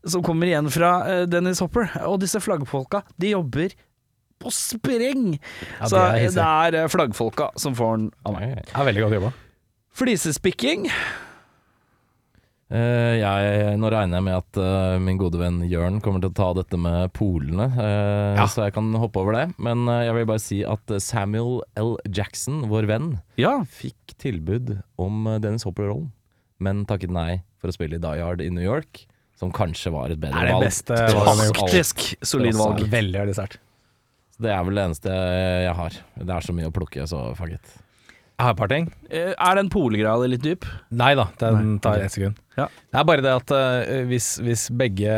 som 0.05 0.21
kommer 0.23 0.47
igjen 0.47 0.69
fra 0.71 0.91
eh, 1.09 1.23
Dennis 1.27 1.59
Hopper. 1.63 1.89
Og 2.07 2.19
disse 2.21 2.39
flaggfolka, 2.43 3.01
de 3.17 3.33
jobber 3.33 3.73
på 4.43 4.51
spreng! 4.53 5.39
Ja, 5.79 5.87
Så 5.89 5.95
det 5.97 6.05
er 6.05 6.31
det 6.35 6.45
er 6.45 6.79
eh, 6.83 6.89
flaggfolka 6.91 7.51
som 7.59 7.75
får 7.75 7.97
den 7.97 8.07
av 8.27 8.37
meg. 8.37 8.63
Er 8.73 8.87
veldig 8.89 9.05
godt 9.07 9.17
jobba. 9.19 9.33
Flisespikking. 9.93 10.89
Uh, 12.73 13.13
jeg, 13.19 13.73
nå 13.77 13.89
regner 13.93 14.17
jeg 14.17 14.25
med 14.25 14.33
at 14.39 14.57
uh, 14.57 14.95
min 15.03 15.19
gode 15.21 15.37
venn 15.37 15.59
Jørn 15.69 15.99
kommer 16.01 16.23
til 16.23 16.31
å 16.31 16.37
ta 16.39 16.47
dette 16.57 16.79
med 16.81 17.11
polene, 17.13 17.67
uh, 17.75 18.39
Ja. 18.39 18.47
så 18.49 18.65
jeg 18.65 18.73
kan 18.73 18.87
hoppe 18.97 19.21
over 19.21 19.35
det. 19.37 19.43
Men 19.61 19.83
eh, 19.91 20.07
jeg 20.07 20.15
vil 20.17 20.25
bare 20.31 20.41
si 20.41 20.63
at 20.65 20.89
eh, 20.89 20.97
Samuel 21.03 21.59
L. 21.77 21.91
Jackson, 22.09 22.63
vår 22.71 22.87
venn, 22.89 23.11
Ja, 23.37 23.59
fikk 23.69 24.02
tilbud 24.23 24.77
om 25.01 25.27
eh, 25.27 25.39
Dennis 25.43 25.65
Hopper-rollen, 25.67 26.09
men 26.63 26.85
takket 26.89 27.13
nei 27.13 27.41
for 27.61 27.71
å 27.71 27.75
spille 27.75 27.99
i 27.99 28.03
Die 28.03 28.23
Hard 28.23 28.43
i 28.43 28.49
New 28.53 28.63
York, 28.63 29.05
som 29.39 29.51
kanskje 29.53 29.91
var 29.93 30.13
et 30.13 30.21
bedre 30.21 30.39
valg. 30.39 30.47
Det 30.47 30.97
Er 30.97 31.13
det 31.13 31.37
beste 31.37 31.53
taktisk 31.59 32.03
solid 32.23 32.57
valg. 32.59 32.83
Veldig, 32.91 33.19
veldig 33.23 33.37
sterkt. 33.37 33.61
Det 34.43 34.51
er 34.51 34.65
vel 34.65 34.79
det 34.79 34.83
eneste 34.89 35.13
jeg 35.13 35.73
har. 35.77 35.97
Det 36.17 36.35
er 36.35 36.45
så 36.45 36.55
mye 36.55 36.69
å 36.69 36.75
plukke, 36.75 37.05
så 37.09 37.25
fuck 37.37 37.53
it. 37.55 37.73
Jeg 38.33 38.47
har 38.47 38.55
et 38.55 38.59
par 38.59 38.71
ting. 38.71 38.87
Eh, 39.13 39.31
Er 39.37 39.59
den 39.59 39.69
polegreia 39.71 40.27
litt 40.27 40.41
dyp? 40.43 40.65
Nei 40.89 41.13
da, 41.15 41.27
den 41.39 41.75
Nei, 41.75 41.81
tar 41.85 42.01
ett 42.01 42.15
sekund. 42.15 42.39
Ja. 42.57 42.65
Det 42.65 42.99
er 42.99 43.05
bare 43.07 43.23
det 43.25 43.33
at 43.33 43.51
uh, 43.53 43.93
hvis, 44.09 44.35
hvis 44.45 44.67
begge 44.77 45.13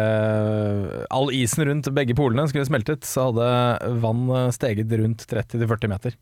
All 1.11 1.31
isen 1.35 1.65
rundt 1.67 1.89
begge 1.95 2.15
polene 2.15 2.45
skulle 2.47 2.67
smeltet, 2.67 3.07
så 3.07 3.29
hadde 3.29 3.95
vann 4.03 4.29
steget 4.55 4.91
rundt 4.99 5.25
30-40 5.31 5.91
meter 5.91 6.15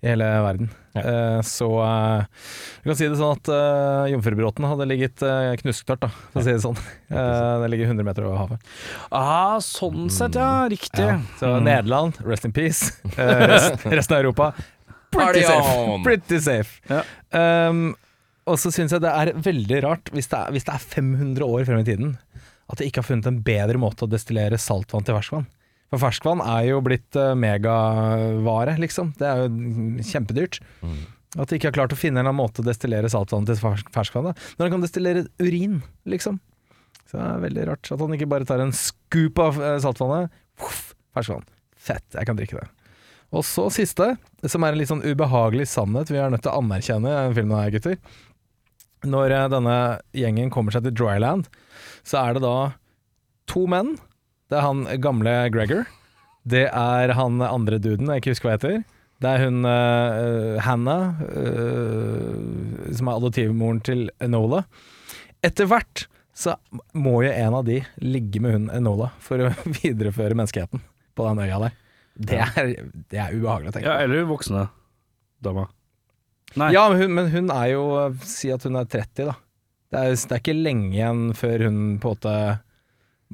i 0.00 0.08
hele 0.08 0.24
verden. 0.44 0.70
Ja. 0.96 1.02
Eh, 1.06 1.40
så 1.46 1.66
vi 1.70 2.82
du 2.82 2.88
kan 2.90 2.96
si 2.98 3.06
det 3.06 3.18
sånn 3.20 3.36
at 3.36 3.50
uh, 3.52 4.08
Jomfrubråten 4.10 4.64
hadde 4.66 4.86
ligget 4.88 5.22
knusktørt, 5.60 6.00
da, 6.02 6.08
for 6.32 6.40
å 6.40 6.44
si 6.46 6.54
det 6.54 6.62
sånn. 6.64 6.78
Eh, 7.12 7.54
det 7.62 7.68
ligger 7.74 7.92
100 7.92 8.06
meter 8.08 8.26
over 8.26 8.40
havet. 8.40 8.68
Ah, 9.12 9.58
sånn 9.62 10.08
sett, 10.10 10.38
ja. 10.40 10.64
Riktig. 10.72 11.04
Ja. 11.04 11.18
Så 11.38 11.50
Mm. 11.50 11.64
Nederland, 11.68 12.20
rest 12.24 12.46
in 12.48 12.52
peace. 12.56 12.94
Eh, 13.20 13.44
resten 13.92 14.16
av 14.16 14.20
Europa, 14.22 14.52
pretty 15.12 15.42
safe. 15.44 16.00
Pretty 16.04 16.40
safe. 16.40 16.80
Ja. 16.88 17.02
Um, 17.68 17.94
og 18.48 18.56
så 18.58 18.72
syns 18.74 18.94
jeg 18.94 19.02
det 19.04 19.10
er 19.12 19.34
veldig 19.36 19.82
rart, 19.84 20.10
hvis 20.14 20.30
det 20.32 20.38
er, 20.38 20.50
hvis 20.54 20.64
det 20.66 20.74
er 20.74 20.84
500 20.96 21.44
år 21.46 21.66
frem 21.68 21.82
i 21.82 21.86
tiden, 21.86 22.14
at 22.70 22.80
de 22.80 22.86
ikke 22.88 23.02
har 23.02 23.08
funnet 23.10 23.28
en 23.28 23.42
bedre 23.44 23.78
måte 23.82 24.06
å 24.06 24.10
destillere 24.10 24.58
saltvann 24.58 25.04
til 25.06 25.18
ferskvann. 25.18 25.46
For 25.90 26.02
ferskvann 26.02 26.42
er 26.44 26.68
jo 26.68 26.82
blitt 26.86 27.16
uh, 27.18 27.32
megavare, 27.38 28.76
liksom. 28.78 29.14
Det 29.18 29.26
er 29.26 29.42
jo 29.42 30.04
kjempedyrt. 30.06 30.60
Mm. 30.86 31.00
At 31.38 31.50
de 31.50 31.58
ikke 31.58 31.70
har 31.70 31.76
klart 31.76 31.94
å 31.94 31.98
finne 31.98 32.18
en 32.18 32.24
eller 32.24 32.32
annen 32.32 32.42
måte 32.42 32.62
å 32.62 32.66
destillere 32.66 33.10
saltvann 33.10 33.46
til 33.46 33.58
ferskvannet. 33.58 33.94
ferskvann. 33.94 34.30
da. 34.30 34.48
Når 34.58 34.66
han 34.66 34.74
kan 34.74 34.86
destillere 34.86 35.26
urin, 35.42 35.76
liksom. 36.10 36.40
Så 37.10 37.18
det 37.18 37.26
er 37.26 37.44
veldig 37.44 37.66
rart 37.68 37.90
at 37.90 38.02
han 38.02 38.14
ikke 38.14 38.28
bare 38.30 38.46
tar 38.46 38.62
en 38.62 38.74
scoop 38.74 39.38
av 39.42 39.60
eh, 39.62 39.78
saltvannet. 39.82 40.34
Puff, 40.58 40.92
ferskvann. 41.14 41.46
Fett, 41.74 42.06
jeg 42.14 42.26
kan 42.26 42.38
drikke 42.38 42.58
det. 42.58 42.66
Og 43.30 43.46
så 43.46 43.68
siste, 43.70 44.12
som 44.42 44.66
er 44.66 44.74
en 44.74 44.80
litt 44.80 44.90
sånn 44.90 45.06
ubehagelig 45.06 45.68
sannhet 45.70 46.10
vi 46.10 46.18
er 46.18 46.32
nødt 46.34 46.42
til 46.46 46.50
å 46.50 46.58
anerkjenne 46.58 47.10
i 47.10 47.14
denne 47.14 47.38
filmen 47.38 47.58
her, 47.60 47.72
gutter. 47.74 47.98
Når 49.06 49.34
eh, 49.36 49.48
denne 49.54 49.78
gjengen 50.18 50.50
kommer 50.54 50.74
seg 50.74 50.86
til 50.86 50.96
Dryland, 50.98 51.46
så 52.06 52.24
er 52.24 52.36
det 52.36 52.44
da 52.46 52.56
to 53.50 53.66
menn. 53.70 53.94
Det 54.50 54.58
er 54.58 54.64
han 54.66 54.84
gamle 55.02 55.34
Gregor. 55.54 55.84
Det 56.50 56.64
er 56.66 57.12
han 57.14 57.38
andre 57.44 57.78
duden, 57.82 58.08
jeg 58.10 58.22
ikke 58.22 58.32
husker 58.34 58.48
hva 58.48 58.56
heter. 58.56 58.80
Det 59.20 59.28
er 59.34 59.42
hun 59.44 59.58
uh, 59.68 60.56
Hannah, 60.64 61.20
uh, 61.20 62.88
som 62.96 63.10
er 63.10 63.18
adoptivmoren 63.20 63.82
til 63.84 64.06
Enola. 64.24 64.62
Etter 65.44 65.68
hvert 65.70 66.06
så 66.40 66.54
må 66.96 67.18
jo 67.26 67.32
en 67.34 67.56
av 67.58 67.66
de 67.68 67.82
ligge 68.00 68.40
med 68.40 68.56
hun 68.56 68.70
Enola 68.72 69.10
for 69.22 69.42
å 69.44 69.50
videreføre 69.80 70.36
menneskeheten 70.38 70.82
på 71.14 71.26
den 71.28 71.42
øya 71.44 71.60
der. 71.66 71.76
Det 72.20 72.40
er, 72.42 72.72
det 73.12 73.20
er 73.20 73.36
ubehagelig 73.36 73.70
å 73.70 73.74
tenke 73.76 73.86
Ja, 73.88 73.98
på. 74.00 74.06
eller 74.08 74.26
voksne 74.28 74.64
dama. 75.44 75.68
Nei. 76.58 76.72
Ja, 76.74 76.88
men 76.90 76.98
hun, 77.04 77.14
men 77.14 77.28
hun 77.30 77.52
er 77.54 77.68
jo 77.70 77.84
Si 78.26 78.48
at 78.50 78.64
hun 78.66 78.74
er 78.80 78.88
30, 78.90 79.28
da. 79.28 79.36
Det 79.90 80.00
er, 80.00 80.16
det 80.16 80.34
er 80.34 80.40
ikke 80.42 80.56
lenge 80.56 80.90
igjen 80.96 81.22
før 81.38 81.66
hun 81.68 81.78
på 82.02 82.10
en 82.10 82.16
måte 82.16 82.34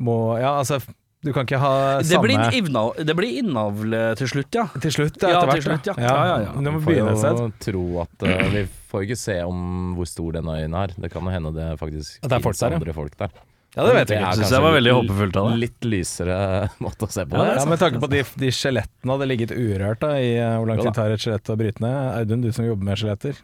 må 0.06 0.16
Ja, 0.42 0.58
altså, 0.60 0.80
du 1.24 1.32
kan 1.34 1.46
ikke 1.46 1.58
ha 1.58 1.72
det, 1.98 2.06
samme 2.10 2.28
blir 2.28 2.58
innavl, 2.60 3.00
det 3.08 3.14
blir 3.18 3.38
innavl 3.40 3.94
eh, 3.96 4.12
til 4.20 4.28
slutt, 4.30 4.54
ja. 4.54 4.66
Til 4.78 4.92
slutt, 4.94 5.16
Ja, 5.24 5.40
etter 5.42 5.64
hvert. 5.64 5.88
ja. 5.88 5.94
Ja, 5.98 6.14
ja, 6.28 6.36
ja. 6.44 6.52
Må 6.60 6.78
begynne 6.84 7.16
et 7.16 7.22
sted. 7.22 7.56
tro 7.66 7.84
at 8.04 8.26
uh, 8.28 8.46
Vi 8.52 8.62
får 8.92 9.06
ikke 9.08 9.18
se 9.18 9.36
om 9.48 9.94
hvor 9.96 10.06
stor 10.10 10.36
denne 10.38 10.54
øyen 10.60 10.76
er. 10.78 10.94
Det 10.94 11.10
kan 11.10 11.26
jo 11.26 11.32
hende 11.34 11.52
det 11.56 11.72
faktisk 11.80 12.20
At 12.22 12.30
det 12.30 12.38
er 12.38 12.44
folk 12.44 12.60
der, 12.60 12.76
andre 12.78 12.94
folk 12.94 13.16
der. 13.18 13.34
Ja, 13.76 13.84
det 13.84 13.92
vet 13.96 14.12
jeg 14.14 14.22
ikke. 14.22 14.46
Jeg 14.48 14.64
var 14.64 14.72
veldig 14.72 14.92
håpefullt 14.96 15.36
av 15.36 15.48
det. 15.50 15.56
Litt 15.66 15.88
lysere 15.90 16.36
måte 16.84 17.04
å 17.08 17.10
se 17.12 17.26
på 17.28 17.36
Ja, 17.36 17.42
det. 17.42 17.50
Ja, 17.50 17.58
sant. 17.60 17.72
Med 17.74 17.82
tanke 17.82 18.00
på 18.00 18.08
de, 18.12 18.22
de 18.46 18.52
skjelettene 18.56 19.16
hadde 19.16 19.28
ligget 19.28 19.52
urørt 19.56 20.00
da, 20.04 20.14
i 20.16 20.30
eh, 20.38 20.54
hvor 20.56 20.70
lang 20.70 20.80
tid 20.80 20.94
tar 20.96 21.12
et 21.12 21.20
skjelett 21.24 21.50
å 21.52 21.58
bryte 21.60 21.84
ned. 21.84 21.98
Audun, 22.22 22.44
du 22.46 22.52
som 22.56 22.68
jobber 22.68 22.88
med 22.92 23.02
skjeletter. 23.02 23.40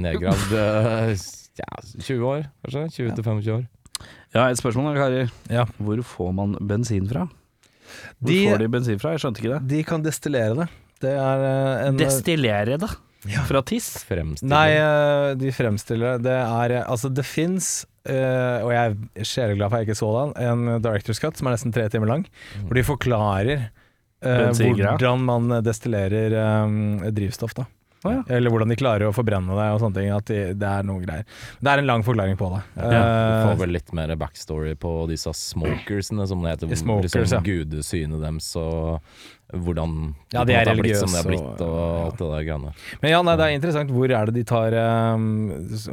Nedgravd 0.00 0.54
ja, 1.64 1.70
20 1.98 2.24
år, 2.30 2.46
kanskje? 2.64 2.86
20-25 3.10 3.50
år. 3.58 3.66
Ja, 4.34 4.48
et 4.50 4.58
spørsmål 4.58 4.90
da, 4.90 4.94
karer. 4.98 5.32
Ja. 5.52 5.64
Hvor 5.78 6.00
får 6.10 6.32
man 6.34 6.56
bensin 6.66 7.06
fra? 7.10 7.28
Hvor 8.18 8.30
De- 8.32 8.40
får 8.50 8.58
de 8.64 8.68
bensin 8.72 8.98
fra? 8.98 9.12
Jeg 9.14 9.22
skjønte 9.22 9.42
ikke 9.42 9.52
det. 9.54 9.60
De 9.70 9.82
kan 9.86 10.02
destillere 10.02 10.56
det. 10.58 10.68
Det 11.04 11.12
er 11.20 11.44
eh, 11.48 11.88
en 11.88 11.98
Destillere 12.00 12.78
det? 12.80 12.90
Fra 13.48 13.62
tiss? 13.64 13.86
Fremstiller. 14.04 14.52
Nei, 14.52 14.74
eh, 14.76 15.34
de 15.40 15.52
fremstiller 15.54 16.16
det. 16.18 16.26
Det 16.26 16.34
er 16.34 16.74
eh, 16.80 16.90
Altså, 16.90 17.10
det 17.14 17.24
fins, 17.24 17.86
og 18.04 18.68
jeg 18.74 18.96
er 19.16 19.24
sjeleglad 19.24 19.70
for 19.70 19.80
jeg 19.80 19.88
ikke 19.88 19.96
så 19.96 20.10
den, 20.18 20.34
en 20.44 20.82
Director's 20.84 21.22
Cut 21.22 21.38
som 21.38 21.48
er 21.48 21.54
nesten 21.56 21.72
tre 21.72 21.86
timer 21.88 22.10
lang, 22.10 22.26
hvor 22.66 22.76
de 22.76 22.82
forklarer 22.84 23.62
uh, 24.20 24.50
hvordan 24.52 25.22
man 25.24 25.54
destillerer 25.64 26.34
um, 26.66 26.98
drivstoff, 27.16 27.54
da. 27.56 27.64
Å, 28.04 28.10
ja. 28.12 28.22
Eller 28.36 28.52
hvordan 28.52 28.68
de 28.68 28.76
klarer 28.76 29.06
å 29.08 29.14
forbrenne 29.16 29.54
det 29.56 29.66
og 29.72 29.78
sånne 29.80 29.96
ting. 29.96 30.10
At 30.12 30.26
de, 30.28 30.40
det 30.60 30.68
er 30.68 30.82
noen 30.84 31.04
greier. 31.06 31.24
Det 31.64 31.70
er 31.72 31.80
en 31.80 31.86
lang 31.88 32.02
forklaring 32.04 32.36
på 32.36 32.50
det. 32.52 32.62
Du 32.76 32.82
Eh, 32.84 33.44
får 33.48 33.56
vel 33.62 33.72
litt 33.78 33.92
mer 33.96 34.12
backstory 34.20 34.74
på 34.76 34.92
disse 35.08 35.32
smokersene, 35.32 36.26
som 36.28 36.42
det 36.44 36.52
heter. 36.54 36.74
Smokers, 36.76 37.14
liksom 37.16 37.40
ja. 37.40 37.46
gudesynet 37.48 38.20
deres 38.20 38.50
og 38.60 39.00
hvordan 39.54 39.96
Ja, 40.34 40.42
det 40.44 40.52
de 40.52 40.58
er 40.58 40.68
religiøse 40.72 41.00
som 41.06 41.12
det 41.14 41.20
har 41.20 41.24
er 41.24 41.30
blitt, 41.32 41.60
og 41.64 41.74
og- 41.74 42.04
alt 42.04 42.18
det 42.18 42.28
der 42.34 42.44
greiene. 42.50 42.74
Men 43.02 43.10
ja, 43.14 43.22
nei, 43.22 43.36
det 43.40 43.44
er 43.48 43.56
interessant. 43.58 43.90
Hvor 43.94 44.10
er 44.20 44.26
det 44.30 44.34
de 44.34 44.44
tar 44.44 44.76
um, 45.14 45.26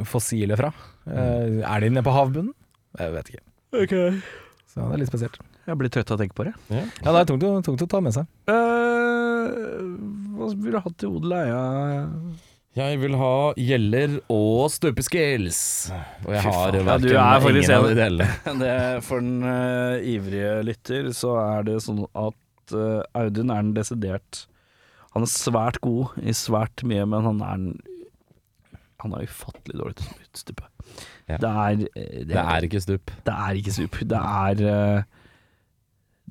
fossile 0.04 0.56
fra? 0.58 0.72
Eh, 1.06 1.62
er 1.64 1.80
de 1.80 1.90
nede 1.90 2.04
på 2.04 2.12
havbunnen? 2.16 2.52
Jeg 2.98 3.12
vet 3.16 3.32
ikke. 3.32 4.22
Så 4.68 4.84
det 4.84 4.92
er 4.94 5.00
litt 5.00 5.08
spesielt. 5.12 5.38
Jeg 5.72 5.80
blir 5.80 5.92
trøtt 5.92 6.10
av 6.12 6.18
å 6.18 6.20
tenke 6.20 6.36
på 6.36 6.44
det. 6.44 6.52
Ja. 6.68 6.80
Ja, 7.00 7.12
det 7.14 7.20
er 7.22 7.28
tungt, 7.30 7.44
tungt 7.64 7.82
å 7.86 7.88
ta 7.88 8.00
med 8.04 8.12
seg. 8.12 8.26
Uh, 8.44 9.92
hva 10.36 10.48
ville 10.52 10.74
du 10.74 10.82
hatt 10.84 10.96
til 11.00 11.14
odel 11.16 11.32
og 11.32 11.38
eie? 11.40 12.00
Jeg 12.76 12.98
vil 13.02 13.14
ha 13.20 13.32
gjeller 13.60 14.18
og 14.32 14.68
stupeskills. 14.72 15.60
Og 16.26 16.30
jeg 16.32 16.44
har. 16.44 16.76
Ja, 16.76 16.84
verken 16.86 17.04
du 17.04 17.16
er 17.20 17.42
faktisk 17.44 17.68
ingen 17.68 17.78
av 17.78 17.88
de 17.88 17.96
delene. 17.98 18.70
For 19.06 19.24
den 19.24 19.44
uh, 19.44 20.12
ivrige 20.12 20.54
lytter 20.68 21.08
så 21.16 21.34
er 21.40 21.68
det 21.70 21.78
sånn 21.84 22.04
at 22.08 22.76
uh, 22.76 23.00
Audun 23.16 23.52
er 23.52 23.64
den 23.64 23.74
desidert 23.76 24.46
Han 25.16 25.24
er 25.24 25.32
svært 25.32 25.80
god 25.84 26.16
i 26.20 26.36
svært 26.36 26.84
mye, 26.88 27.04
men 27.08 27.28
han 27.28 27.40
er 27.44 27.64
den 27.64 28.76
Han 29.04 29.16
er 29.16 29.24
ufattelig 29.28 29.80
dårlig 29.80 29.98
til 30.00 30.12
å 30.12 30.44
stupe. 30.44 30.68
Ja. 31.28 31.40
Det 31.40 31.50
er 31.64 31.80
det, 31.80 32.28
Det 32.28 32.44
er 32.44 32.68
ikke 32.68 32.84
stup. 32.84 33.12
Det 33.24 33.36
er 33.36 33.60
ikke 33.60 33.76
stup. 33.76 34.00
Det 34.12 34.20
er 34.20 34.64
eh, 34.72 35.10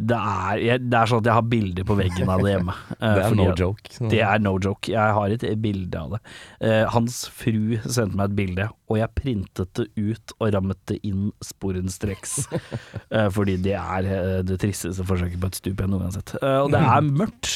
det 0.01 0.15
er, 0.17 0.57
jeg, 0.63 0.81
det 0.89 0.97
er 0.97 1.09
sånn 1.11 1.19
at 1.21 1.27
jeg 1.27 1.35
har 1.35 1.47
bilder 1.51 1.85
på 1.85 1.95
veggen 1.99 2.29
av 2.31 2.41
det 2.41 2.53
hjemme. 2.55 2.73
eh, 2.95 3.01
Det 3.17 3.23
er 3.25 3.33
no 3.35 3.47
at- 3.51 3.59
joke. 3.59 3.91
Det 4.09 4.21
er 4.23 4.39
no 4.41 4.53
joke. 4.63 4.89
Jeg 4.93 5.15
har 5.17 5.33
et 5.35 5.43
bilde 5.61 5.99
av 5.99 6.13
det. 6.15 6.19
Uh, 6.63 6.85
hans 6.95 7.17
fru 7.29 7.75
sendte 7.83 8.15
meg 8.17 8.31
et 8.31 8.37
bilde, 8.39 8.67
og 8.89 8.97
jeg 9.01 9.11
printet 9.19 9.73
det 9.77 9.85
ut 9.99 10.33
og 10.39 10.53
rammet 10.55 10.79
det 10.89 10.97
inn 11.07 11.27
sporenstreks. 11.43 12.37
uh, 12.55 13.27
fordi 13.35 13.57
det 13.61 13.75
er 13.77 14.07
uh, 14.07 14.39
det 14.47 14.57
tristeste 14.63 15.05
forsøket 15.05 15.37
på 15.43 15.51
et 15.51 15.59
stup 15.59 15.83
jeg 15.83 15.91
noen 15.91 16.05
gang 16.07 16.13
har 16.13 16.17
sett. 16.21 16.33
Eh, 16.39 16.59
og 16.63 16.71
det 16.73 16.81
er 16.81 17.09
mørkt 17.21 17.51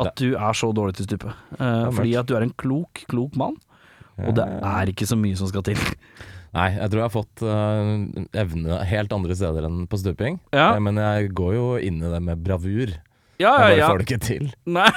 at 0.00 0.16
du 0.18 0.30
er 0.34 0.56
så 0.56 0.72
dårlig 0.76 0.96
til 0.98 1.10
stupet. 1.10 1.44
Eh, 1.60 1.90
fordi 1.92 2.16
at 2.18 2.26
du 2.28 2.34
er 2.40 2.48
en 2.48 2.56
klok, 2.58 3.04
klok 3.12 3.36
mann, 3.38 3.54
og 4.16 4.32
det 4.40 4.48
er 4.48 4.90
ikke 4.90 5.06
så 5.06 5.16
mye 5.20 5.36
som 5.38 5.48
skal 5.52 5.62
til. 5.68 5.78
Nei, 6.54 6.68
jeg 6.76 6.90
tror 6.92 7.00
jeg 7.00 7.06
har 7.08 7.14
fått 7.14 7.42
uh, 7.44 8.28
evne 8.42 8.78
helt 8.88 9.12
andre 9.16 9.36
steder 9.36 9.66
enn 9.68 9.82
på 9.90 9.98
stuping. 10.00 10.38
Ja. 10.54 10.74
Eh, 10.76 10.80
Men 10.84 11.00
jeg 11.00 11.32
går 11.36 11.52
jo 11.56 11.66
inn 11.82 11.98
i 12.00 12.12
det 12.14 12.22
med 12.22 12.42
bravur. 12.46 12.94
Ja, 13.36 13.50
Jeg 13.68 13.82
bare 13.82 13.90
får 13.90 13.98
det 14.00 14.06
ikke 14.06 14.20
til. 14.24 14.44
Nei. 14.78 14.88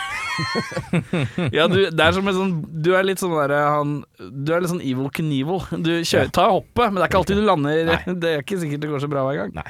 ja, 1.57 1.65
du, 1.67 1.79
det 1.91 2.05
er 2.05 2.13
som 2.15 2.29
en 2.31 2.37
sånn 2.37 2.53
Du 2.79 2.93
er 2.95 3.03
litt 3.03 3.19
sånn 3.19 3.33
derre 3.35 3.57
han 3.73 3.97
Du 4.15 4.53
er 4.55 4.63
litt 4.63 4.71
sånn 4.71 4.79
evil 4.79 5.09
Knievel. 5.11 5.59
Du 5.83 5.91
kjører, 6.07 6.31
tar 6.31 6.53
hoppet, 6.53 6.85
men 6.87 7.01
det 7.01 7.03
er 7.03 7.11
ikke 7.11 7.19
alltid 7.19 7.41
du 7.41 7.43
lander 7.49 7.91
Det 8.23 8.31
er 8.37 8.45
ikke 8.45 8.61
sikkert 8.61 8.85
det 8.85 8.91
går 8.93 9.03
så 9.03 9.11
bra 9.11 9.25
hver 9.27 9.41
gang. 9.41 9.51
Nei. 9.59 9.67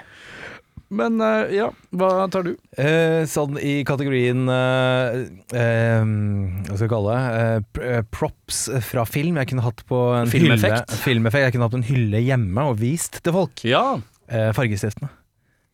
Men 0.90 1.20
eh, 1.22 1.52
ja, 1.54 1.68
hva 1.94 2.26
tar 2.34 2.48
du? 2.48 2.56
Eh, 2.82 3.22
sånn 3.30 3.60
i 3.62 3.84
kategorien 3.86 4.48
eh, 4.50 5.20
eh, 5.54 6.02
Hva 6.66 6.74
skal 6.80 6.88
vi 6.88 6.92
kalle 6.96 7.18
det? 7.18 7.44
Eh, 7.44 7.84
eh, 7.92 8.02
props 8.10 8.64
fra 8.88 9.04
film. 9.06 9.38
Jeg 9.38 9.52
kunne 9.52 9.66
hatt 9.68 9.84
på 9.90 10.00
en 10.18 10.32
Filmeffekt. 10.34 10.90
hylle 10.90 11.04
Filmeffekt. 11.04 11.46
Jeg 11.46 11.56
kunne 11.56 11.68
hatt 11.70 11.76
på 11.78 11.82
en 11.84 11.90
hylle 11.92 12.24
hjemme 12.26 12.66
og 12.72 12.80
vist 12.82 13.22
til 13.22 13.36
folk. 13.38 13.62
Ja. 13.70 13.84
Fargestiftene. 14.30 15.12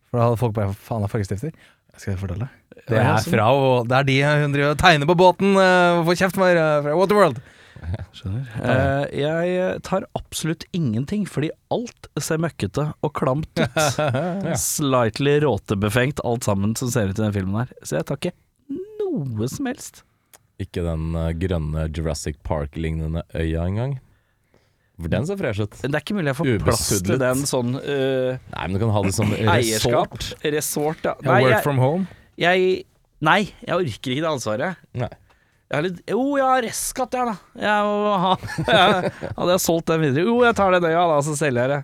For 0.10 0.20
da 0.20 0.28
hadde 0.30 0.40
folk 0.40 0.54
bare 0.56 0.76
Faen, 0.76 1.04
er 1.04 1.12
fargestifter. 1.12 1.56
Skal 1.96 2.14
jeg 2.14 2.20
fortelle? 2.22 2.50
Det 2.86 3.00
er 3.00 3.18
sånn. 3.24 3.32
fra 3.38 3.48
og 3.56 3.88
Det 3.88 3.96
er 3.98 4.08
de 4.08 4.16
hun 4.44 4.52
driver 4.54 4.74
og 4.76 4.80
tegner 4.84 5.08
på 5.10 5.16
båten 5.20 5.56
og 5.56 6.02
får 6.10 6.20
kjeft 6.26 6.36
for 6.40 6.60
fra 6.86 6.96
Waterworld. 7.00 7.40
Eh, 7.84 9.06
jeg 9.20 9.82
tar 9.86 10.06
absolutt 10.18 10.64
ingenting, 10.76 11.26
fordi 11.30 11.52
alt 11.74 12.08
ser 12.22 12.40
møkkete 12.42 12.88
og 13.06 13.14
klamt 13.18 13.60
ut. 13.60 13.80
Slightly 14.62 15.38
råtebefengt, 15.44 16.24
alt 16.26 16.48
sammen 16.48 16.76
som 16.80 16.90
ser 16.94 17.12
ut 17.12 17.20
i 17.20 17.26
den 17.26 17.36
filmen 17.36 17.60
her. 17.62 17.74
Så 17.84 18.00
jeg 18.00 18.08
tar 18.10 18.20
ikke 18.22 18.36
noe 18.72 19.50
som 19.52 19.70
helst. 19.70 20.02
Ikke 20.62 20.86
den 20.86 21.12
eh, 21.20 21.34
grønne 21.38 21.90
Jurassic 21.92 22.40
Park-lignende 22.48 23.26
øya 23.36 23.68
engang. 23.68 23.98
For 24.96 25.12
den 25.12 25.26
ser 25.28 25.36
fresh 25.36 25.60
ut. 25.60 25.74
Det 25.82 25.92
er 25.92 26.00
ikke 26.00 26.16
mulig 26.16 26.32
jeg 26.32 26.38
får 26.40 26.50
plass 26.64 26.86
til 27.04 27.18
den 27.20 27.42
sånn 27.44 27.74
uh, 27.76 28.38
Nei, 28.54 28.62
men 28.64 28.78
du 28.78 28.80
kan 28.86 28.94
ha 28.96 29.02
det 29.04 29.12
som 29.18 29.34
eierskap. 29.58 30.16
resort. 30.16 30.46
Resort, 30.56 31.02
ja. 31.04 31.16
Ja, 31.20 31.28
Nei, 31.28 31.40
work 31.44 31.52
jeg, 31.52 31.64
from 31.66 31.82
home. 31.84 32.08
jeg, 32.40 32.70
nei, 33.28 33.42
jeg 33.60 33.76
orker 33.76 34.16
ikke 34.16 34.24
det 34.24 34.30
ansvaret. 34.32 34.80
Nei. 34.96 35.12
Jeg 35.74 35.82
litt, 35.82 36.02
jo, 36.06 36.20
jeg 36.38 36.46
har 36.46 36.62
restskatt, 36.62 37.16
jeg, 37.18 37.26
da. 37.26 37.34
Jeg 37.58 37.86
må 37.90 38.12
ha, 38.22 38.34
jeg, 38.70 39.10
hadde 39.34 39.48
jeg 39.56 39.62
solgt 39.64 39.88
den 39.90 40.04
videre 40.04 40.26
Jo, 40.28 40.36
jeg 40.46 40.54
tar 40.60 40.76
den 40.76 40.86
øya, 40.86 41.02
da, 41.10 41.16
så 41.26 41.34
selger 41.40 41.74
jeg 41.74 41.82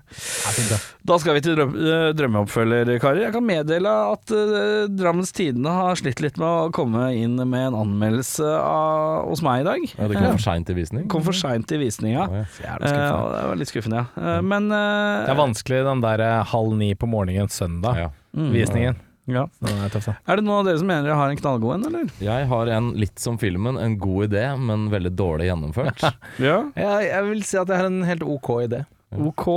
det. 0.69 0.77
Da 1.09 1.17
skal 1.17 1.33
vi 1.33 1.41
til 1.41 1.55
drøm, 1.57 1.71
eh, 1.81 2.05
drømmeoppfølger, 2.13 2.91
karer. 3.01 3.23
Jeg 3.25 3.33
kan 3.33 3.47
meddele 3.47 3.89
at 4.13 4.33
uh, 4.37 4.85
Drammens 4.93 5.33
Tidende 5.33 5.73
har 5.73 5.97
slitt 5.97 6.21
litt 6.21 6.37
med 6.37 6.45
å 6.45 6.69
komme 6.77 7.07
inn 7.17 7.35
med 7.41 7.71
en 7.71 7.79
anmeldelse 7.81 8.45
av, 8.61 9.25
hos 9.31 9.41
meg 9.45 9.63
i 9.65 9.67
dag. 9.71 9.89
Ja, 9.97 10.11
det 10.13 10.19
kom 10.21 10.29
for 10.37 10.45
seint 10.45 10.69
til 10.69 10.77
visning. 10.77 11.09
Kom 11.09 11.25
for 11.25 11.41
seint 11.41 11.73
i 11.73 11.81
visninga. 11.81 12.29
Å, 12.29 12.41
ja. 12.43 12.47
Jævla 12.61 12.85
Eh, 12.85 12.93
skuffende. 12.93 13.17
og 13.17 13.33
det 13.33 13.43
var 13.49 13.61
litt 13.65 13.73
skuffende, 13.73 14.05
ja. 14.05 14.25
Eh, 14.37 14.41
men 14.53 14.69
eh, 14.77 15.25
Det 15.25 15.33
er 15.33 15.41
vanskelig 15.41 15.81
den 15.89 16.05
der 16.05 16.27
eh, 16.29 16.41
halv 16.53 16.77
ni 16.77 16.93
på 17.01 17.09
morgenen 17.09 17.49
søndag. 17.49 17.97
Ja. 18.05 18.11
mm, 18.37 18.51
Visningen. 18.53 19.07
Ja. 19.35 19.45
Den 19.63 19.83
er 19.85 19.93
tøff, 19.93 20.09
da. 20.11 20.15
Er 20.25 20.39
det 20.39 20.45
noen 20.47 20.61
av 20.61 20.69
dere 20.69 20.81
som 20.81 20.89
mener 20.89 21.11
jeg 21.11 21.19
har 21.19 21.33
en 21.33 21.41
knallgod 21.41 21.75
en, 21.75 21.85
eller? 21.89 22.15
Jeg 22.23 22.47
har 22.51 22.73
en 22.77 22.89
litt 22.99 23.21
som 23.21 23.37
filmen, 23.41 23.79
en 23.81 23.97
god 24.01 24.29
idé, 24.29 24.45
men 24.59 24.89
veldig 24.93 25.13
dårlig 25.17 25.51
gjennomført. 25.51 26.07
Ja. 26.41 26.57
Jeg, 26.77 27.05
jeg 27.09 27.27
vil 27.27 27.41
si 27.45 27.57
at 27.59 27.69
jeg 27.69 27.81
har 27.81 27.87
en 27.89 28.03
helt 28.07 28.23
ok 28.25 28.49
idé. 28.63 28.83
OK. 29.19 29.47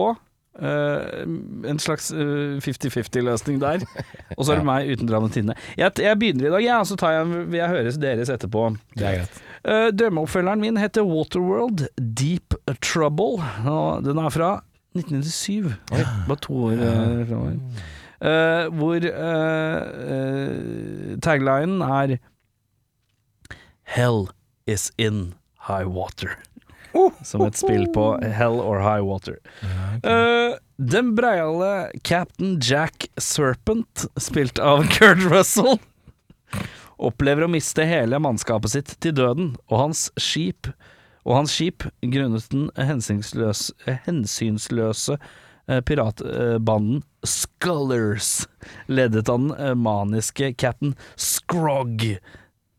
Uh, 0.55 1.25
en 1.67 1.81
slags 1.83 2.13
eh, 2.15 2.61
50-50-løsning 2.63 3.59
der. 3.63 3.83
Og 4.37 4.45
så 4.45 4.55
er 4.55 4.61
det 4.61 4.69
meg 4.69 4.91
uten 4.93 5.09
dramatinne. 5.11 5.57
Jeg, 5.79 5.97
jeg 5.99 6.19
begynner 6.21 6.47
i 6.47 6.53
dag, 6.53 6.67
jeg, 6.67 6.77
og 6.79 6.87
så 6.87 6.99
tar 6.99 7.17
jeg, 7.17 7.41
vil 7.51 7.59
jeg 7.59 7.73
høres 7.73 7.99
deres 8.03 8.31
etterpå. 8.31 8.69
Det 8.95 9.09
er 9.09 9.19
greit. 9.23 9.43
Uh, 9.65 9.89
Drømmeoppfølgeren 9.97 10.63
min 10.63 10.79
heter 10.79 11.07
Waterworld 11.09 11.87
Deep 11.97 12.55
Trouble. 12.85 13.43
Og 13.65 14.07
den 14.07 14.21
er 14.21 14.31
fra 14.35 14.53
1997. 14.95 15.75
Bare 16.29 16.41
to 16.45 16.59
år 16.69 16.79
uh, 16.79 17.27
fremover. 17.27 17.59
Uh, 18.25 18.71
hvor 18.73 19.05
uh, 19.05 19.81
taglinen 21.21 21.83
er 21.85 22.15
Hell 23.85 24.29
is 24.67 24.89
in 24.97 25.35
high 25.69 25.85
water. 25.85 26.39
Som 27.27 27.43
et 27.45 27.59
spill 27.59 27.85
på 27.93 28.05
Hell 28.23 28.61
or 28.63 28.79
High 28.81 29.05
Water. 29.05 29.37
Uh, 30.07 30.57
den 30.79 31.15
breiale 31.19 31.91
Captain 32.07 32.61
Jack 32.63 33.09
Serpent, 33.19 34.07
spilt 34.17 34.59
av 34.63 34.87
Kurt 34.95 35.25
Russell, 35.27 35.79
opplever 36.97 37.45
å 37.45 37.51
miste 37.51 37.85
hele 37.85 38.21
mannskapet 38.23 38.77
sitt 38.77 38.95
til 39.05 39.17
døden, 39.19 39.53
og 39.69 39.81
hans 39.83 40.07
skip 40.17 40.71
og 41.25 41.39
hans 41.41 41.55
skip, 41.57 41.85
grunnet 42.05 42.47
den 42.53 42.69
hensynsløse, 42.77 43.75
hensynsløse 44.07 45.17
piratbanden 45.89 47.03
Scullers, 47.29 48.47
ledet 48.87 49.29
han 49.33 49.51
eh, 49.57 49.75
maniske 49.75 50.53
cap'n 50.61 50.95
Scrog, 51.17 52.05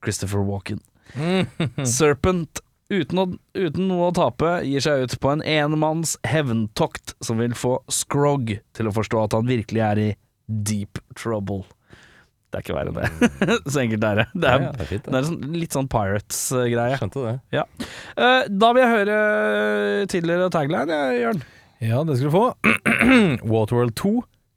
Christopher 0.06 0.46
Walken. 0.46 0.82
Serpent, 1.98 2.62
uten, 2.90 3.22
å, 3.22 3.26
uten 3.58 3.88
noe 3.90 4.10
å 4.10 4.16
tape, 4.16 4.58
gir 4.68 4.84
seg 4.84 5.06
ut 5.06 5.18
på 5.22 5.32
en 5.34 5.46
enmanns 5.46 6.18
hevntokt 6.28 7.16
som 7.24 7.42
vil 7.42 7.56
få 7.58 7.80
Scrog 7.92 8.58
til 8.76 8.90
å 8.92 8.94
forstå 8.96 9.24
at 9.26 9.38
han 9.38 9.50
virkelig 9.50 9.86
er 9.86 10.04
i 10.04 10.12
deep 10.46 11.02
trouble. 11.18 11.64
Det 12.54 12.62
er 12.62 12.64
ikke 12.64 12.76
verre 12.78 12.92
enn 12.94 13.00
det. 13.02 13.58
Så 13.74 13.82
enkelt 13.82 14.06
er 14.08 14.20
det. 14.22 14.26
Det 14.32 14.48
er, 14.48 14.62
ja, 14.64 14.70
det 14.72 14.86
er 14.86 14.88
fint, 14.88 15.04
det 15.04 15.12
det. 15.12 15.20
er 15.20 15.26
sånn, 15.28 15.58
litt 15.60 15.76
sånn 15.76 15.90
Pirates-greie. 15.92 17.00
Skjønte 17.02 17.24
det. 17.26 17.34
Ja. 17.58 17.66
Eh, 18.16 18.46
da 18.48 18.70
vil 18.76 18.84
jeg 18.86 18.94
høre 18.94 19.18
tidligere 20.14 20.48
tagline, 20.54 21.00
Jørn. 21.20 21.42
Ja, 21.84 22.00
det 22.08 22.16
skal 22.16 22.32
du 22.32 22.36
få. 22.38 22.46
Waterworld 23.52 23.96
2, 24.00 24.14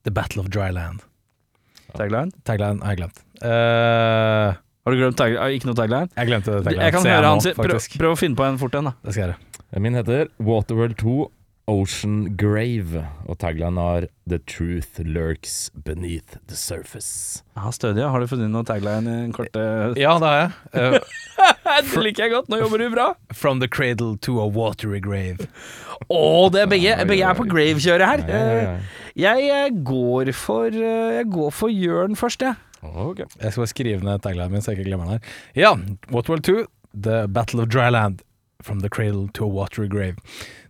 The 0.08 0.14
Battle 0.16 0.40
of 0.40 0.48
Dryland. 0.48 1.02
Tagline? 1.96 2.32
Tagline 2.48 2.80
har 2.84 2.94
jeg 2.94 3.00
glemt. 3.02 3.20
Uh, 3.44 4.56
Har 4.56 4.94
du 4.94 4.96
glemt 5.02 5.18
tagline? 5.20 5.48
Ikke 5.56 5.68
noe 5.68 5.76
tagline? 5.76 6.08
jeg 6.16 6.30
glemte 6.30 6.54
tagline. 6.64 6.84
Jeg 6.86 6.94
kan 6.96 7.08
høre 7.12 7.32
han 7.34 7.42
si 7.44 7.52
prøv, 7.56 7.80
prøv 8.00 8.14
å 8.14 8.18
finne 8.18 8.38
på 8.38 8.46
en 8.46 8.56
fort 8.60 8.76
en, 8.78 8.88
da. 8.88 8.94
Det 9.04 9.12
skal 9.14 9.22
jeg 9.26 9.28
gjøre. 9.34 9.82
Min 9.84 9.98
heter 9.98 10.30
Waterworld 10.40 10.96
2 11.02 11.16
Ocean 11.68 12.34
Grave, 12.40 13.02
og 13.28 13.36
tagline 13.42 13.82
er 13.98 14.06
The 14.28 14.38
truth 14.48 15.00
lurks 15.04 15.68
beneath 15.84 16.38
the 16.48 16.56
surface. 16.56 17.42
Ja, 17.58 17.68
stødig. 17.74 18.06
Har 18.08 18.20
du 18.24 18.26
funnet 18.30 18.48
noen 18.54 18.64
tagline 18.68 19.04
i 19.12 19.24
en 19.26 19.34
korte 19.36 19.60
Ja, 20.00 20.14
det 20.22 20.30
har 20.30 20.38
jeg. 20.40 20.52
Uh, 20.72 21.16
Det 21.92 22.00
liker 22.02 22.24
jeg 22.24 22.32
godt. 22.32 22.48
Nå 22.50 22.58
jobber 22.62 22.80
du 22.80 22.88
bra. 22.94 23.06
from 23.32 23.60
the 23.60 23.68
cradle 23.68 24.16
to 24.24 24.40
a 24.40 24.46
watery 24.46 24.98
grave. 25.04 25.44
Å, 26.08 26.48
det 26.54 26.62
er 26.62 26.70
begge, 26.72 26.94
begge 27.06 27.26
er 27.28 27.36
på 27.36 27.44
grave-kjøret 27.50 28.08
her. 28.08 28.24
Eh, 28.32 28.94
Jeg 29.18 29.50
eh, 29.52 29.68
går 29.84 30.32
for 30.32 30.72
uh, 30.72 31.12
Jeg 31.18 31.28
går 31.34 31.50
for 31.52 31.68
Jørn 31.68 32.16
først, 32.16 32.42
jeg. 32.42 32.56
Okay. 32.82 33.26
Jeg 33.42 33.52
skal 33.52 33.60
bare 33.66 33.72
skrive 33.74 34.06
ned 34.06 34.22
taglinen 34.24 34.52
min, 34.56 34.62
så 34.64 34.72
jeg 34.72 34.80
ikke 34.80 34.88
glemmer 34.92 35.10
den 35.10 35.18
her. 35.18 35.36
Ja, 35.58 35.74
Waterworld 36.14 36.46
2, 36.48 36.64
The 36.94 37.26
Battle 37.28 37.62
of 37.66 37.68
Dryland. 37.68 38.24
From 38.62 38.80
the 38.80 38.88
cradle 38.88 39.28
to 39.34 39.44
a 39.44 39.48
watery 39.48 39.86
grave. 39.86 40.16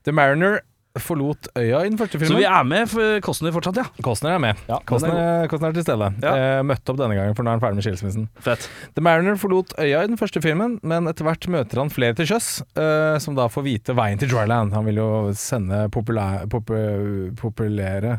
The 0.05 0.13
Mariner 0.13 0.61
forlot 1.05 1.49
øya 1.59 1.81
i 1.85 1.89
den 1.91 1.99
første 1.99 2.19
filmen. 2.19 2.33
Så 2.33 2.39
vi 2.41 2.45
er 2.49 2.65
med 2.69 2.89
for 2.91 3.21
Kostner 3.25 3.53
fortsatt, 3.55 3.77
ja. 3.83 3.85
Kostner 4.05 4.35
er 4.37 4.39
med. 4.43 4.57
Ja, 4.69 4.79
Kostner, 4.89 5.15
er 5.45 5.49
Kostner, 5.49 5.69
er 5.71 5.79
til 5.79 5.87
stede. 5.87 6.11
Ja. 6.23 6.35
Eh, 6.59 6.63
møtte 6.67 6.91
opp 6.95 6.99
denne 7.01 7.15
gangen, 7.19 7.35
for 7.39 7.43
nå 7.47 7.51
er 7.53 7.59
han 7.59 7.65
ferdig 7.65 7.81
med 7.81 7.87
skilsmissen. 7.89 8.29
Fett. 8.45 8.69
The 8.95 9.03
Mariner 9.05 9.37
forlot 9.41 9.75
øya 9.79 10.05
i 10.05 10.11
den 10.13 10.17
første 10.21 10.43
filmen, 10.45 10.79
men 10.83 11.07
etter 11.11 11.25
hvert 11.29 11.49
møter 11.49 11.83
han 11.83 11.91
flere 11.95 12.15
til 12.19 12.27
sjøs, 12.33 12.63
eh, 12.77 13.19
som 13.23 13.35
da 13.39 13.49
får 13.53 13.63
vite 13.69 13.95
veien 13.99 14.19
til 14.19 14.29
Dryland. 14.33 14.73
Han 14.75 14.85
vil 14.89 14.97
jo 15.03 15.11
sende 15.39 15.85
populær, 15.95 16.47
popu, 16.51 16.75
populære 17.41 18.19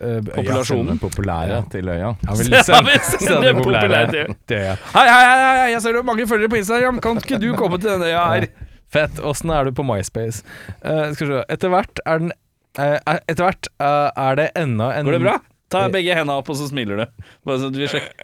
eh, 0.00 0.20
øya. 0.20 0.20
Populasjonen. 0.34 0.98
Populære 1.02 1.48
Ja. 1.56 1.62
til 1.70 1.88
øya. 1.88 2.12
Han 2.28 2.38
vil 2.38 2.52
Ja, 2.52 2.62
sende, 2.62 2.98
sende 3.18 3.54
populære 3.54 3.82
populære 3.82 4.34
til- 4.46 4.56
øya. 4.56 4.74
Hei, 4.94 5.06
hei, 5.08 5.24
hei, 5.26 5.56
hei, 5.62 5.70
jeg 5.72 5.82
ser 5.82 5.92
du 5.92 5.98
har 5.98 6.06
mange 6.06 6.26
følgere 6.28 6.48
på 6.48 6.56
Instagram. 6.60 7.00
Kan 7.00 7.16
ikke 7.16 7.38
du 7.42 7.54
komme 7.56 7.78
til 7.78 7.90
denne 7.90 8.06
øya 8.06 8.24
her? 8.34 8.46
Fett. 8.92 9.20
Åssen 9.20 9.52
er 9.52 9.68
du 9.68 9.74
på 9.76 9.84
MySpace? 9.86 10.44
Uh, 10.80 11.12
skal 11.12 11.26
vi 11.26 11.32
se. 11.34 11.44
Etter 11.52 11.72
hvert 11.72 12.02
er 12.08 12.22
den 12.24 12.34
uh, 12.80 12.98
Etter 13.18 13.44
hvert 13.44 13.70
uh, 13.82 14.10
er 14.12 14.38
det 14.40 14.50
enda 14.58 14.92
en 14.96 15.08
Går 15.08 15.18
det 15.18 15.24
bra? 15.26 15.38
Ta 15.68 15.82
begge 15.92 16.14
hendene 16.16 16.38
opp, 16.40 16.48
og 16.48 16.56
så 16.56 16.70
smiler 16.70 17.02
du. 17.02 17.24
Bare 17.44 17.60
så 17.60 17.68
du 17.68 17.76
vi 17.82 17.88
sjekker. 17.92 18.14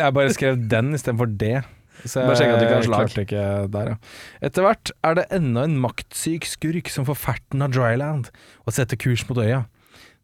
Jeg 0.00 0.14
bare 0.16 0.32
skrev 0.32 0.62
den 0.72 0.94
istedenfor 0.96 1.28
det. 1.40 1.58
Så 2.06 2.22
Bare 2.22 2.36
sjekk 2.38 2.54
at 2.54 2.62
du 2.62 2.64
ikke 2.64 2.76
har 2.78 2.86
slag. 2.86 3.08
klarte 3.10 3.24
ikke 3.26 3.42
der, 3.74 3.90
ja. 3.92 3.96
Etter 4.48 4.64
hvert 4.64 4.92
er 5.04 5.18
det 5.18 5.26
enda 5.34 5.66
en 5.66 5.74
maktsyk 5.82 6.46
skurk 6.48 6.88
som 6.92 7.04
får 7.08 7.18
ferten 7.18 7.64
av 7.64 7.74
Dryland 7.74 8.30
og 8.64 8.76
setter 8.76 9.00
kurs 9.00 9.26
mot 9.28 9.40
øya. 9.42 9.66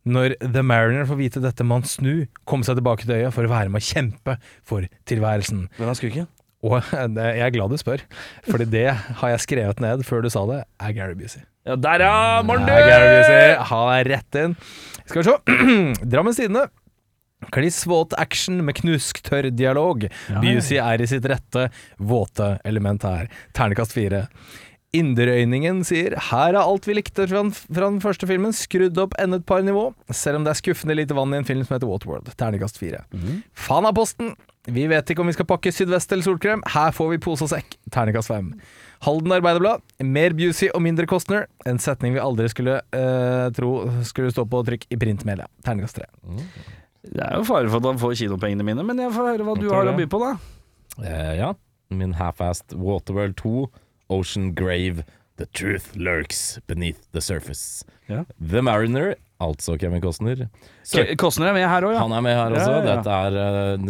Når 0.05 0.37
The 0.45 0.63
Mariner 0.65 1.07
får 1.09 1.17
vite 1.21 1.41
dette, 1.41 1.65
må 1.65 1.81
han 1.81 1.89
snu, 1.89 2.27
komme 2.49 2.67
seg 2.67 2.77
tilbake 2.77 3.07
til 3.07 3.17
øya 3.17 3.31
for 3.33 3.47
å 3.47 3.53
være 3.53 3.73
med 3.73 3.81
å 3.81 3.87
kjempe 3.87 4.37
for 4.65 4.85
tilværelsen. 5.09 5.67
Hvem 5.79 5.93
er 5.93 6.01
skurken? 6.01 6.29
Og 6.65 6.79
jeg 6.95 7.43
er 7.45 7.53
glad 7.55 7.75
du 7.75 7.81
spør, 7.81 8.05
Fordi 8.49 8.69
det 8.73 8.87
har 8.93 9.35
jeg 9.35 9.43
skrevet 9.45 9.83
ned 9.85 10.05
før 10.07 10.25
du 10.25 10.31
sa 10.33 10.45
det, 10.49 10.63
er 10.81 10.97
Gary 10.97 11.19
Busey. 11.19 11.45
Ja, 11.65 11.77
der 11.81 12.05
ja, 12.05 12.17
Morten! 12.45 12.69
Er 12.69 12.89
Gary 12.89 13.11
Busey. 13.19 13.45
Ha 13.71 13.83
deg 13.91 14.09
rett 14.13 14.41
inn. 14.41 14.57
Skal 15.05 15.21
vi 15.21 15.29
se. 15.29 15.37
Drammens 16.13 16.41
Tidende. 16.41 16.67
Klissvåt 17.53 18.15
action 18.17 18.63
med 18.65 18.79
knusktørr 18.79 19.51
dialog. 19.53 20.07
Ja, 20.09 20.37
ja. 20.37 20.43
Busey 20.45 20.79
er 20.81 21.03
i 21.05 21.09
sitt 21.09 21.27
rette, 21.29 21.69
våte 22.01 22.55
element 22.65 23.05
her. 23.05 23.29
Ternekast 23.57 23.93
fire. 23.97 24.27
Inderøyningen 24.95 25.81
sier 25.87 26.15
her 26.31 26.55
er 26.55 26.61
alt 26.61 26.87
vi 26.87 26.95
likte 26.95 27.27
fra 27.27 27.41
den, 27.43 27.51
fra 27.53 27.89
den 27.89 28.01
første 28.05 28.29
filmen, 28.31 28.55
skrudd 28.55 28.99
opp 29.03 29.17
enda 29.21 29.41
et 29.41 29.47
par 29.49 29.65
nivå, 29.67 29.89
selv 30.15 30.39
om 30.39 30.47
det 30.47 30.53
er 30.55 30.61
skuffende 30.61 30.97
lite 31.01 31.17
vann 31.19 31.35
i 31.35 31.41
en 31.41 31.49
film 31.49 31.65
som 31.67 31.75
heter 31.75 31.91
Waterworld. 31.91 32.31
Ternekast 32.39 32.79
fire. 32.79 33.03
av 33.11 33.33
Fanaposten 33.59 34.37
Vi 34.65 34.87
vet 34.89 35.11
ikke 35.13 35.21
om 35.21 35.29
vi 35.29 35.35
skal 35.37 35.49
pakke 35.49 35.73
sydvest 35.75 36.13
eller 36.15 36.25
solkrem. 36.25 36.63
Her 36.73 36.95
får 36.97 37.11
vi 37.13 37.21
pose 37.21 37.45
og 37.45 37.51
sekk. 37.53 37.77
Terningkast 37.93 38.31
fem. 38.33 38.55
Halden 39.05 39.35
Arbeiderblad. 39.37 39.83
Mer 40.01 40.33
Busey 40.37 40.71
og 40.73 40.81
mindre 40.87 41.05
Costner. 41.11 41.45
En 41.69 41.81
setning 41.83 42.15
vi 42.17 42.23
aldri 42.23 42.49
skulle 42.53 42.79
eh, 42.97 43.49
tro 43.57 43.75
skulle 44.09 44.33
stå 44.33 44.47
på 44.49 44.63
trykk 44.65 44.87
i 44.89 44.99
printmedia. 45.01 45.51
Terningkast 45.67 46.01
tre. 46.01 46.09
Det 47.05 47.21
er 47.21 47.37
jo 47.37 47.45
fare 47.45 47.69
for 47.69 47.83
at 47.83 47.91
han 47.91 48.01
får 48.01 48.17
kinopengene 48.23 48.65
mine, 48.65 48.87
men 48.89 49.03
jeg 49.05 49.13
får 49.13 49.31
høre 49.35 49.45
hva 49.45 49.57
du 49.61 49.69
har 49.69 49.91
å 49.91 49.97
by 49.99 50.09
på, 50.09 50.23
da. 50.23 50.33
Eh, 51.05 51.35
ja. 51.43 51.53
Min 51.93 52.17
half-assed 52.17 52.73
Waterworld 52.81 53.37
2, 53.43 53.67
Ocean 54.17 54.55
Grave, 54.57 55.05
The 55.37 55.45
Truth 55.53 55.93
Lurks 55.99 56.59
Beneath 56.67 57.05
the 57.13 57.21
Surface. 57.21 57.85
Ja. 58.09 58.25
The 58.41 58.63
Mariner, 58.65 59.13
altså 59.43 59.75
Kevin 59.81 60.03
Costner. 60.03 60.45
Ke- 60.87 61.17
Costner 61.21 61.51
er 61.51 61.57
med 61.57 61.67
her 61.69 61.87
òg, 61.89 61.95
ja. 61.97 62.03
Han 62.05 62.15
er 62.15 62.23
med 62.25 62.37
her 62.39 62.55
også. 62.55 62.71
Ja, 62.71 62.83
ja. 62.85 62.95
Dette 62.95 63.17
er 63.19 63.39
uh, 63.75 63.89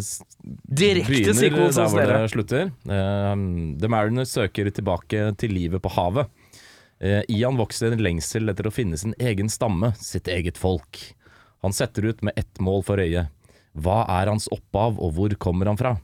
Direkte 0.81 1.35
sequel 1.37 1.37
sequels 1.41 1.77
der 1.77 1.91
hvor 1.93 2.13
det 2.15 2.33
slutter. 2.33 2.73
Uh, 2.89 3.35
The 3.81 3.91
Mariner 3.93 4.29
søker 4.29 4.71
tilbake 4.75 5.27
til 5.41 5.55
livet 5.55 5.83
på 5.85 5.93
havet. 5.97 6.33
Uh, 7.03 7.21
Ian 7.29 7.59
vokser 7.61 7.93
en 7.93 8.03
lengsel 8.03 8.49
etter 8.53 8.71
å 8.71 8.75
finne 8.75 8.97
sin 9.01 9.15
egen 9.21 9.51
stamme, 9.53 9.93
sitt 10.01 10.31
eget 10.33 10.61
folk. 10.61 11.01
Han 11.65 11.73
setter 11.77 12.11
ut 12.11 12.25
med 12.25 12.37
ett 12.41 12.61
mål 12.61 12.83
for 12.87 13.01
øye. 13.01 13.27
Hva 13.75 14.05
er 14.21 14.31
hans 14.31 14.47
opphav, 14.55 14.99
og 15.03 15.17
hvor 15.17 15.33
kommer 15.41 15.67
han 15.71 15.79
fra? 15.81 15.97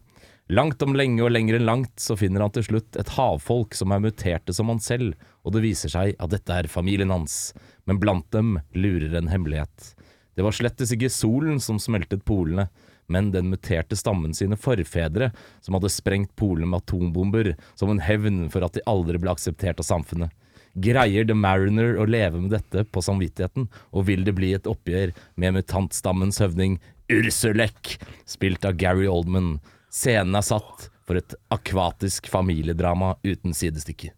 Langt 0.50 0.82
om 0.82 0.96
lenge 0.98 1.22
og 1.22 1.30
lenger 1.30 1.60
enn 1.60 1.68
langt 1.68 2.00
så 2.02 2.16
finner 2.18 2.42
han 2.42 2.50
til 2.50 2.64
slutt 2.66 2.96
et 2.98 3.12
havfolk 3.14 3.76
som 3.78 3.92
er 3.94 4.00
muterte 4.02 4.50
som 4.56 4.72
han 4.72 4.80
selv, 4.82 5.12
og 5.46 5.54
det 5.54 5.62
viser 5.62 5.92
seg 5.92 6.16
at 6.18 6.32
dette 6.32 6.50
er 6.50 6.68
familien 6.72 7.12
hans, 7.14 7.52
men 7.86 8.00
blant 8.02 8.26
dem 8.34 8.56
lurer 8.74 9.14
en 9.14 9.30
hemmelighet. 9.30 9.92
Det 10.34 10.42
var 10.42 10.56
slettes 10.56 10.90
ikke 10.96 11.12
solen 11.12 11.62
som 11.62 11.78
smeltet 11.78 12.26
polene, 12.26 12.66
men 13.06 13.30
den 13.30 13.46
muterte 13.52 13.94
stammen 13.94 14.34
sine 14.34 14.58
forfedre 14.58 15.30
som 15.62 15.78
hadde 15.78 15.94
sprengt 15.94 16.34
polene 16.34 16.72
med 16.72 16.82
atombomber 16.82 17.54
som 17.78 17.94
en 17.94 18.02
hevn 18.02 18.48
for 18.50 18.66
at 18.66 18.74
de 18.74 18.86
aldri 18.90 19.22
ble 19.22 19.30
akseptert 19.30 19.78
av 19.78 19.86
samfunnet. 19.86 20.34
Greier 20.74 21.30
The 21.30 21.34
Mariner 21.38 21.94
å 21.94 22.10
leve 22.10 22.42
med 22.42 22.56
dette 22.56 22.88
på 22.90 23.02
samvittigheten, 23.06 23.70
og 23.94 24.10
vil 24.10 24.26
det 24.26 24.34
bli 24.34 24.56
et 24.58 24.66
oppgjør 24.70 25.14
med 25.38 25.60
mutantstammens 25.60 26.42
høvding 26.42 26.80
Ursulek, 27.10 28.00
spilt 28.26 28.66
av 28.66 28.78
Gary 28.82 29.06
Oldman. 29.10 29.60
Scenen 29.90 30.38
er 30.38 30.46
satt 30.46 30.88
for 31.06 31.18
et 31.18 31.34
akvatisk 31.50 32.28
familiedrama 32.30 33.16
uten 33.26 33.54
sidestykke. 33.56 34.12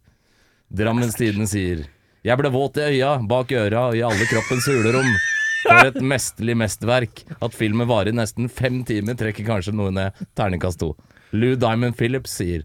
Drammens 0.73 1.17
Tidende 1.17 1.49
sier 1.49 1.87
Jeg 2.23 2.39
ble 2.39 2.51
våt 2.53 2.77
i 2.77 2.85
øya, 2.93 3.15
bak 3.29 3.51
øra 3.51 3.87
og 3.89 3.97
i 3.97 4.03
alle 4.05 4.27
kroppens 4.29 4.69
hulerom. 4.69 5.09
For 5.63 5.89
et 5.89 5.97
mesterlig 6.03 6.55
mesterverk. 6.59 7.23
At 7.41 7.55
filmen 7.57 7.87
varer 7.89 8.15
nesten 8.15 8.49
fem 8.51 8.83
timer, 8.87 9.17
trekker 9.19 9.47
kanskje 9.47 9.73
noe 9.75 9.91
ned. 9.95 10.15
Terningkast 10.37 10.81
to. 10.83 10.93
Lou 11.33 11.55
Diamond 11.57 11.97
Phillips 11.97 12.35
sier 12.37 12.61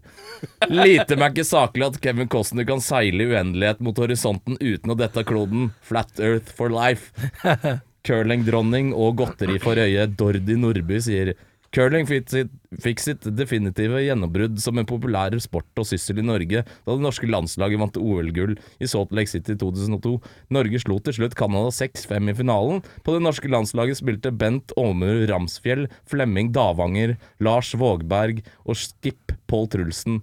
Lite 0.69 1.15
meg 1.17 1.33
ikke 1.33 1.47
saklig 1.47 1.87
at 1.87 1.95
Kevin 2.03 2.29
Costner 2.29 2.67
kan 2.69 2.83
seile 2.85 3.25
i 3.25 3.31
uendelighet 3.31 3.79
mot 3.81 3.97
horisonten 3.97 4.59
uten 4.61 4.93
å 4.93 4.97
dette 4.99 5.23
kloden. 5.25 5.71
Flat 5.81 6.21
Earth 6.21 6.53
for 6.53 6.69
life. 6.69 7.09
Curlingdronning 8.05 8.93
og 8.93 9.17
godteri 9.23 9.57
for 9.63 9.79
øyet 9.81 10.13
Dordi 10.19 10.55
Nordby 10.59 11.01
sier 11.03 11.33
Curling 11.75 12.07
fikk 12.09 12.31
sitt, 12.31 12.53
fikk 12.81 13.01
sitt 13.03 13.25
definitive 13.37 13.99
gjennombrudd 14.01 14.57
som 14.61 14.79
en 14.81 14.87
populær 14.89 15.35
sport 15.43 15.81
og 15.81 15.85
syssel 15.85 16.21
i 16.21 16.25
Norge 16.25 16.63
da 16.65 16.95
det 16.95 17.03
norske 17.03 17.29
landslaget 17.29 17.81
vant 17.81 17.99
OL-gull 18.01 18.55
i 18.81 18.89
Salt 18.89 19.13
Lake 19.13 19.29
City 19.29 19.53
i 19.53 19.59
2002. 19.61 20.15
Norge 20.55 20.81
slo 20.81 20.97
til 21.05 21.19
slutt 21.19 21.37
Canada 21.37 21.69
6-5 21.75 22.31
i 22.33 22.35
finalen. 22.41 22.81
På 23.05 23.13
det 23.13 23.21
norske 23.25 23.51
landslaget 23.51 24.01
spilte 24.01 24.33
Bent 24.33 24.73
Åmur 24.81 25.27
Ramsfjell, 25.29 25.85
Flemming 26.09 26.49
Davanger, 26.55 27.19
Lars 27.43 27.75
Vågberg 27.77 28.41
og 28.65 28.79
skip 28.79 29.37
Pål 29.49 29.69
Trulsen. 29.75 30.19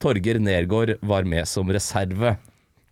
Torger 0.00 0.40
Nergård 0.40 0.98
var 1.04 1.24
med 1.28 1.48
som 1.48 1.68
reserve. 1.72 2.36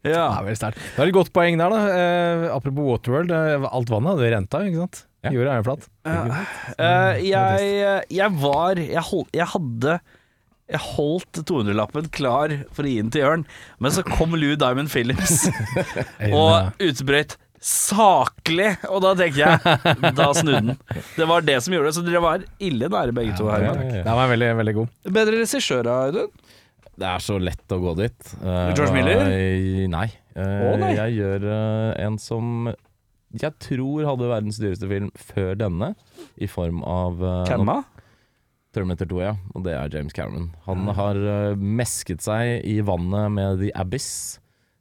Ja. 0.07 0.29
er 0.31 0.47
veldig 0.47 0.61
sterkt. 0.61 0.81
Det 0.81 1.03
var 1.03 1.11
et 1.11 1.17
godt 1.17 1.33
poeng 1.35 1.61
der, 1.61 1.73
da. 1.75 1.79
Eh, 1.93 2.49
apropos 2.55 2.89
Waterworld. 2.89 3.33
Eh, 3.35 3.69
alt 3.69 3.93
vannet 3.93 4.15
hadde 4.15 4.33
renta, 4.37 4.65
ikke 4.65 4.85
sant? 4.85 5.05
Ja. 5.27 5.33
Jorda 5.35 5.51
er 5.51 5.59
jo 5.59 5.67
flat. 5.67 5.89
Uh, 6.07 7.15
jeg, 7.27 8.03
jeg 8.15 8.35
var 8.39 8.79
Jeg, 8.79 9.03
hold, 9.11 9.27
jeg 9.35 9.49
hadde 9.51 9.99
jeg 10.69 10.85
holdt 10.85 11.39
200-lappen 11.49 12.11
klar 12.13 12.53
for 12.77 12.85
å 12.85 12.91
gi 12.91 12.99
den 13.01 13.09
til 13.13 13.23
Jørn, 13.25 13.45
men 13.81 13.95
så 13.95 14.03
kom 14.05 14.35
Lou 14.37 14.53
Diamond 14.61 14.91
Phillips 14.93 15.47
og 16.37 16.75
utbrøt 16.85 17.39
'saklig', 17.59 18.77
og 18.87 19.01
da 19.03 19.15
tenker 19.19 19.41
jeg 19.41 20.13
Da 20.15 20.29
snudde 20.37 20.61
den. 20.69 21.01
Det 21.17 21.27
var 21.27 21.43
det 21.47 21.57
som 21.65 21.75
gjorde 21.75 21.91
det, 21.91 21.95
så 21.97 22.05
dere 22.07 22.23
var 22.23 22.45
ille 22.63 22.91
nære 22.93 23.15
begge 23.17 23.35
to 23.39 23.49
her. 23.51 23.65
Ja, 23.65 23.73
ja, 23.75 23.89
ja. 23.99 24.05
Den 24.07 24.19
var 24.21 24.31
veldig, 24.31 24.51
veldig 24.61 24.75
god. 24.77 24.93
Bedre 25.19 25.41
regissør, 25.41 25.91
Audun? 25.91 26.31
Det 26.99 27.07
er 27.07 27.23
så 27.23 27.39
lett 27.43 27.75
å 27.75 27.79
gå 27.83 27.95
dit. 27.99 28.31
Eh, 28.43 28.71
George 28.75 28.93
Miller? 28.95 29.25
Nei. 29.91 30.07
Eh, 30.35 30.63
Å, 30.69 30.73
nei. 30.83 30.93
Jeg 30.97 31.17
gjør 31.19 31.49
eh, 31.55 32.07
en 32.07 32.17
som 32.23 32.71
jeg 33.37 33.53
tror 33.61 34.07
hadde 34.09 34.31
verdens 34.31 34.59
dyreste 34.61 34.89
film 34.89 35.13
før 35.19 35.55
denne, 35.61 35.93
i 36.41 36.49
form 36.49 36.81
av 36.87 37.21
uh, 37.21 37.45
Kenna? 37.49 37.83
Terminator 38.75 39.09
2, 39.11 39.23
ja. 39.25 39.35
Og 39.57 39.65
det 39.67 39.75
er 39.77 39.93
James 39.93 40.15
Cameron. 40.17 40.51
Han 40.69 40.89
har 40.97 41.19
uh, 41.19 41.57
mesket 41.57 42.25
seg 42.25 42.65
i 42.69 42.79
vannet 42.85 43.33
med 43.35 43.63
The 43.63 43.73
Abyss 43.77 44.39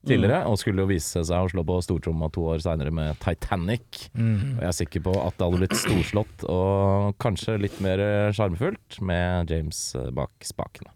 tidligere, 0.08 0.46
og 0.48 0.56
skulle 0.62 0.86
jo 0.86 0.88
vise 0.88 1.20
seg 1.28 1.36
å 1.36 1.50
slå 1.52 1.66
på 1.68 1.82
stortromma 1.84 2.30
to 2.32 2.46
år 2.54 2.62
seinere 2.64 2.94
med 2.96 3.18
Titanic. 3.20 4.06
Og 4.16 4.62
jeg 4.62 4.70
er 4.70 4.78
sikker 4.78 5.04
på 5.04 5.16
at 5.20 5.36
det 5.36 5.48
hadde 5.48 5.60
blitt 5.60 5.76
storslått 5.82 6.46
og 6.48 7.18
kanskje 7.20 7.58
litt 7.60 7.82
mer 7.84 8.00
eh, 8.00 8.30
sjarmfullt 8.38 9.02
med 9.04 9.52
James 9.52 9.82
bak 10.16 10.32
spakene. 10.48 10.94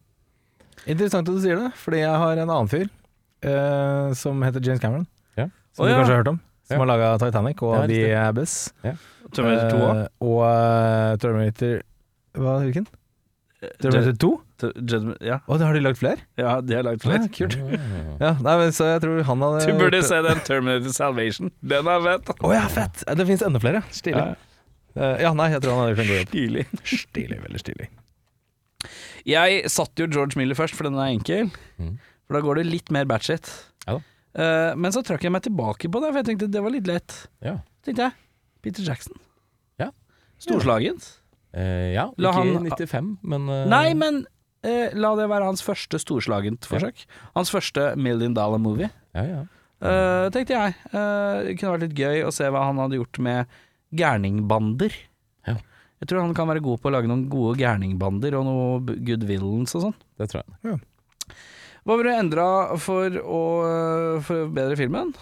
Interessant 0.85 1.27
at 1.27 1.35
du 1.35 1.43
sier 1.43 1.59
det, 1.59 1.73
fordi 1.77 2.05
jeg 2.05 2.21
har 2.23 2.39
en 2.39 2.47
annen 2.47 2.71
fyr 2.71 2.87
uh, 2.87 4.13
som 4.17 4.39
heter 4.45 4.63
James 4.63 4.81
Cameron. 4.81 5.05
Ja. 5.35 5.49
Som 5.75 5.83
oh, 5.83 5.89
du 5.89 5.91
ja. 5.91 5.99
kanskje 5.99 6.15
har 6.15 6.23
hørt 6.23 6.33
om. 6.33 6.39
Som 6.71 6.79
Ja. 6.79 6.85
har 6.85 6.89
laga 6.93 7.11
Titanic 7.21 7.61
og 7.67 7.75
The. 7.91 7.99
Abyss. 8.23 8.55
Terminator 9.31 9.69
2 9.75 9.83
òg? 9.85 9.99
Eh, 10.01 10.07
og 10.27 10.41
eh, 10.47 11.11
Terminator 11.21 11.77
Hva, 12.39 12.55
hvilken? 12.63 12.87
Terminator 13.81 14.15
2? 14.17 14.31
Ja, 15.25 15.37
Å, 15.49 15.57
har 15.61 15.73
de 15.73 15.81
lagd 15.81 15.97
flere? 15.99 16.21
ja, 16.37 16.55
de 16.61 16.75
har 16.77 16.83
lagd 16.85 17.01
Ja, 17.03 17.09
flere. 17.09 17.29
kult. 17.33 17.55
Ah. 17.57 18.17
Ja, 18.21 18.31
nei, 18.41 18.55
men 18.61 18.71
Så 18.73 18.85
jeg 18.89 19.01
tror 19.03 19.21
han 19.29 19.41
hadde 19.45 19.65
Du 19.69 19.77
burde 19.79 20.01
se 20.05 20.19
den 20.25 20.39
Terminator 20.47 20.93
Salvation. 20.95 21.51
Den 21.61 21.87
er 21.87 22.01
fett. 22.07 22.31
Å 22.41 22.53
ja, 22.53 22.67
fett! 22.69 23.03
Det 23.05 23.25
finnes 23.29 23.41
enda 23.45 23.61
flere. 23.61 23.81
Stilig. 23.93 24.17
Ja. 24.17 24.35
Eh, 24.97 25.21
ja, 25.23 25.31
nei, 25.37 25.49
jeg 25.53 25.61
tror 25.63 25.77
han 25.77 25.83
hadde 25.85 25.95
gjort 25.95 26.05
en 26.05 26.11
god 26.11 26.19
jobb. 26.21 26.31
Stilig. 26.33 26.65
Stilig, 27.05 27.39
veldig 27.45 27.61
stilig. 27.63 27.89
Jeg 29.29 29.69
satte 29.69 30.03
jo 30.03 30.07
George 30.09 30.37
Miller 30.39 30.57
først, 30.57 30.73
for 30.77 30.89
den 30.89 30.97
er 30.97 31.11
enkel. 31.13 31.51
Mm. 31.79 31.97
For 32.25 32.37
da 32.37 32.41
går 32.45 32.61
det 32.61 32.65
litt 32.71 32.89
mer 32.93 33.05
batshit. 33.09 33.49
Ja 33.87 33.97
da. 33.99 34.01
Eh, 34.35 34.73
men 34.79 34.93
så 34.95 35.01
trakk 35.03 35.23
jeg 35.27 35.33
meg 35.33 35.43
tilbake 35.43 35.89
på 35.91 36.01
det, 36.03 36.11
for 36.11 36.21
jeg 36.21 36.29
tenkte 36.31 36.51
det 36.51 36.63
var 36.63 36.71
litt 36.73 36.87
lett. 36.87 37.15
Ja. 37.43 37.57
tenkte 37.83 38.09
jeg 38.09 38.13
Peter 38.61 38.85
Jackson. 38.85 39.17
Ja. 39.81 39.89
Storslagent. 40.39 41.17
Uh, 41.51 41.91
ja, 41.91 42.05
La 42.15 42.29
ikke 42.31 42.43
han- 42.45 42.67
i 42.67 42.69
95, 42.71 43.07
men 43.27 43.49
uh, 43.51 43.65
Nei, 43.67 43.93
men 43.97 44.21
eh, 44.63 44.93
la 44.95 45.09
det 45.19 45.25
være 45.27 45.49
hans 45.49 45.63
første 45.65 45.99
storslagent 45.99 46.63
forsøk. 46.69 47.03
Hans 47.35 47.51
første 47.51 47.89
million 47.99 48.33
dollar 48.37 48.61
movie. 48.61 48.87
Ja, 49.17 49.25
ja. 49.27 49.41
Eh, 49.81 50.27
tenkte 50.31 50.53
jeg. 50.55 50.75
Eh, 50.93 51.41
det 51.47 51.57
kunne 51.59 51.73
vært 51.73 51.87
litt 51.89 51.97
gøy 51.97 52.21
å 52.27 52.31
se 52.31 52.45
hva 52.53 52.67
han 52.67 52.77
hadde 52.79 52.99
gjort 52.99 53.19
med 53.25 53.51
gærningbander. 53.97 54.93
Ja. 55.49 55.57
Jeg 56.01 56.07
tror 56.09 56.21
han 56.23 56.35
kan 56.37 56.47
være 56.49 56.63
god 56.63 56.79
på 56.81 56.89
å 56.89 56.93
lage 56.95 57.09
noen 57.09 57.25
gode 57.29 57.57
gærningbander 57.59 58.37
og 58.39 58.45
noe 58.47 58.79
goodwillens 58.85 59.03
good 59.09 59.27
villains 59.27 59.75
og 59.75 59.87
sånn. 59.87 59.97
Det 60.21 60.29
tror 60.31 60.43
jeg. 60.45 60.79
Hva 61.85 61.97
ville 61.97 62.11
du 62.13 62.17
endra 62.19 62.47
for 62.77 63.15
å 63.25 63.41
forbedre 64.25 64.77
filmen? 64.77 65.13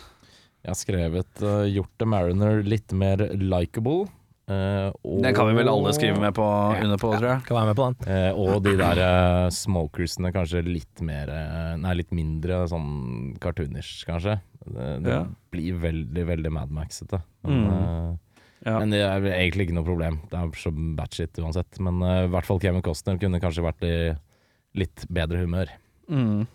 Jeg 0.59 0.73
har 0.73 0.75
skrevet 0.79 1.43
uh, 1.45 1.63
gjort 1.71 1.91
The 2.01 2.07
Mariner 2.09 2.59
litt 2.67 2.91
mer 2.91 3.21
likeable. 3.39 4.09
Uh, 4.49 4.89
og, 5.05 5.19
Den 5.23 5.35
kan 5.37 5.45
vi 5.47 5.53
vel 5.59 5.69
alle 5.71 5.91
skrive 5.95 6.19
med 6.19 6.33
på, 6.35 6.43
Ja. 6.43 6.81
under 6.83 6.97
på, 6.99 7.11
tror 7.15 7.27
jeg. 7.29 7.43
Kan 7.47 7.55
være 7.59 7.69
med 7.69 7.77
på 7.79 7.85
den. 7.87 7.97
Uh, 8.09 8.39
og 8.43 8.63
de 8.65 8.73
der 8.79 9.01
uh, 9.05 9.47
smokersene 9.53 10.31
kanskje 10.35 10.63
litt 10.65 11.03
mer 11.05 11.29
eh, 11.31 11.75
Nei, 11.79 11.93
litt 12.01 12.09
mindre 12.17 12.63
sånn 12.71 13.35
cartoonish, 13.39 14.01
kanskje. 14.09 14.39
Det, 14.65 14.87
det 15.05 15.13
Ja. 15.15 15.21
blir 15.53 15.77
veldig, 15.79 16.25
veldig 16.33 16.51
Mad 16.51 16.73
Max-ete. 16.75 17.21
Men, 17.45 17.61
Mm. 17.63 17.69
eh, 17.71 18.17
Ja. 18.65 18.79
men 18.81 18.89
det 18.91 18.99
er 19.05 19.21
egentlig 19.31 19.69
ikke 19.69 19.77
noe 19.79 19.87
problem. 19.87 20.19
Det 20.29 20.35
er 20.35 20.49
så 20.59 20.71
batshit 20.97 21.39
uansett. 21.39 21.79
Men 21.79 22.01
eh, 22.03 22.25
i 22.25 22.31
hvert 22.33 22.45
fall 22.49 22.59
Kevin 22.59 22.81
Costner 22.83 23.17
kunne 23.21 23.39
kanskje 23.39 23.63
vært 23.63 23.85
i 23.87 24.17
litt 24.75 25.05
bedre 25.07 25.39
humør. 25.45 25.69
Mm. 26.09 26.47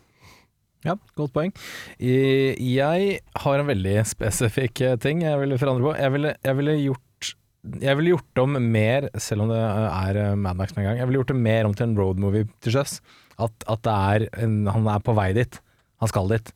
Ja, 0.84 0.98
godt 1.16 1.32
poeng. 1.32 1.54
Jeg 1.96 3.18
har 3.40 3.60
en 3.60 3.70
veldig 3.70 3.96
spesifikk 4.10 4.82
eh, 4.84 4.98
ting 5.00 5.22
jeg 5.24 5.40
ville 5.40 5.58
forandre 5.60 5.86
på. 5.86 5.94
Jeg 5.96 6.12
ville, 6.12 6.34
jeg 6.44 6.60
ville 6.60 6.78
gjort 6.82 7.00
jeg 7.80 7.96
ville 7.96 8.12
gjort 8.12 8.40
om 8.42 8.58
mer, 8.60 9.06
selv 9.16 9.46
om 9.46 9.52
det 9.52 9.60
er 9.60 10.18
eh, 10.20 10.34
Mad 10.36 10.58
Max 10.58 10.74
med 10.74 10.84
en 10.84 10.90
gang, 10.90 10.98
jeg 11.00 11.08
ville 11.08 11.22
gjort 11.22 11.32
det 11.32 11.44
mer 11.46 11.68
om 11.68 11.76
til 11.76 11.86
en 11.88 11.96
roadmovie 11.96 12.48
til 12.64 12.76
sjøs. 12.76 12.98
At, 13.40 13.64
at 13.72 13.88
er 13.88 14.26
en, 14.44 14.60
han 14.68 14.90
er 14.92 15.00
på 15.02 15.14
vei 15.16 15.30
dit. 15.36 15.56
Han 16.04 16.10
skal 16.12 16.28
dit. 16.34 16.52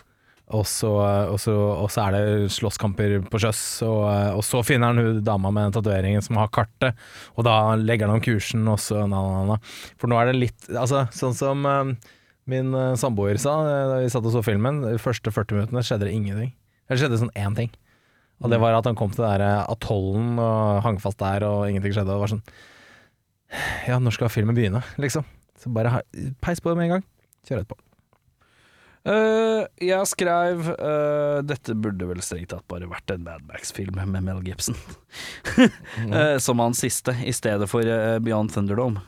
Og 0.56 0.64
så, 0.68 0.90
og, 1.28 1.36
så, 1.40 1.54
og 1.54 1.88
så 1.92 2.06
er 2.06 2.14
det 2.14 2.52
slåsskamper 2.54 3.18
på 3.28 3.40
sjøs, 3.42 3.62
og, 3.84 4.04
og 4.38 4.44
så 4.46 4.62
finner 4.64 4.92
han 4.94 5.00
hun 5.02 5.18
dama 5.24 5.52
med 5.52 5.74
tatoveringen 5.76 6.24
som 6.24 6.38
har 6.40 6.48
kartet, 6.52 6.96
og 7.36 7.44
da 7.44 7.56
legger 7.76 8.08
han 8.08 8.16
om 8.16 8.24
kursen, 8.24 8.62
og 8.72 8.78
så 8.80 9.02
na, 9.04 9.20
na, 9.20 9.42
na. 9.50 9.58
For 10.00 10.08
nå 10.08 10.16
er 10.16 10.30
det 10.30 10.38
litt 10.38 10.70
Altså, 10.72 11.04
sånn 11.12 11.36
som 11.36 11.68
eh, 11.68 11.92
min 12.48 12.72
eh, 12.76 12.94
samboer 13.00 13.38
sa 13.40 13.58
eh, 13.66 13.84
da 13.90 13.98
vi 14.02 14.12
satt 14.12 14.26
og 14.26 14.34
så 14.34 14.42
filmen, 14.46 14.80
de 14.84 14.96
første 15.02 15.32
40 15.34 15.58
minuttene 15.58 15.84
skjedde 15.84 16.08
det 16.08 16.14
ingenting. 16.16 16.54
Det 16.88 16.98
skjedde 17.00 17.20
sånn 17.20 17.34
én 17.36 17.56
ting. 17.58 17.72
Og 18.38 18.52
det 18.52 18.60
var 18.62 18.76
at 18.76 18.86
han 18.86 18.96
kom 18.98 19.10
til 19.12 19.26
der 19.26 19.42
eh, 19.44 19.64
atollen 19.68 20.38
og 20.40 20.82
hang 20.84 21.00
fast 21.02 21.18
der, 21.20 21.44
og 21.46 21.66
ingenting 21.68 21.96
skjedde. 21.96 22.14
Og 22.14 22.24
var 22.24 22.34
sånn 22.34 22.44
Ja, 23.88 23.98
når 24.00 24.16
skal 24.16 24.32
filmen 24.32 24.56
begynne, 24.56 24.84
liksom? 25.00 25.26
Så 25.58 25.72
bare 25.74 26.02
peis 26.44 26.62
på 26.62 26.74
med 26.76 26.88
en 26.88 26.98
gang. 26.98 27.06
Kjør 27.48 27.62
etterpå. 27.64 27.80
Eh, 29.08 29.62
jeg 29.88 30.08
skrev 30.10 30.66
uh, 30.76 31.38
Dette 31.46 31.72
burde 31.78 32.08
vel 32.10 32.20
strengt 32.24 32.50
tatt 32.52 32.66
bare 32.68 32.88
vært 32.90 33.08
en 33.14 33.24
Mad 33.24 33.46
Max-film 33.48 33.96
med 33.96 34.24
Mel 34.26 34.42
Gibson. 34.44 34.76
uh, 35.56 36.36
som 36.44 36.60
hans 36.60 36.82
siste, 36.84 37.14
i 37.24 37.32
stedet 37.32 37.68
for 37.70 37.82
Beyond 38.24 38.52
Thunderdome. 38.54 39.00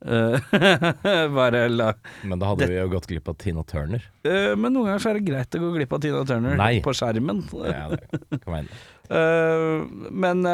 Bare 1.36 1.58
la 1.68 1.90
Men 2.24 2.40
da 2.40 2.48
hadde 2.48 2.70
vi 2.70 2.78
jo 2.78 2.86
gått 2.88 3.08
glipp 3.10 3.26
av 3.28 3.34
Tina 3.42 3.60
Turner. 3.68 4.06
Men 4.24 4.72
noen 4.72 4.86
ganger 4.88 5.02
så 5.02 5.10
er 5.10 5.18
det 5.18 5.26
greit 5.26 5.58
å 5.58 5.60
gå 5.60 5.74
glipp 5.74 5.92
av 5.92 6.00
Tina 6.00 6.22
Turner 6.24 6.56
Nei. 6.56 6.78
på 6.84 6.94
skjermen. 6.96 7.42
Ja, 7.68 7.90
det 7.92 8.40
kan 8.40 8.54
være 8.54 8.64
men 10.22 10.46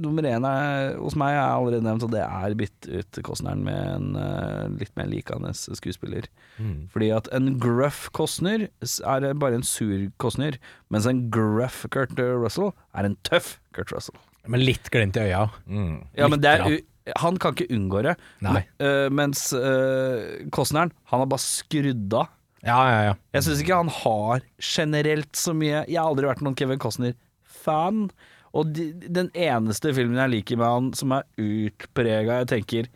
nummer 0.00 0.26
én 0.26 0.44
er, 0.46 0.96
hos 0.98 1.14
meg 1.18 1.36
er 1.36 1.54
allerede 1.54 1.86
nevnt, 1.86 2.04
og 2.06 2.12
det 2.14 2.22
er 2.24 2.56
bytt 2.58 2.88
ut 2.90 3.20
Costneren 3.26 3.62
med 3.66 3.78
en 3.78 4.18
eh, 4.18 4.64
litt 4.80 4.92
mer 4.98 5.08
likende 5.10 5.52
skuespiller. 5.54 6.26
Mm. 6.58 6.88
Fordi 6.92 7.10
at 7.14 7.30
en 7.36 7.52
gruff 7.62 8.08
Costner 8.16 8.66
er 8.66 9.28
bare 9.40 9.60
en 9.60 9.66
sur 9.66 10.08
Costner, 10.22 10.58
mens 10.90 11.06
en 11.08 11.28
gruff 11.32 11.84
Kurt 11.94 12.16
Russell 12.18 12.72
er 12.94 13.06
en 13.06 13.16
tøff 13.26 13.58
Kurt 13.76 13.94
Russell. 13.94 14.18
Men 14.50 14.64
litt 14.64 14.90
glimt 14.92 15.18
i 15.20 15.28
øya. 15.28 15.46
Mm. 15.68 16.00
Ja, 16.18 16.28
men 16.32 16.42
det 16.42 16.50
er, 16.56 16.80
han 17.20 17.38
kan 17.40 17.54
ikke 17.54 17.70
unngå 17.76 18.02
det. 18.06 18.16
Nei. 18.44 18.56
Men, 18.58 18.68
eh, 18.86 19.06
mens 19.14 19.46
uh, 19.54 20.42
Costneren, 20.54 20.92
han 21.12 21.22
har 21.22 21.30
bare 21.30 21.44
skrudd 21.44 22.18
av. 22.18 22.34
Ja, 22.60 22.80
ja, 22.90 23.00
ja. 23.06 23.12
Jeg 23.38 23.46
syns 23.46 23.62
ikke 23.62 23.78
han 23.78 23.88
har 24.02 24.42
generelt 24.60 25.30
så 25.38 25.54
mye 25.56 25.78
Jeg 25.88 25.96
har 25.96 26.10
aldri 26.10 26.28
vært 26.28 26.42
noen 26.44 26.58
Kevin 26.58 26.82
Costner-fan. 26.82 28.10
Og 28.56 28.72
de, 28.74 28.88
den 29.06 29.28
eneste 29.38 29.92
filmen 29.94 30.18
jeg 30.18 30.32
liker 30.32 30.58
med 30.58 30.66
han 30.66 30.88
som 30.98 31.12
er 31.14 31.26
utprega 31.38 32.40
Jeg 32.40 32.48
tenker 32.50 32.88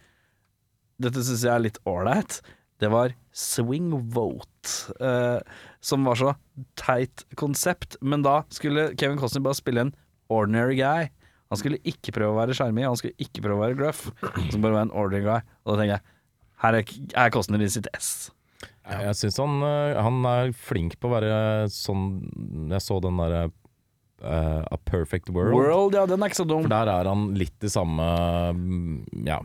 Dette 1.05 1.23
syns 1.27 1.45
jeg 1.47 1.53
er 1.53 1.63
litt 1.63 1.79
ålreit. 1.91 2.41
Det 2.83 2.91
var 2.91 3.15
Swing 3.35 3.91
Vote. 4.15 4.95
eh, 5.03 5.41
som 5.85 6.07
var 6.07 6.19
så 6.19 6.33
teit 6.79 7.25
konsept. 7.39 7.97
Men 8.01 8.23
da 8.23 8.43
skulle 8.55 8.93
Kevin 8.99 9.19
Costner 9.19 9.43
bare 9.45 9.59
spille 9.59 9.83
en 9.85 9.95
ordinary 10.33 10.79
guy. 10.79 11.11
Han 11.51 11.61
skulle 11.61 11.83
ikke 11.87 12.15
prøve 12.15 12.33
å 12.33 12.39
være 12.39 12.55
sjarmig, 12.57 12.87
han 12.87 12.97
skulle 12.99 13.19
ikke 13.21 13.43
prøve 13.45 13.59
å 13.59 13.65
være 13.67 13.79
gruff. 13.79 14.07
Skulle 14.23 14.63
bare 14.65 14.79
være 14.79 14.87
en 14.89 14.95
ordinary 15.03 15.27
guy. 15.27 15.51
Og 15.65 15.75
da 15.75 15.81
tenker 15.83 15.97
jeg 15.97 16.07
her 16.65 16.79
er, 16.79 16.95
er 17.27 17.35
Costner 17.35 17.63
i 17.67 17.69
sitt 17.75 17.91
ess. 17.93 18.13
Jeg 18.85 19.19
syns 19.19 19.41
han, 19.43 19.59
øh, 19.65 19.99
han 19.99 20.25
er 20.31 20.55
flink 20.57 20.97
på 21.01 21.09
å 21.09 21.15
være 21.17 21.37
sånn 21.73 22.69
Jeg 22.73 22.85
så 22.85 22.99
den 23.01 23.17
derre 23.21 23.47
øh, 24.25 24.63
A 24.65 24.79
Perfect 24.85 25.31
World. 25.31 25.55
World, 25.55 25.99
ja, 25.99 26.07
den 26.11 26.23
er 26.23 26.33
ikke 26.33 26.41
så 26.41 26.49
dum. 26.49 26.65
For 26.67 26.73
der 26.73 26.91
er 26.95 27.11
han 27.11 27.29
litt 27.39 27.65
i 27.65 27.73
samme 27.73 28.09
mm, 28.57 29.27
Ja, 29.29 29.41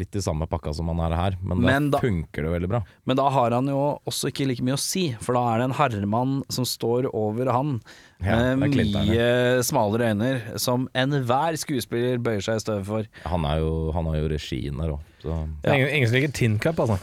litt 0.00 0.16
i 0.18 0.22
samme 0.24 0.48
pakka 0.50 0.72
som 0.76 0.90
han 0.92 1.02
er 1.06 1.16
her, 1.18 1.38
men, 1.42 1.62
Men 1.64 1.90
da, 1.94 2.00
funker 2.02 2.46
det 2.46 2.54
veldig 2.56 2.70
bra. 2.72 2.82
Men 3.08 3.20
da 3.20 3.28
har 3.32 3.56
han 3.56 3.70
jo 3.70 3.80
også 4.08 4.32
ikke 4.32 4.48
like 4.50 4.64
mye 4.66 4.78
å 4.78 4.82
si, 4.82 5.10
for 5.22 5.38
da 5.38 5.44
er 5.52 5.62
det 5.62 5.68
en 5.70 5.78
herremann 5.80 6.38
som 6.52 6.66
står 6.68 7.10
over 7.14 7.52
han, 7.54 7.78
Ja, 8.20 8.36
med 8.60 8.74
mye 8.76 9.62
smalere 9.64 10.10
øyne, 10.12 10.32
som 10.60 10.88
enhver 10.98 11.56
skuespiller 11.56 12.18
bøyer 12.20 12.42
seg 12.44 12.58
i 12.60 12.64
støvet 12.66 12.88
for. 12.88 13.06
Han, 13.30 13.46
er 13.48 13.62
jo, 13.62 13.70
han 13.96 14.10
har 14.10 14.18
jo 14.20 14.28
regien 14.34 14.76
der 14.82 14.92
òg, 14.96 15.06
så 15.20 15.34
er 15.64 15.74
ingen, 15.76 15.88
ingen 15.98 16.08
som 16.08 16.16
liker 16.16 16.32
Tin 16.36 16.58
Cup, 16.60 16.78
altså. 16.80 16.96